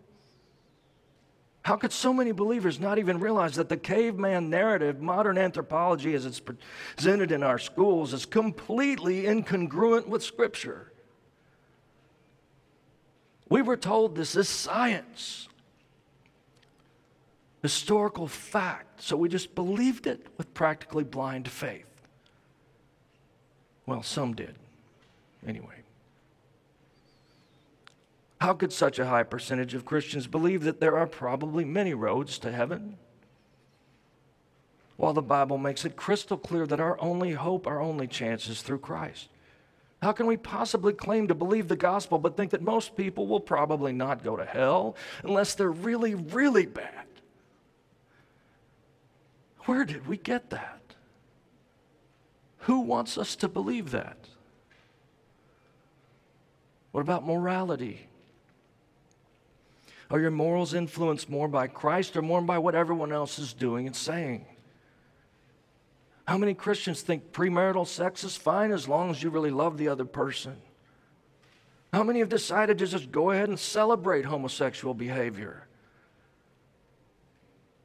How 1.63 1.75
could 1.75 1.91
so 1.91 2.11
many 2.11 2.31
believers 2.31 2.79
not 2.79 2.97
even 2.97 3.19
realize 3.19 3.55
that 3.55 3.69
the 3.69 3.77
caveman 3.77 4.49
narrative, 4.49 4.99
modern 4.99 5.37
anthropology 5.37 6.15
as 6.15 6.25
it's 6.25 6.41
presented 6.41 7.31
in 7.31 7.43
our 7.43 7.59
schools, 7.59 8.13
is 8.13 8.25
completely 8.25 9.23
incongruent 9.23 10.07
with 10.07 10.23
Scripture? 10.23 10.91
We 13.51 13.61
were 13.61 13.75
told 13.75 14.15
this 14.15 14.37
is 14.37 14.47
science, 14.47 15.49
historical 17.61 18.29
fact, 18.29 19.03
so 19.03 19.17
we 19.17 19.27
just 19.27 19.55
believed 19.55 20.07
it 20.07 20.25
with 20.37 20.53
practically 20.53 21.03
blind 21.03 21.49
faith. 21.49 21.85
Well, 23.85 24.03
some 24.03 24.35
did. 24.35 24.55
Anyway. 25.45 25.75
How 28.39 28.53
could 28.53 28.71
such 28.71 28.99
a 28.99 29.07
high 29.07 29.23
percentage 29.23 29.73
of 29.73 29.83
Christians 29.83 30.27
believe 30.27 30.63
that 30.63 30.79
there 30.79 30.97
are 30.97 31.05
probably 31.05 31.65
many 31.65 31.93
roads 31.93 32.39
to 32.39 32.53
heaven? 32.53 32.95
While 34.95 35.11
the 35.11 35.21
Bible 35.21 35.57
makes 35.57 35.83
it 35.83 35.97
crystal 35.97 36.37
clear 36.37 36.65
that 36.67 36.79
our 36.79 36.97
only 37.01 37.33
hope, 37.33 37.67
our 37.67 37.81
only 37.81 38.07
chance 38.07 38.47
is 38.47 38.61
through 38.61 38.79
Christ. 38.79 39.27
How 40.01 40.11
can 40.11 40.25
we 40.25 40.35
possibly 40.35 40.93
claim 40.93 41.27
to 41.27 41.35
believe 41.35 41.67
the 41.67 41.75
gospel 41.75 42.17
but 42.17 42.35
think 42.35 42.51
that 42.51 42.61
most 42.61 42.95
people 42.95 43.27
will 43.27 43.39
probably 43.39 43.93
not 43.93 44.23
go 44.23 44.35
to 44.35 44.45
hell 44.45 44.95
unless 45.23 45.53
they're 45.53 45.69
really, 45.71 46.15
really 46.15 46.65
bad? 46.65 47.05
Where 49.65 49.85
did 49.85 50.07
we 50.07 50.17
get 50.17 50.49
that? 50.49 50.79
Who 52.61 52.79
wants 52.79 53.17
us 53.17 53.35
to 53.37 53.47
believe 53.47 53.91
that? 53.91 54.17
What 56.91 57.01
about 57.01 57.25
morality? 57.25 58.07
Are 60.09 60.19
your 60.19 60.31
morals 60.31 60.73
influenced 60.73 61.29
more 61.29 61.47
by 61.47 61.67
Christ 61.67 62.17
or 62.17 62.21
more 62.21 62.41
by 62.41 62.57
what 62.57 62.75
everyone 62.75 63.11
else 63.11 63.37
is 63.37 63.53
doing 63.53 63.85
and 63.85 63.95
saying? 63.95 64.45
How 66.27 66.37
many 66.37 66.53
Christians 66.53 67.01
think 67.01 67.31
premarital 67.31 67.87
sex 67.87 68.23
is 68.23 68.37
fine 68.37 68.71
as 68.71 68.87
long 68.87 69.09
as 69.09 69.21
you 69.21 69.29
really 69.29 69.51
love 69.51 69.77
the 69.77 69.87
other 69.87 70.05
person? 70.05 70.57
How 71.91 72.03
many 72.03 72.19
have 72.19 72.29
decided 72.29 72.77
to 72.77 72.87
just 72.87 73.11
go 73.11 73.31
ahead 73.31 73.49
and 73.49 73.59
celebrate 73.59 74.25
homosexual 74.25 74.93
behavior? 74.93 75.67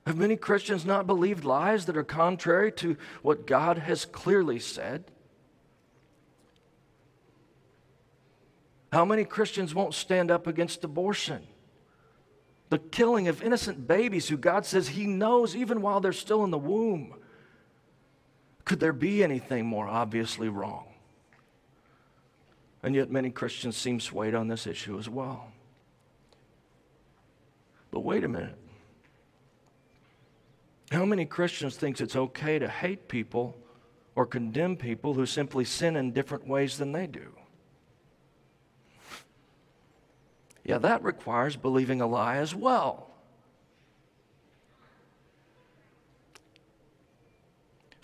Have 0.07 0.16
many 0.16 0.37
Christians 0.37 0.84
not 0.84 1.07
believed 1.07 1.45
lies 1.45 1.87
that 1.87 1.97
are 1.97 2.05
contrary 2.05 2.70
to 2.72 2.97
what 3.22 3.47
God 3.47 3.78
has 3.78 4.05
clearly 4.05 4.61
said? 4.61 5.05
How 8.93 9.05
many 9.05 9.24
Christians 9.24 9.74
won't 9.74 9.95
stand 9.95 10.30
up 10.30 10.47
against 10.47 10.84
abortion? 10.84 11.47
the 12.68 12.78
killing 12.78 13.28
of 13.28 13.43
innocent 13.43 13.87
babies 13.87 14.28
who 14.28 14.37
God 14.37 14.66
says 14.66 14.89
He 14.89 15.07
knows 15.07 15.55
even 15.55 15.82
while 15.82 16.01
they're 16.01 16.12
still 16.12 16.45
in 16.45 16.51
the 16.51 16.59
womb. 16.59 17.14
Could 18.66 18.80
there 18.80 18.92
be 18.92 19.22
anything 19.22 19.64
more 19.64 19.86
obviously 19.86 20.48
wrong? 20.48 20.88
And 22.82 22.94
yet, 22.94 23.10
many 23.10 23.30
Christians 23.30 23.76
seem 23.76 24.00
swayed 24.00 24.34
on 24.34 24.48
this 24.48 24.66
issue 24.66 24.98
as 24.98 25.08
well. 25.08 25.50
But 27.90 28.00
wait 28.00 28.24
a 28.24 28.28
minute. 28.28 28.58
How 30.90 31.04
many 31.04 31.24
Christians 31.24 31.76
think 31.76 32.00
it's 32.00 32.16
okay 32.16 32.58
to 32.58 32.68
hate 32.68 33.08
people 33.08 33.56
or 34.14 34.26
condemn 34.26 34.76
people 34.76 35.14
who 35.14 35.26
simply 35.26 35.64
sin 35.64 35.96
in 35.96 36.12
different 36.12 36.46
ways 36.46 36.76
than 36.76 36.92
they 36.92 37.06
do? 37.06 37.34
Yeah, 40.64 40.78
that 40.78 41.02
requires 41.04 41.56
believing 41.56 42.00
a 42.00 42.06
lie 42.06 42.36
as 42.36 42.54
well. 42.54 43.10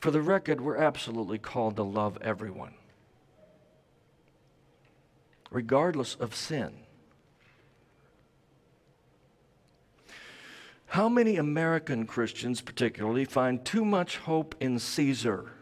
For 0.02 0.10
the 0.10 0.20
record, 0.20 0.60
we're 0.60 0.78
absolutely 0.78 1.38
called 1.38 1.76
to 1.76 1.84
love 1.84 2.18
everyone, 2.20 2.74
regardless 5.48 6.16
of 6.16 6.34
sin. 6.34 6.72
How 10.86 11.08
many 11.08 11.36
American 11.36 12.04
Christians, 12.04 12.60
particularly, 12.60 13.24
find 13.24 13.64
too 13.64 13.84
much 13.84 14.16
hope 14.16 14.56
in 14.58 14.80
Caesar 14.80 15.52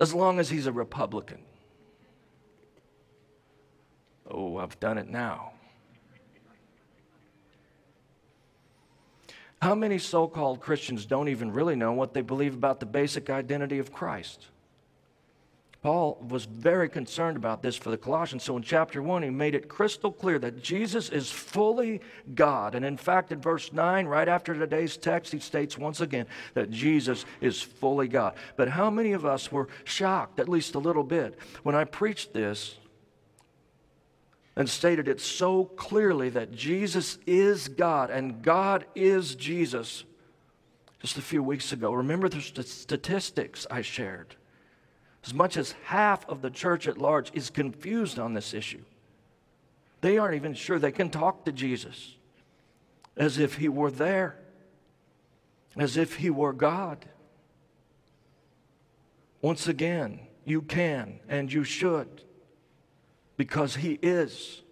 as 0.00 0.14
long 0.14 0.38
as 0.38 0.48
he's 0.48 0.66
a 0.66 0.72
Republican? 0.72 1.42
Oh, 4.30 4.56
I've 4.56 4.80
done 4.80 4.96
it 4.96 5.10
now. 5.10 5.53
How 9.64 9.74
many 9.74 9.96
so 9.96 10.28
called 10.28 10.60
Christians 10.60 11.06
don't 11.06 11.30
even 11.30 11.50
really 11.50 11.74
know 11.74 11.94
what 11.94 12.12
they 12.12 12.20
believe 12.20 12.52
about 12.52 12.80
the 12.80 12.84
basic 12.84 13.30
identity 13.30 13.78
of 13.78 13.94
Christ? 13.94 14.48
Paul 15.80 16.22
was 16.28 16.44
very 16.44 16.86
concerned 16.86 17.38
about 17.38 17.62
this 17.62 17.74
for 17.74 17.88
the 17.88 17.96
Colossians. 17.96 18.42
So 18.42 18.58
in 18.58 18.62
chapter 18.62 19.02
1, 19.02 19.22
he 19.22 19.30
made 19.30 19.54
it 19.54 19.66
crystal 19.66 20.12
clear 20.12 20.38
that 20.40 20.62
Jesus 20.62 21.08
is 21.08 21.30
fully 21.30 22.02
God. 22.34 22.74
And 22.74 22.84
in 22.84 22.98
fact, 22.98 23.32
in 23.32 23.40
verse 23.40 23.72
9, 23.72 24.04
right 24.04 24.28
after 24.28 24.52
today's 24.52 24.98
text, 24.98 25.32
he 25.32 25.38
states 25.38 25.78
once 25.78 26.02
again 26.02 26.26
that 26.52 26.70
Jesus 26.70 27.24
is 27.40 27.62
fully 27.62 28.06
God. 28.06 28.34
But 28.56 28.68
how 28.68 28.90
many 28.90 29.12
of 29.12 29.24
us 29.24 29.50
were 29.50 29.68
shocked, 29.84 30.40
at 30.40 30.46
least 30.46 30.74
a 30.74 30.78
little 30.78 31.04
bit, 31.04 31.38
when 31.62 31.74
I 31.74 31.84
preached 31.84 32.34
this 32.34 32.76
and 34.56 34.68
stated 34.68 35.08
it 35.08 35.20
so 35.20 35.64
clearly 35.64 36.28
that 36.30 36.52
Jesus 36.52 37.18
is 37.26 37.68
God 37.68 38.10
and 38.10 38.42
God 38.42 38.84
is 38.94 39.34
Jesus 39.34 40.04
just 41.00 41.18
a 41.18 41.22
few 41.22 41.42
weeks 41.42 41.72
ago. 41.72 41.92
Remember 41.92 42.28
the 42.28 42.40
statistics 42.40 43.66
I 43.70 43.82
shared. 43.82 44.36
As 45.24 45.34
much 45.34 45.56
as 45.56 45.74
half 45.84 46.28
of 46.28 46.40
the 46.42 46.50
church 46.50 46.86
at 46.86 46.98
large 46.98 47.30
is 47.34 47.50
confused 47.50 48.18
on 48.18 48.34
this 48.34 48.54
issue. 48.54 48.82
They 50.00 50.18
aren't 50.18 50.36
even 50.36 50.54
sure 50.54 50.78
they 50.78 50.92
can 50.92 51.10
talk 51.10 51.44
to 51.46 51.52
Jesus 51.52 52.16
as 53.16 53.38
if 53.38 53.56
he 53.56 53.68
were 53.68 53.90
there, 53.90 54.36
as 55.76 55.96
if 55.96 56.16
he 56.16 56.30
were 56.30 56.52
God. 56.52 57.04
Once 59.40 59.66
again, 59.66 60.20
you 60.44 60.62
can 60.62 61.20
and 61.28 61.52
you 61.52 61.64
should 61.64 62.22
because 63.36 63.76
He 63.76 63.98
is. 64.02 64.62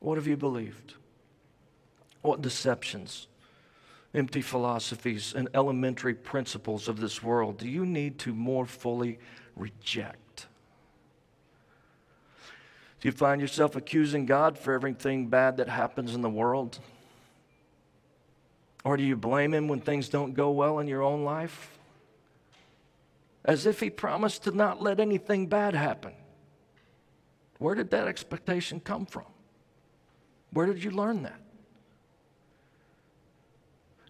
What 0.00 0.18
have 0.18 0.26
you 0.26 0.36
believed? 0.36 0.94
What 2.22 2.42
deceptions, 2.42 3.28
empty 4.14 4.42
philosophies, 4.42 5.34
and 5.34 5.48
elementary 5.54 6.14
principles 6.14 6.88
of 6.88 7.00
this 7.00 7.22
world 7.22 7.58
do 7.58 7.68
you 7.68 7.86
need 7.86 8.18
to 8.20 8.34
more 8.34 8.66
fully 8.66 9.18
reject? 9.54 10.46
Do 13.00 13.08
you 13.08 13.12
find 13.12 13.40
yourself 13.40 13.76
accusing 13.76 14.26
God 14.26 14.58
for 14.58 14.74
everything 14.74 15.28
bad 15.28 15.58
that 15.58 15.68
happens 15.68 16.14
in 16.14 16.22
the 16.22 16.30
world? 16.30 16.78
Or 18.84 18.96
do 18.96 19.02
you 19.02 19.16
blame 19.16 19.52
Him 19.52 19.68
when 19.68 19.80
things 19.80 20.08
don't 20.08 20.34
go 20.34 20.50
well 20.50 20.78
in 20.78 20.88
your 20.88 21.02
own 21.02 21.24
life? 21.24 21.78
As 23.46 23.64
if 23.64 23.80
He 23.80 23.88
promised 23.88 24.44
to 24.44 24.50
not 24.50 24.82
let 24.82 25.00
anything 25.00 25.46
bad 25.46 25.74
happen. 25.74 26.12
Where 27.58 27.74
did 27.74 27.90
that 27.90 28.06
expectation 28.06 28.80
come 28.80 29.06
from? 29.06 29.24
Where 30.50 30.66
did 30.66 30.84
you 30.84 30.90
learn 30.90 31.22
that? 31.22 31.40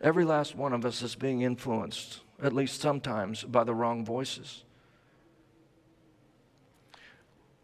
Every 0.00 0.24
last 0.24 0.56
one 0.56 0.72
of 0.72 0.84
us 0.84 1.02
is 1.02 1.14
being 1.14 1.42
influenced, 1.42 2.20
at 2.42 2.52
least 2.52 2.80
sometimes, 2.80 3.44
by 3.44 3.64
the 3.64 3.74
wrong 3.74 4.04
voices. 4.04 4.64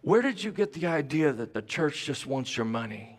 Where 0.03 0.23
did 0.23 0.43
you 0.43 0.51
get 0.51 0.73
the 0.73 0.87
idea 0.87 1.33
that 1.33 1.55
the 1.55 1.63
church 1.63 2.05
just 2.05 2.27
wants 2.27 2.57
your 2.57 2.67
money? 2.67 3.19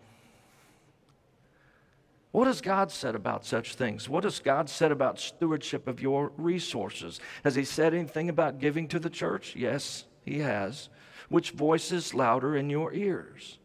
What 2.34 2.48
has 2.48 2.62
God 2.62 2.92
said 2.92 3.14
about 3.14 3.46
such 3.46 3.76
things? 3.76 4.10
What 4.10 4.24
has 4.24 4.40
God 4.40 4.68
said 4.68 4.92
about 4.92 5.20
stewardship 5.20 5.88
of 5.88 6.02
your 6.02 6.32
resources? 6.36 7.20
Has 7.44 7.54
He 7.54 7.64
said 7.64 7.94
anything 7.94 8.28
about 8.28 8.58
giving 8.58 8.88
to 8.88 8.98
the 8.98 9.12
church? 9.12 9.56
Yes, 9.56 10.06
He 10.26 10.40
has. 10.40 10.90
Which 11.30 11.52
voice 11.52 11.92
is 11.92 12.16
louder 12.16 12.58
in 12.58 12.72
your 12.72 12.92
ears? 12.92 13.60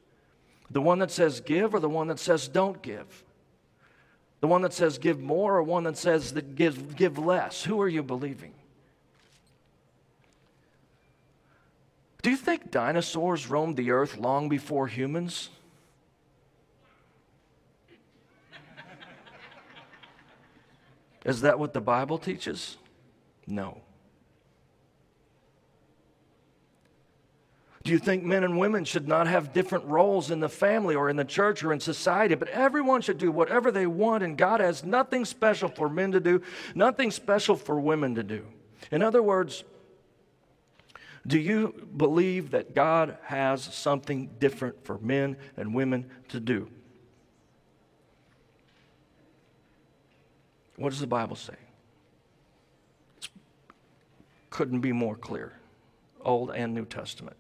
The 0.71 0.83
one 0.83 0.99
that 0.99 1.11
says 1.11 1.41
give 1.41 1.75
or 1.75 1.81
the 1.81 1.89
one 1.89 2.09
that 2.09 2.19
says 2.19 2.47
don't 2.47 2.83
give? 2.83 3.25
The 4.41 4.47
one 4.47 4.61
that 4.61 4.75
says 4.75 4.99
give 4.99 5.19
more 5.19 5.57
or 5.57 5.63
one 5.63 5.85
that 5.85 5.97
says 5.97 6.35
that 6.35 6.55
give, 6.55 6.95
give 6.95 7.17
less? 7.17 7.65
Who 7.65 7.81
are 7.81 7.89
you 7.89 8.03
believing? 8.03 8.53
Do 12.21 12.29
you 12.29 12.37
think 12.37 12.71
dinosaurs 12.71 13.49
roamed 13.49 13.79
the 13.79 13.93
earth 13.93 14.19
long 14.19 14.51
before 14.51 14.89
humans? 14.89 15.49
Is 21.29 21.43
that 21.43 21.59
what 21.59 21.75
the 21.75 21.81
Bible 21.83 22.17
teaches? 22.17 22.79
No. 23.47 23.83
Do 27.85 27.93
you 27.93 27.99
think 27.99 28.25
men 28.25 28.45
and 28.45 28.59
women 28.59 28.87
should 28.87 29.07
not 29.07 29.27
have 29.27 29.53
different 29.53 29.85
roles 29.85 30.31
in 30.31 30.41
the 30.41 30.49
family 30.49 30.95
or 30.95 31.11
in 31.11 31.17
the 31.17 31.27
church 31.27 31.63
or 31.63 31.75
in 31.75 31.81
society? 31.81 32.35
But 32.35 32.49
everyone 32.49 33.03
should 33.03 33.19
do 33.19 33.31
whatever 33.31 33.71
they 33.71 33.87
want, 33.87 34.23
and 34.23 34.39
God 34.39 34.61
has 34.61 34.85
nothing 34.85 35.27
special 35.27 35.69
for 35.69 35.91
men 35.91 36.13
to 36.13 36.21
do, 36.21 36.41
nothing 36.75 37.11
special 37.11 37.57
for 37.57 37.79
women 37.79 38.15
to 38.15 38.23
do. 38.23 38.47
In 38.91 39.03
other 39.03 39.23
words, 39.23 39.65
do 41.27 41.39
you 41.39 41.87
believe 41.95 42.53
that 42.53 42.75
God 42.75 43.19
has 43.25 43.63
something 43.63 44.31
different 44.39 44.83
for 44.83 44.97
men 44.99 45.37
and 45.59 45.75
women 45.75 46.09
to 46.29 46.41
do? 46.41 46.71
What 50.79 50.91
does 50.91 51.01
the 51.01 51.09
Bible 51.09 51.35
say? 51.35 51.57
It 53.21 53.29
couldn't 54.49 54.81
be 54.81 54.93
more 54.93 55.17
clear, 55.17 55.53
Old 56.25 56.53
and 56.53 56.73
New 56.73 56.85
Testament. 56.85 57.37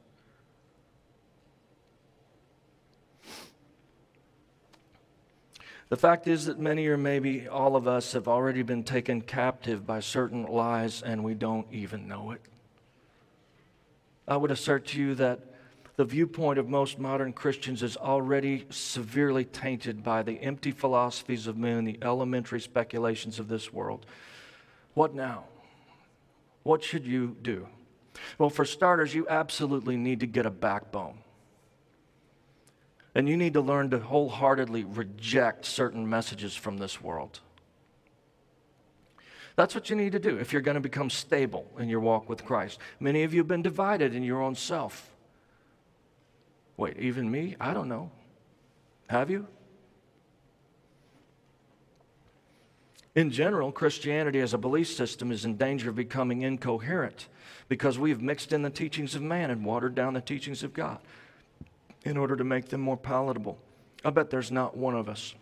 The 5.88 5.96
fact 5.96 6.26
is 6.26 6.46
that 6.46 6.58
many 6.58 6.86
or 6.88 6.98
maybe 6.98 7.48
all 7.48 7.76
of 7.76 7.88
us 7.88 8.12
have 8.12 8.28
already 8.28 8.62
been 8.62 8.82
taken 8.82 9.22
captive 9.22 9.86
by 9.86 10.00
certain 10.00 10.42
lies 10.42 11.00
and 11.00 11.24
we 11.24 11.34
don't 11.34 11.66
even 11.72 12.08
know 12.08 12.32
it. 12.32 12.42
I 14.26 14.36
would 14.36 14.50
assert 14.50 14.88
to 14.88 15.00
you 15.00 15.14
that 15.14 15.40
the 15.98 16.04
viewpoint 16.04 16.60
of 16.60 16.68
most 16.68 17.00
modern 17.00 17.32
Christians 17.32 17.82
is 17.82 17.96
already 17.96 18.64
severely 18.70 19.44
tainted 19.44 20.04
by 20.04 20.22
the 20.22 20.40
empty 20.40 20.70
philosophies 20.70 21.48
of 21.48 21.56
men, 21.56 21.84
the 21.84 21.98
elementary 22.02 22.60
speculations 22.60 23.40
of 23.40 23.48
this 23.48 23.72
world. 23.72 24.06
What 24.94 25.12
now? 25.12 25.42
What 26.62 26.84
should 26.84 27.04
you 27.04 27.36
do? 27.42 27.66
Well, 28.38 28.48
for 28.48 28.64
starters, 28.64 29.12
you 29.12 29.26
absolutely 29.28 29.96
need 29.96 30.20
to 30.20 30.28
get 30.28 30.46
a 30.46 30.50
backbone. 30.50 31.18
And 33.16 33.28
you 33.28 33.36
need 33.36 33.54
to 33.54 33.60
learn 33.60 33.90
to 33.90 33.98
wholeheartedly 33.98 34.84
reject 34.84 35.64
certain 35.64 36.08
messages 36.08 36.54
from 36.54 36.78
this 36.78 37.02
world. 37.02 37.40
That's 39.56 39.74
what 39.74 39.90
you 39.90 39.96
need 39.96 40.12
to 40.12 40.20
do 40.20 40.38
if 40.38 40.52
you're 40.52 40.62
going 40.62 40.76
to 40.76 40.80
become 40.80 41.10
stable 41.10 41.66
in 41.76 41.88
your 41.88 41.98
walk 41.98 42.28
with 42.28 42.44
Christ. 42.44 42.78
Many 43.00 43.24
of 43.24 43.34
you 43.34 43.40
have 43.40 43.48
been 43.48 43.62
divided 43.62 44.14
in 44.14 44.22
your 44.22 44.40
own 44.40 44.54
self. 44.54 45.10
Wait, 46.78 46.96
even 46.96 47.30
me? 47.30 47.56
I 47.60 47.74
don't 47.74 47.88
know. 47.88 48.10
Have 49.08 49.30
you? 49.30 49.46
In 53.14 53.32
general, 53.32 53.72
Christianity 53.72 54.38
as 54.38 54.54
a 54.54 54.58
belief 54.58 54.86
system 54.86 55.32
is 55.32 55.44
in 55.44 55.56
danger 55.56 55.90
of 55.90 55.96
becoming 55.96 56.42
incoherent 56.42 57.26
because 57.68 57.98
we've 57.98 58.22
mixed 58.22 58.52
in 58.52 58.62
the 58.62 58.70
teachings 58.70 59.16
of 59.16 59.22
man 59.22 59.50
and 59.50 59.64
watered 59.64 59.96
down 59.96 60.14
the 60.14 60.20
teachings 60.20 60.62
of 60.62 60.72
God 60.72 60.98
in 62.04 62.16
order 62.16 62.36
to 62.36 62.44
make 62.44 62.68
them 62.68 62.80
more 62.80 62.96
palatable. 62.96 63.58
I 64.04 64.10
bet 64.10 64.30
there's 64.30 64.52
not 64.52 64.76
one 64.76 64.94
of 64.94 65.08
us, 65.08 65.34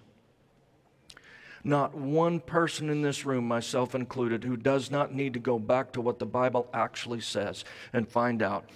not 1.63 1.95
one 1.95 2.41
person 2.41 2.89
in 2.89 3.03
this 3.03 3.27
room, 3.27 3.47
myself 3.47 3.95
included, 3.95 4.43
who 4.43 4.57
does 4.57 4.91
not 4.91 5.13
need 5.13 5.35
to 5.35 5.39
go 5.39 5.59
back 5.59 5.93
to 5.93 6.01
what 6.01 6.19
the 6.19 6.25
Bible 6.25 6.71
actually 6.73 7.21
says 7.21 7.63
and 7.93 8.09
find 8.09 8.41
out 8.41 8.71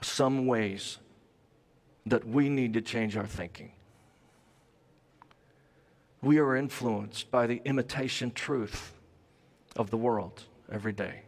some 0.00 0.46
ways 0.46 0.96
that 2.06 2.26
we 2.26 2.48
need 2.48 2.74
to 2.74 2.80
change 2.80 3.16
our 3.16 3.26
thinking. 3.26 3.72
We 6.22 6.38
are 6.38 6.56
influenced 6.56 7.30
by 7.30 7.46
the 7.46 7.60
imitation 7.64 8.30
truth 8.30 8.92
of 9.76 9.90
the 9.90 9.96
world 9.96 10.44
every 10.70 10.92
day. 10.92 11.22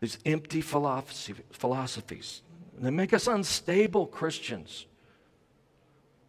These 0.00 0.18
empty 0.24 0.60
philosophies, 0.60 2.42
they 2.78 2.90
make 2.90 3.12
us 3.12 3.26
unstable 3.26 4.06
Christians. 4.06 4.86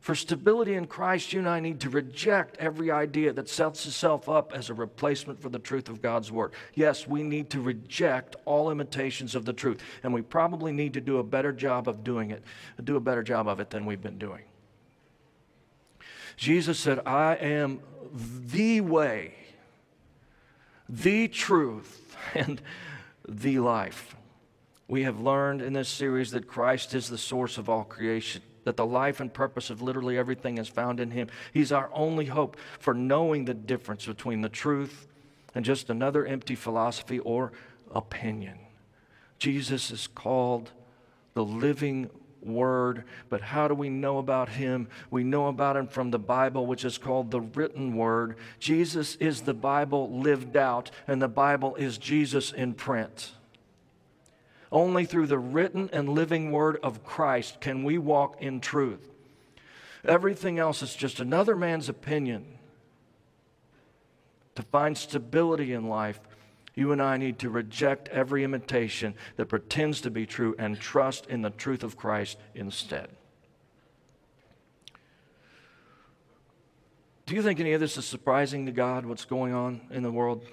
For 0.02 0.16
stability 0.16 0.74
in 0.74 0.88
Christ, 0.88 1.32
you 1.32 1.40
and 1.40 1.48
I 1.48 1.60
need 1.60 1.80
to 1.82 1.90
reject 1.92 2.58
every 2.58 2.90
idea 2.90 3.34
that 3.34 3.48
sets 3.48 3.86
itself 3.86 4.28
up 4.28 4.52
as 4.52 4.72
a 4.72 4.74
replacement 4.74 5.40
for 5.40 5.50
the 5.50 5.60
truth 5.60 5.90
of 5.90 6.02
God's 6.02 6.32
Word. 6.32 6.54
Yes, 6.74 7.08
we 7.08 7.22
need 7.22 7.52
to 7.52 7.62
reject 7.62 8.36
all 8.46 8.72
imitations 8.72 9.36
of 9.36 9.46
the 9.46 9.54
truth, 9.54 9.80
and 10.02 10.12
we 10.12 10.24
probably 10.24 10.72
need 10.72 10.96
to 10.96 11.02
do 11.02 11.20
a 11.20 11.24
better 11.24 11.52
job 11.52 11.88
of 11.88 12.04
doing 12.04 12.32
it, 12.32 12.44
do 12.84 12.96
a 12.96 13.00
better 13.00 13.22
job 13.22 13.48
of 13.48 13.60
it 13.60 13.70
than 13.70 13.86
we've 13.86 14.02
been 14.02 14.18
doing. 14.18 14.42
Jesus 16.36 16.80
said, 16.80 17.02
I 17.06 17.36
am 17.36 17.80
the 18.12 18.82
way, 18.82 19.36
the 20.90 21.28
truth, 21.28 22.18
and 22.34 22.60
the 23.30 23.60
life. 23.60 24.16
We 24.88 25.04
have 25.04 25.20
learned 25.20 25.62
in 25.62 25.74
this 25.74 25.90
series 25.90 26.32
that 26.32 26.48
Christ 26.48 26.96
is 26.96 27.08
the 27.08 27.20
source 27.20 27.60
of 27.60 27.70
all 27.70 27.84
creation 27.84 28.42
that 28.64 28.78
the 28.78 28.86
life 28.86 29.20
and 29.20 29.34
purpose 29.34 29.70
of 29.70 29.82
literally 29.82 30.18
everything 30.18 30.58
is 30.58 30.68
found 30.68 31.00
in 31.00 31.12
Him. 31.12 31.28
He's 31.54 31.72
our 31.72 31.90
only 31.94 32.26
hope 32.26 32.58
for 32.80 32.94
knowing 32.94 33.46
the 33.46 33.54
difference 33.54 34.06
between 34.06 34.42
the 34.42 34.50
truth 34.50 35.08
and 35.56 35.66
just 35.66 35.90
another 35.90 36.26
empty 36.26 36.56
philosophy 36.56 37.20
or 37.20 37.52
opinion. 37.94 38.60
Jesus 39.40 39.92
is 39.92 40.08
called 40.08 40.72
the 41.34 41.44
living 41.44 42.10
Word, 42.44 43.04
but 43.30 43.42
how 43.42 43.68
do 43.68 43.76
we 43.76 43.90
know 43.90 44.18
about 44.18 44.50
Him? 44.50 44.88
We 45.12 45.24
know 45.24 45.48
about 45.48 45.78
Him 45.78 45.88
from 45.88 46.10
the 46.10 46.20
Bible, 46.20 46.66
which 46.66 46.84
is 46.84 46.98
called 46.98 47.30
the 47.30 47.42
written 47.42 47.96
Word. 47.96 48.36
Jesus 48.60 49.16
is 49.18 49.42
the 49.42 49.54
Bible 49.54 50.20
lived 50.20 50.58
out, 50.58 50.90
and 51.08 51.22
the 51.22 51.28
Bible 51.28 51.76
is 51.76 52.00
Jesus 52.00 52.52
in 52.52 52.74
print. 52.74 53.34
Only 54.72 55.06
through 55.06 55.28
the 55.28 55.38
written 55.38 55.90
and 55.92 56.10
living 56.10 56.52
word 56.52 56.78
of 56.82 57.04
Christ 57.04 57.60
can 57.60 57.84
we 57.84 57.98
walk 57.98 58.42
in 58.42 58.62
truth. 58.62 59.10
Everything 60.06 60.60
else 60.60 60.82
is 60.82 60.96
just 60.96 61.20
another 61.20 61.56
man's 61.56 61.90
opinion. 61.90 62.58
To 64.56 64.64
find 64.64 64.98
stability 64.98 65.74
in 65.74 65.88
life, 65.88 66.20
you 66.74 66.92
and 66.92 67.02
I 67.02 67.18
need 67.18 67.40
to 67.40 67.50
reject 67.50 68.08
every 68.10 68.44
imitation 68.44 69.14
that 69.36 69.48
pretends 69.48 70.02
to 70.02 70.10
be 70.10 70.26
true 70.26 70.56
and 70.58 70.80
trust 70.80 71.28
in 71.28 71.42
the 71.42 71.50
truth 71.50 71.84
of 71.84 71.98
Christ 71.98 72.38
instead. 72.56 73.10
Do 77.26 77.36
you 77.36 77.44
think 77.44 77.60
any 77.60 77.74
of 77.74 77.80
this 77.80 77.98
is 77.98 78.06
surprising 78.06 78.66
to 78.66 78.72
God, 78.72 79.06
what's 79.06 79.26
going 79.26 79.54
on 79.54 79.82
in 79.92 80.04
the 80.04 80.12
world? 80.12 80.46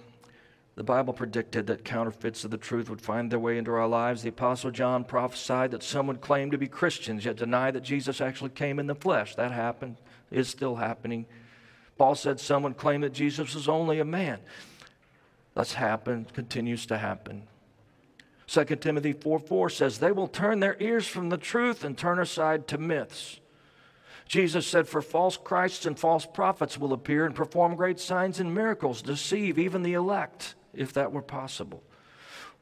The 0.78 0.84
Bible 0.84 1.12
predicted 1.12 1.66
that 1.66 1.84
counterfeits 1.84 2.44
of 2.44 2.52
the 2.52 2.56
truth 2.56 2.88
would 2.88 3.00
find 3.00 3.32
their 3.32 3.40
way 3.40 3.58
into 3.58 3.72
our 3.72 3.88
lives. 3.88 4.22
The 4.22 4.28
Apostle 4.28 4.70
John 4.70 5.02
prophesied 5.02 5.72
that 5.72 5.82
some 5.82 6.06
would 6.06 6.20
claim 6.20 6.52
to 6.52 6.56
be 6.56 6.68
Christians 6.68 7.24
yet 7.24 7.34
deny 7.34 7.72
that 7.72 7.82
Jesus 7.82 8.20
actually 8.20 8.50
came 8.50 8.78
in 8.78 8.86
the 8.86 8.94
flesh. 8.94 9.34
That 9.34 9.50
happened, 9.50 9.96
is 10.30 10.48
still 10.48 10.76
happening. 10.76 11.26
Paul 11.96 12.14
said 12.14 12.38
some 12.38 12.62
would 12.62 12.76
claim 12.76 13.00
that 13.00 13.12
Jesus 13.12 13.56
was 13.56 13.68
only 13.68 13.98
a 13.98 14.04
man. 14.04 14.38
That's 15.56 15.72
happened, 15.72 16.32
continues 16.32 16.86
to 16.86 16.98
happen. 16.98 17.48
2 18.46 18.64
Timothy 18.76 19.14
4 19.14 19.40
4 19.40 19.70
says, 19.70 19.98
They 19.98 20.12
will 20.12 20.28
turn 20.28 20.60
their 20.60 20.76
ears 20.78 21.08
from 21.08 21.28
the 21.28 21.38
truth 21.38 21.82
and 21.82 21.98
turn 21.98 22.20
aside 22.20 22.68
to 22.68 22.78
myths. 22.78 23.40
Jesus 24.28 24.64
said, 24.64 24.86
For 24.86 25.02
false 25.02 25.36
Christs 25.36 25.86
and 25.86 25.98
false 25.98 26.24
prophets 26.24 26.78
will 26.78 26.92
appear 26.92 27.26
and 27.26 27.34
perform 27.34 27.74
great 27.74 27.98
signs 27.98 28.38
and 28.38 28.54
miracles, 28.54 29.02
deceive 29.02 29.58
even 29.58 29.82
the 29.82 29.94
elect 29.94 30.54
if 30.74 30.92
that 30.94 31.12
were 31.12 31.22
possible. 31.22 31.82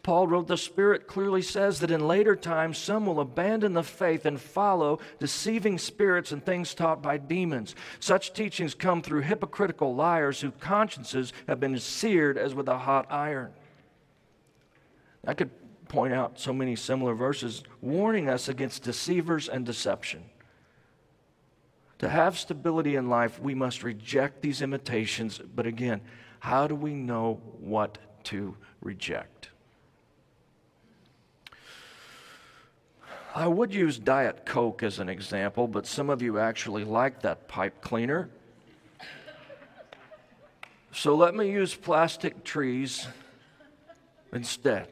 Paul 0.06 0.28
wrote, 0.28 0.46
The 0.46 0.56
Spirit 0.56 1.08
clearly 1.08 1.42
says 1.42 1.80
that 1.80 1.90
in 1.90 2.06
later 2.06 2.36
times 2.36 2.78
some 2.78 3.06
will 3.06 3.18
abandon 3.18 3.72
the 3.72 3.82
faith 3.82 4.24
and 4.24 4.40
follow 4.40 5.00
deceiving 5.18 5.78
spirits 5.78 6.30
and 6.30 6.46
things 6.46 6.74
taught 6.74 7.02
by 7.02 7.18
demons. 7.18 7.74
Such 7.98 8.32
teachings 8.32 8.72
come 8.72 9.02
through 9.02 9.22
hypocritical 9.22 9.96
liars 9.96 10.40
whose 10.40 10.52
consciences 10.60 11.32
have 11.48 11.58
been 11.58 11.76
seared 11.80 12.38
as 12.38 12.54
with 12.54 12.68
a 12.68 12.78
hot 12.78 13.10
iron. 13.10 13.52
I 15.26 15.34
could 15.34 15.50
point 15.88 16.14
out 16.14 16.38
so 16.38 16.52
many 16.52 16.76
similar 16.76 17.14
verses 17.14 17.64
warning 17.80 18.28
us 18.28 18.48
against 18.48 18.84
deceivers 18.84 19.48
and 19.48 19.66
deception. 19.66 20.22
To 21.98 22.08
have 22.08 22.38
stability 22.38 22.94
in 22.94 23.08
life, 23.08 23.40
we 23.40 23.56
must 23.56 23.82
reject 23.82 24.42
these 24.42 24.62
imitations, 24.62 25.38
but 25.38 25.66
again, 25.66 26.00
how 26.46 26.68
do 26.68 26.76
we 26.76 26.94
know 26.94 27.40
what 27.58 27.98
to 28.22 28.56
reject? 28.80 29.48
I 33.34 33.48
would 33.48 33.74
use 33.74 33.98
Diet 33.98 34.46
Coke 34.46 34.84
as 34.84 35.00
an 35.00 35.08
example, 35.08 35.66
but 35.66 35.88
some 35.88 36.08
of 36.08 36.22
you 36.22 36.38
actually 36.38 36.84
like 36.84 37.22
that 37.22 37.48
pipe 37.48 37.80
cleaner. 37.80 38.28
So 40.92 41.16
let 41.16 41.34
me 41.34 41.50
use 41.50 41.74
plastic 41.74 42.44
trees 42.44 43.08
instead. 44.32 44.86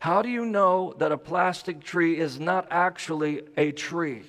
How 0.00 0.20
do 0.20 0.28
you 0.28 0.44
know 0.46 0.94
that 0.98 1.12
a 1.12 1.16
plastic 1.16 1.80
tree 1.80 2.18
is 2.18 2.40
not 2.40 2.66
actually 2.72 3.42
a 3.56 3.70
tree? 3.70 4.24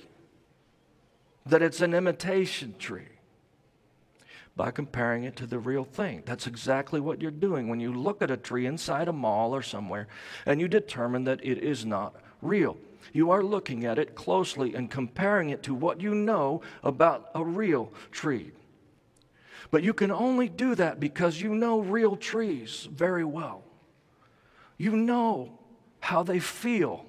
That 1.46 1.62
it's 1.62 1.80
an 1.80 1.94
imitation 1.94 2.76
tree? 2.78 3.15
By 4.56 4.70
comparing 4.70 5.24
it 5.24 5.36
to 5.36 5.46
the 5.46 5.58
real 5.58 5.84
thing. 5.84 6.22
That's 6.24 6.46
exactly 6.46 6.98
what 6.98 7.20
you're 7.20 7.30
doing 7.30 7.68
when 7.68 7.78
you 7.78 7.92
look 7.92 8.22
at 8.22 8.30
a 8.30 8.38
tree 8.38 8.66
inside 8.66 9.06
a 9.06 9.12
mall 9.12 9.54
or 9.54 9.62
somewhere 9.62 10.08
and 10.46 10.60
you 10.60 10.66
determine 10.66 11.24
that 11.24 11.44
it 11.44 11.58
is 11.58 11.84
not 11.84 12.16
real. 12.40 12.78
You 13.12 13.30
are 13.30 13.42
looking 13.42 13.84
at 13.84 13.98
it 13.98 14.14
closely 14.14 14.74
and 14.74 14.90
comparing 14.90 15.50
it 15.50 15.62
to 15.64 15.74
what 15.74 16.00
you 16.00 16.14
know 16.14 16.62
about 16.82 17.30
a 17.34 17.44
real 17.44 17.92
tree. 18.10 18.52
But 19.70 19.82
you 19.82 19.92
can 19.92 20.10
only 20.10 20.48
do 20.48 20.74
that 20.74 21.00
because 21.00 21.40
you 21.40 21.54
know 21.54 21.80
real 21.80 22.16
trees 22.16 22.88
very 22.90 23.24
well. 23.24 23.62
You 24.78 24.96
know 24.96 25.58
how 26.00 26.22
they 26.22 26.38
feel, 26.38 27.04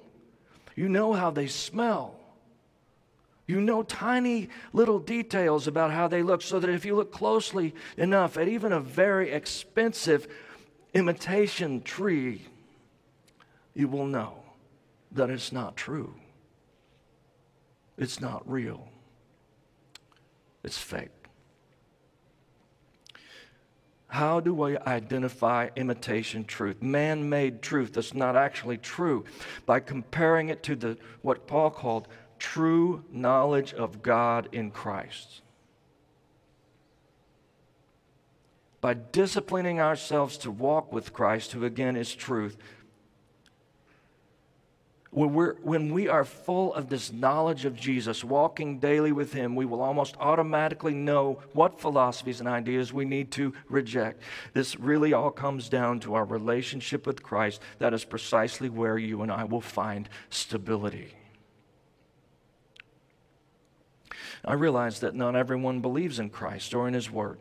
you 0.74 0.88
know 0.88 1.12
how 1.12 1.30
they 1.30 1.46
smell, 1.46 2.17
you 3.48 3.60
know 3.62 3.82
tiny 3.82 4.50
little 4.72 5.00
details 5.00 5.66
about 5.66 5.90
how 5.90 6.06
they 6.06 6.22
look, 6.22 6.42
so 6.42 6.60
that 6.60 6.70
if 6.70 6.84
you 6.84 6.94
look 6.94 7.10
closely 7.10 7.74
enough 7.96 8.36
at 8.36 8.46
even 8.46 8.72
a 8.72 8.78
very 8.78 9.32
expensive 9.32 10.28
imitation 10.94 11.82
tree, 11.82 12.42
you 13.74 13.88
will 13.88 14.06
know 14.06 14.34
that 15.10 15.30
it's 15.30 15.50
not 15.50 15.76
true. 15.76 16.14
It's 17.96 18.20
not 18.20 18.48
real. 18.48 18.86
It's 20.62 20.78
fake. 20.78 21.08
How 24.08 24.40
do 24.40 24.54
we 24.54 24.76
identify 24.78 25.68
imitation 25.76 26.44
truth, 26.44 26.82
man 26.82 27.28
made 27.28 27.62
truth 27.62 27.92
that's 27.94 28.14
not 28.14 28.36
actually 28.36 28.78
true? 28.78 29.24
By 29.64 29.80
comparing 29.80 30.48
it 30.48 30.62
to 30.64 30.76
the, 30.76 30.98
what 31.22 31.46
Paul 31.46 31.70
called 31.70 32.08
true 32.38 33.04
knowledge 33.10 33.74
of 33.74 34.02
God 34.02 34.48
in 34.52 34.70
Christ. 34.70 35.42
By 38.80 38.94
disciplining 38.94 39.80
ourselves 39.80 40.38
to 40.38 40.50
walk 40.50 40.92
with 40.92 41.12
Christ, 41.12 41.52
who 41.52 41.64
again 41.64 41.96
is 41.96 42.14
truth, 42.14 42.56
when, 45.10 45.32
we're, 45.32 45.54
when 45.62 45.92
we 45.92 46.06
are 46.06 46.24
full 46.24 46.74
of 46.74 46.88
this 46.88 47.12
knowledge 47.12 47.64
of 47.64 47.74
Jesus, 47.74 48.22
walking 48.22 48.78
daily 48.78 49.10
with 49.10 49.32
Him, 49.32 49.56
we 49.56 49.64
will 49.64 49.80
almost 49.80 50.16
automatically 50.20 50.92
know 50.92 51.40
what 51.54 51.80
philosophies 51.80 52.40
and 52.40 52.48
ideas 52.48 52.92
we 52.92 53.04
need 53.04 53.30
to 53.32 53.54
reject. 53.68 54.22
This 54.52 54.78
really 54.78 55.14
all 55.14 55.30
comes 55.30 55.68
down 55.68 56.00
to 56.00 56.14
our 56.14 56.24
relationship 56.24 57.06
with 57.06 57.22
Christ. 57.22 57.62
That 57.78 57.94
is 57.94 58.04
precisely 58.04 58.68
where 58.68 58.98
you 58.98 59.22
and 59.22 59.32
I 59.32 59.44
will 59.44 59.62
find 59.62 60.08
stability. 60.28 61.14
I 64.48 64.54
realize 64.54 65.00
that 65.00 65.14
not 65.14 65.36
everyone 65.36 65.80
believes 65.80 66.18
in 66.18 66.30
Christ 66.30 66.72
or 66.72 66.88
in 66.88 66.94
His 66.94 67.10
Word. 67.10 67.38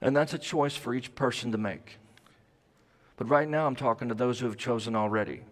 And 0.00 0.16
that's 0.16 0.32
a 0.32 0.38
choice 0.38 0.74
for 0.74 0.94
each 0.94 1.14
person 1.14 1.52
to 1.52 1.58
make. 1.58 1.98
But 3.18 3.28
right 3.28 3.46
now, 3.46 3.66
I'm 3.66 3.76
talking 3.76 4.08
to 4.08 4.14
those 4.14 4.40
who 4.40 4.46
have 4.46 4.56
chosen 4.56 4.96
already. 4.96 5.42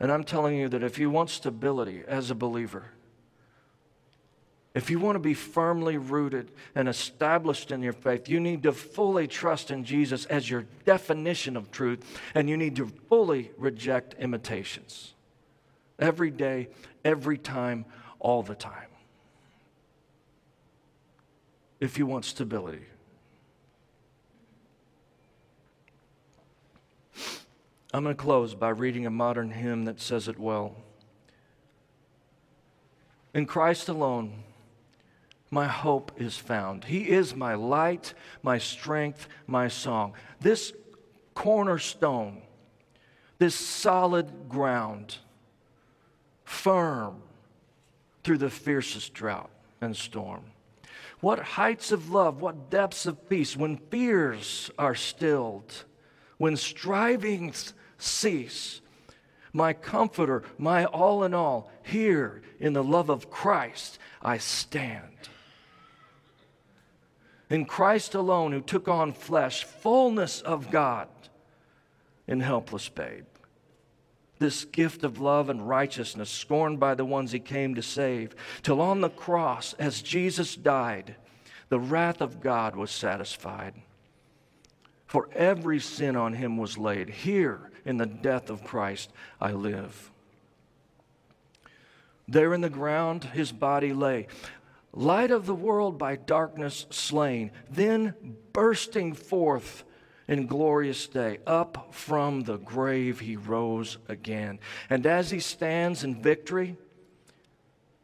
And 0.00 0.10
I'm 0.10 0.24
telling 0.24 0.56
you 0.56 0.68
that 0.70 0.82
if 0.82 0.98
you 0.98 1.10
want 1.10 1.30
stability 1.30 2.02
as 2.08 2.28
a 2.28 2.34
believer, 2.34 2.86
if 4.74 4.90
you 4.90 4.98
want 4.98 5.14
to 5.14 5.20
be 5.20 5.32
firmly 5.32 5.96
rooted 5.96 6.50
and 6.74 6.88
established 6.88 7.70
in 7.70 7.82
your 7.82 7.92
faith, 7.92 8.28
you 8.28 8.40
need 8.40 8.64
to 8.64 8.72
fully 8.72 9.28
trust 9.28 9.70
in 9.70 9.84
Jesus 9.84 10.24
as 10.24 10.50
your 10.50 10.66
definition 10.84 11.56
of 11.56 11.70
truth, 11.70 12.04
and 12.34 12.50
you 12.50 12.56
need 12.56 12.74
to 12.76 12.86
fully 13.08 13.52
reject 13.56 14.16
imitations 14.18 15.14
every 15.98 16.30
day, 16.30 16.68
every 17.06 17.38
time, 17.38 17.84
all 18.18 18.42
the 18.42 18.56
time. 18.56 18.88
If 21.78 21.98
you 21.98 22.04
want 22.04 22.24
stability. 22.24 22.86
I'm 27.94 28.02
going 28.02 28.16
to 28.16 28.20
close 28.20 28.54
by 28.54 28.70
reading 28.70 29.06
a 29.06 29.10
modern 29.10 29.52
hymn 29.52 29.84
that 29.84 30.00
says 30.00 30.26
it 30.26 30.38
well. 30.38 30.74
In 33.32 33.46
Christ 33.46 33.88
alone, 33.88 34.42
my 35.50 35.66
hope 35.68 36.10
is 36.16 36.36
found. 36.36 36.84
He 36.84 37.08
is 37.08 37.36
my 37.36 37.54
light, 37.54 38.14
my 38.42 38.58
strength, 38.58 39.28
my 39.46 39.68
song. 39.68 40.14
This 40.40 40.72
cornerstone, 41.34 42.42
this 43.38 43.54
solid 43.54 44.48
ground 44.48 45.18
firm 46.46 47.22
through 48.24 48.38
the 48.38 48.48
fiercest 48.48 49.12
drought 49.12 49.50
and 49.80 49.94
storm. 49.94 50.44
What 51.20 51.40
heights 51.40 51.92
of 51.92 52.10
love, 52.10 52.40
what 52.40 52.70
depths 52.70 53.04
of 53.04 53.28
peace 53.28 53.56
when 53.56 53.76
fears 53.76 54.70
are 54.78 54.94
stilled, 54.94 55.84
when 56.38 56.56
strivings 56.56 57.74
cease. 57.98 58.80
My 59.52 59.72
comforter, 59.72 60.44
my 60.56 60.84
all 60.84 61.24
in 61.24 61.34
all, 61.34 61.70
here 61.82 62.42
in 62.60 62.74
the 62.74 62.84
love 62.84 63.10
of 63.10 63.30
Christ 63.30 63.98
I 64.22 64.38
stand. 64.38 65.02
In 67.50 67.64
Christ 67.64 68.14
alone, 68.14 68.52
who 68.52 68.60
took 68.60 68.86
on 68.86 69.12
flesh, 69.12 69.64
fullness 69.64 70.42
of 70.42 70.70
God 70.70 71.08
in 72.26 72.40
helpless 72.40 72.88
babe 72.88 73.24
this 74.38 74.64
gift 74.64 75.04
of 75.04 75.20
love 75.20 75.48
and 75.48 75.68
righteousness, 75.68 76.30
scorned 76.30 76.78
by 76.78 76.94
the 76.94 77.04
ones 77.04 77.32
he 77.32 77.40
came 77.40 77.74
to 77.74 77.82
save, 77.82 78.34
till 78.62 78.80
on 78.80 79.00
the 79.00 79.08
cross, 79.08 79.74
as 79.74 80.02
Jesus 80.02 80.56
died, 80.56 81.16
the 81.68 81.80
wrath 81.80 82.20
of 82.20 82.40
God 82.40 82.76
was 82.76 82.90
satisfied. 82.90 83.74
For 85.06 85.28
every 85.32 85.80
sin 85.80 86.16
on 86.16 86.34
him 86.34 86.56
was 86.56 86.76
laid. 86.76 87.08
Here, 87.08 87.70
in 87.84 87.96
the 87.96 88.06
death 88.06 88.50
of 88.50 88.64
Christ, 88.64 89.10
I 89.40 89.52
live. 89.52 90.10
There 92.28 92.52
in 92.52 92.60
the 92.60 92.68
ground, 92.68 93.24
his 93.24 93.52
body 93.52 93.92
lay, 93.92 94.26
light 94.92 95.30
of 95.30 95.46
the 95.46 95.54
world 95.54 95.96
by 95.96 96.16
darkness 96.16 96.86
slain, 96.90 97.52
then 97.70 98.14
bursting 98.52 99.12
forth 99.14 99.84
in 100.28 100.46
glorious 100.46 101.06
day. 101.06 101.38
Up 101.46 101.88
from 101.92 102.42
the 102.42 102.58
grave 102.58 103.20
he 103.20 103.36
rose 103.36 103.98
again. 104.08 104.58
And 104.90 105.06
as 105.06 105.30
he 105.30 105.40
stands 105.40 106.04
in 106.04 106.22
victory, 106.22 106.76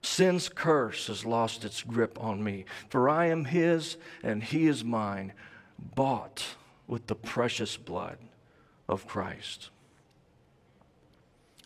sin's 0.03 0.49
curse 0.49 1.07
has 1.09 1.25
lost 1.25 1.65
its 1.65 1.83
grip 1.83 2.23
on 2.23 2.43
me. 2.43 2.65
For 2.89 3.09
I 3.09 3.27
am 3.27 3.45
his 3.45 3.97
and 4.23 4.43
he 4.43 4.67
is 4.67 4.85
mine, 4.85 5.33
bought 5.79 6.45
with 6.87 7.07
the 7.07 7.15
precious 7.15 7.77
blood 7.77 8.19
of 8.89 9.07
Christ. 9.07 9.71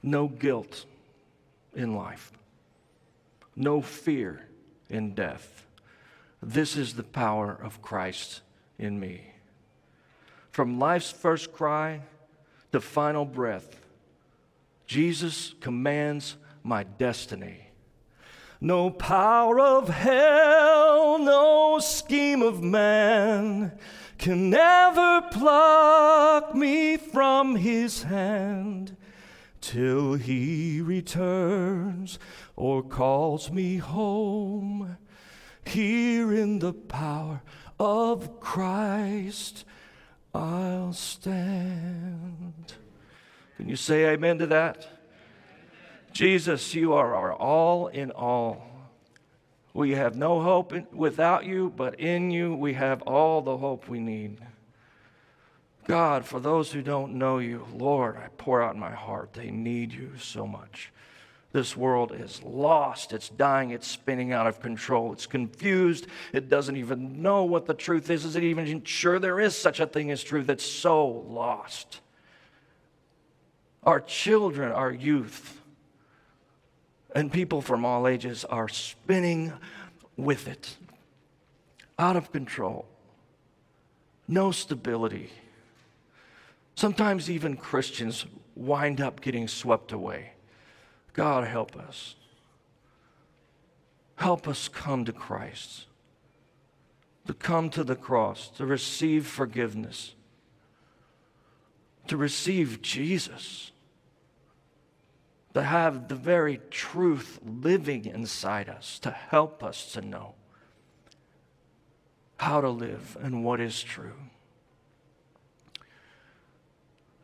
No 0.02 0.28
guilt 0.28 0.84
in 1.74 1.94
life, 1.94 2.32
no 3.54 3.82
fear 3.82 4.46
in 4.88 5.14
death. 5.14 5.66
This 6.42 6.76
is 6.76 6.94
the 6.94 7.02
power 7.02 7.58
of 7.60 7.82
Christ 7.82 8.42
in 8.78 9.00
me. 9.00 9.32
From 10.56 10.78
life's 10.78 11.10
first 11.10 11.52
cry 11.52 12.00
to 12.72 12.80
final 12.80 13.26
breath, 13.26 13.78
Jesus 14.86 15.54
commands 15.60 16.38
my 16.62 16.82
destiny. 16.82 17.72
No 18.58 18.88
power 18.88 19.60
of 19.60 19.90
hell, 19.90 21.18
no 21.18 21.78
scheme 21.78 22.40
of 22.40 22.62
man 22.62 23.78
can 24.16 24.54
ever 24.54 25.28
pluck 25.30 26.54
me 26.54 26.96
from 26.96 27.56
his 27.56 28.04
hand 28.04 28.96
till 29.60 30.14
he 30.14 30.80
returns 30.80 32.18
or 32.56 32.82
calls 32.82 33.50
me 33.50 33.76
home. 33.76 34.96
Here 35.66 36.32
in 36.32 36.60
the 36.60 36.72
power 36.72 37.42
of 37.78 38.40
Christ, 38.40 39.66
I'll 40.36 40.92
stand. 40.92 42.74
Can 43.56 43.68
you 43.68 43.76
say 43.76 44.06
amen 44.06 44.38
to 44.38 44.46
that? 44.48 44.86
Jesus, 46.12 46.74
you 46.74 46.92
are 46.92 47.14
our 47.14 47.32
all 47.32 47.88
in 47.88 48.10
all. 48.10 48.66
We 49.72 49.92
have 49.92 50.16
no 50.16 50.40
hope 50.40 50.92
without 50.92 51.44
you, 51.44 51.72
but 51.74 52.00
in 52.00 52.30
you 52.30 52.54
we 52.54 52.74
have 52.74 53.02
all 53.02 53.42
the 53.42 53.56
hope 53.56 53.88
we 53.88 54.00
need. 54.00 54.38
God, 55.86 56.24
for 56.24 56.40
those 56.40 56.72
who 56.72 56.82
don't 56.82 57.14
know 57.14 57.38
you, 57.38 57.66
Lord, 57.72 58.16
I 58.16 58.28
pour 58.36 58.62
out 58.62 58.76
my 58.76 58.90
heart. 58.90 59.34
They 59.34 59.50
need 59.50 59.92
you 59.92 60.12
so 60.18 60.46
much. 60.46 60.92
This 61.56 61.74
world 61.74 62.12
is 62.12 62.42
lost. 62.42 63.14
It's 63.14 63.30
dying. 63.30 63.70
It's 63.70 63.86
spinning 63.86 64.30
out 64.30 64.46
of 64.46 64.60
control. 64.60 65.14
It's 65.14 65.24
confused. 65.24 66.06
It 66.34 66.50
doesn't 66.50 66.76
even 66.76 67.22
know 67.22 67.44
what 67.44 67.64
the 67.64 67.72
truth 67.72 68.10
is. 68.10 68.26
Is 68.26 68.36
it 68.36 68.44
even 68.44 68.84
sure 68.84 69.18
there 69.18 69.40
is 69.40 69.56
such 69.56 69.80
a 69.80 69.86
thing 69.86 70.10
as 70.10 70.22
truth? 70.22 70.50
It's 70.50 70.66
so 70.66 71.06
lost. 71.08 72.00
Our 73.84 74.00
children, 74.00 74.70
our 74.70 74.92
youth, 74.92 75.62
and 77.14 77.32
people 77.32 77.62
from 77.62 77.86
all 77.86 78.06
ages 78.06 78.44
are 78.44 78.68
spinning 78.68 79.54
with 80.14 80.48
it, 80.48 80.76
out 81.98 82.16
of 82.16 82.32
control, 82.32 82.84
no 84.28 84.50
stability. 84.50 85.30
Sometimes 86.74 87.30
even 87.30 87.56
Christians 87.56 88.26
wind 88.54 89.00
up 89.00 89.22
getting 89.22 89.48
swept 89.48 89.92
away. 89.92 90.32
God, 91.16 91.48
help 91.48 91.76
us. 91.76 92.14
Help 94.16 94.46
us 94.46 94.68
come 94.68 95.04
to 95.04 95.12
Christ, 95.12 95.86
to 97.26 97.34
come 97.34 97.70
to 97.70 97.82
the 97.82 97.96
cross, 97.96 98.48
to 98.56 98.64
receive 98.64 99.26
forgiveness, 99.26 100.14
to 102.06 102.16
receive 102.16 102.80
Jesus 102.80 103.72
to 105.56 105.62
have 105.62 106.08
the 106.08 106.14
very 106.14 106.60
truth 106.70 107.40
living 107.42 108.04
inside 108.04 108.68
us 108.68 108.98
to 108.98 109.10
help 109.10 109.64
us 109.64 109.90
to 109.90 110.02
know 110.02 110.34
how 112.36 112.60
to 112.60 112.68
live 112.68 113.16
and 113.22 113.42
what 113.42 113.58
is 113.58 113.82
true. 113.82 114.12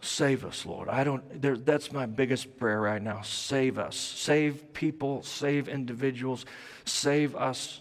Save 0.03 0.45
us, 0.45 0.67
Lord. 0.67 0.89
I 0.89 1.05
don't, 1.05 1.41
there, 1.41 1.57
that's 1.57 1.93
my 1.93 2.07
biggest 2.07 2.59
prayer 2.59 2.81
right 2.81 3.01
now. 3.01 3.23
Save 3.23 3.79
us. 3.79 3.97
Save 3.97 4.75
people, 4.75 5.23
save 5.23 5.69
individuals, 5.69 6.45
save 6.85 7.35
us 7.35 7.81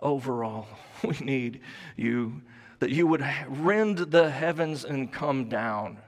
overall. 0.00 0.66
We 1.02 1.16
need 1.16 1.62
you, 1.96 2.42
that 2.78 2.90
you 2.90 3.08
would 3.08 3.26
rend 3.48 3.98
the 3.98 4.30
heavens 4.30 4.84
and 4.84 5.12
come 5.12 5.48
down 5.48 5.98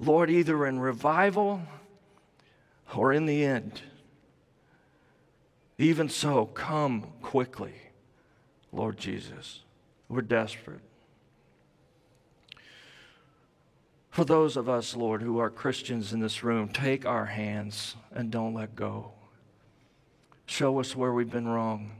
Lord, 0.00 0.30
either 0.30 0.66
in 0.66 0.78
revival 0.78 1.62
or 2.94 3.12
in 3.12 3.26
the 3.26 3.44
end. 3.44 3.82
Even 5.76 6.08
so, 6.08 6.46
come 6.46 7.12
quickly, 7.20 7.74
Lord 8.72 8.96
Jesus. 8.98 9.62
We're 10.08 10.22
desperate. 10.22 10.80
For 14.10 14.24
those 14.24 14.56
of 14.56 14.68
us, 14.68 14.96
Lord, 14.96 15.22
who 15.22 15.38
are 15.38 15.50
Christians 15.50 16.12
in 16.12 16.20
this 16.20 16.42
room, 16.42 16.68
take 16.68 17.06
our 17.06 17.26
hands 17.26 17.94
and 18.10 18.30
don't 18.30 18.54
let 18.54 18.74
go. 18.74 19.12
Show 20.46 20.80
us 20.80 20.96
where 20.96 21.12
we've 21.12 21.30
been 21.30 21.48
wrong. 21.48 21.92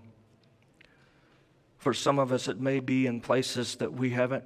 For 1.76 1.94
some 1.94 2.18
of 2.18 2.32
us, 2.32 2.48
it 2.48 2.61
may 2.61 2.80
be 2.80 3.06
in 3.06 3.20
places 3.20 3.76
that 3.76 3.92
we 3.92 4.11
haven't 4.11 4.44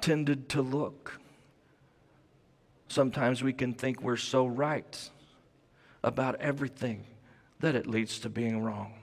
tended 0.00 0.48
to 0.50 0.62
look. 0.62 1.20
Sometimes 2.88 3.42
we 3.42 3.52
can 3.52 3.74
think 3.74 4.02
we're 4.02 4.16
so 4.16 4.46
right 4.46 5.10
about 6.02 6.40
everything 6.40 7.04
that 7.60 7.74
it 7.74 7.86
leads 7.86 8.18
to 8.20 8.28
being 8.28 8.62
wrong. 8.62 9.01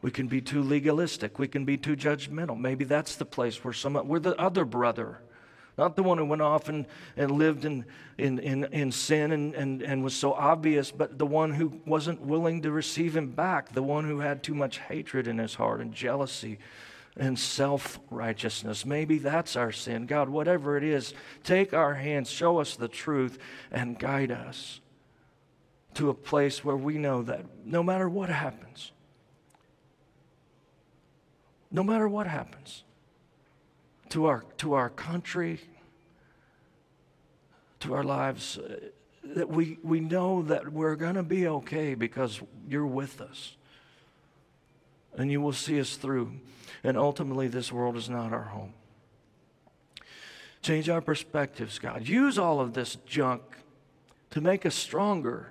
We 0.00 0.10
can 0.10 0.28
be 0.28 0.40
too 0.40 0.62
legalistic. 0.62 1.38
We 1.38 1.48
can 1.48 1.64
be 1.64 1.76
too 1.76 1.96
judgmental. 1.96 2.58
Maybe 2.58 2.84
that's 2.84 3.16
the 3.16 3.24
place 3.24 3.62
where 3.64 3.72
some, 3.72 3.94
we're 4.06 4.20
the 4.20 4.36
other 4.40 4.64
brother, 4.64 5.18
not 5.76 5.96
the 5.96 6.04
one 6.04 6.18
who 6.18 6.24
went 6.24 6.42
off 6.42 6.68
and, 6.68 6.86
and 7.16 7.32
lived 7.32 7.64
in, 7.64 7.84
in, 8.16 8.38
in, 8.38 8.64
in 8.66 8.92
sin 8.92 9.32
and, 9.32 9.54
and, 9.54 9.82
and 9.82 10.04
was 10.04 10.14
so 10.14 10.32
obvious, 10.34 10.92
but 10.92 11.18
the 11.18 11.26
one 11.26 11.52
who 11.52 11.80
wasn't 11.84 12.20
willing 12.20 12.62
to 12.62 12.70
receive 12.70 13.16
him 13.16 13.32
back, 13.32 13.72
the 13.72 13.82
one 13.82 14.04
who 14.04 14.20
had 14.20 14.42
too 14.42 14.54
much 14.54 14.78
hatred 14.78 15.26
in 15.26 15.38
his 15.38 15.54
heart 15.54 15.80
and 15.80 15.92
jealousy 15.92 16.58
and 17.16 17.36
self 17.36 17.98
righteousness. 18.10 18.86
Maybe 18.86 19.18
that's 19.18 19.56
our 19.56 19.72
sin. 19.72 20.06
God, 20.06 20.28
whatever 20.28 20.76
it 20.76 20.84
is, 20.84 21.12
take 21.42 21.74
our 21.74 21.94
hands, 21.94 22.30
show 22.30 22.58
us 22.58 22.76
the 22.76 22.88
truth, 22.88 23.38
and 23.72 23.98
guide 23.98 24.30
us 24.30 24.80
to 25.94 26.10
a 26.10 26.14
place 26.14 26.64
where 26.64 26.76
we 26.76 26.98
know 26.98 27.22
that 27.22 27.44
no 27.64 27.82
matter 27.82 28.08
what 28.08 28.28
happens, 28.28 28.92
no 31.70 31.82
matter 31.82 32.08
what 32.08 32.26
happens 32.26 32.82
to 34.10 34.26
our, 34.26 34.44
to 34.58 34.72
our 34.72 34.88
country, 34.88 35.60
to 37.80 37.94
our 37.94 38.04
lives, 38.04 38.58
uh, 38.58 38.76
that 39.22 39.48
we, 39.48 39.78
we 39.82 40.00
know 40.00 40.42
that 40.42 40.72
we're 40.72 40.96
going 40.96 41.14
to 41.14 41.22
be 41.22 41.46
okay 41.46 41.94
because 41.94 42.40
you're 42.66 42.86
with 42.86 43.20
us 43.20 43.56
and 45.16 45.30
you 45.30 45.40
will 45.40 45.52
see 45.52 45.78
us 45.80 45.96
through. 45.96 46.32
And 46.84 46.96
ultimately, 46.96 47.48
this 47.48 47.72
world 47.72 47.96
is 47.96 48.08
not 48.08 48.32
our 48.32 48.44
home. 48.44 48.72
Change 50.62 50.88
our 50.88 51.00
perspectives, 51.00 51.78
God. 51.78 52.06
Use 52.06 52.38
all 52.38 52.60
of 52.60 52.72
this 52.72 52.96
junk 53.06 53.42
to 54.30 54.40
make 54.40 54.64
us 54.64 54.74
stronger. 54.74 55.48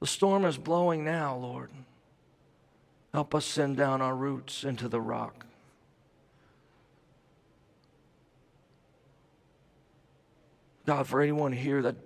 The 0.00 0.06
storm 0.06 0.44
is 0.44 0.58
blowing 0.58 1.04
now, 1.04 1.36
Lord. 1.36 1.70
Help 3.12 3.34
us 3.34 3.44
send 3.44 3.76
down 3.76 4.00
our 4.00 4.16
roots 4.16 4.64
into 4.64 4.88
the 4.88 5.00
rock. 5.00 5.46
God, 10.86 11.06
for 11.06 11.20
anyone 11.20 11.52
here 11.52 11.82
that 11.82 11.96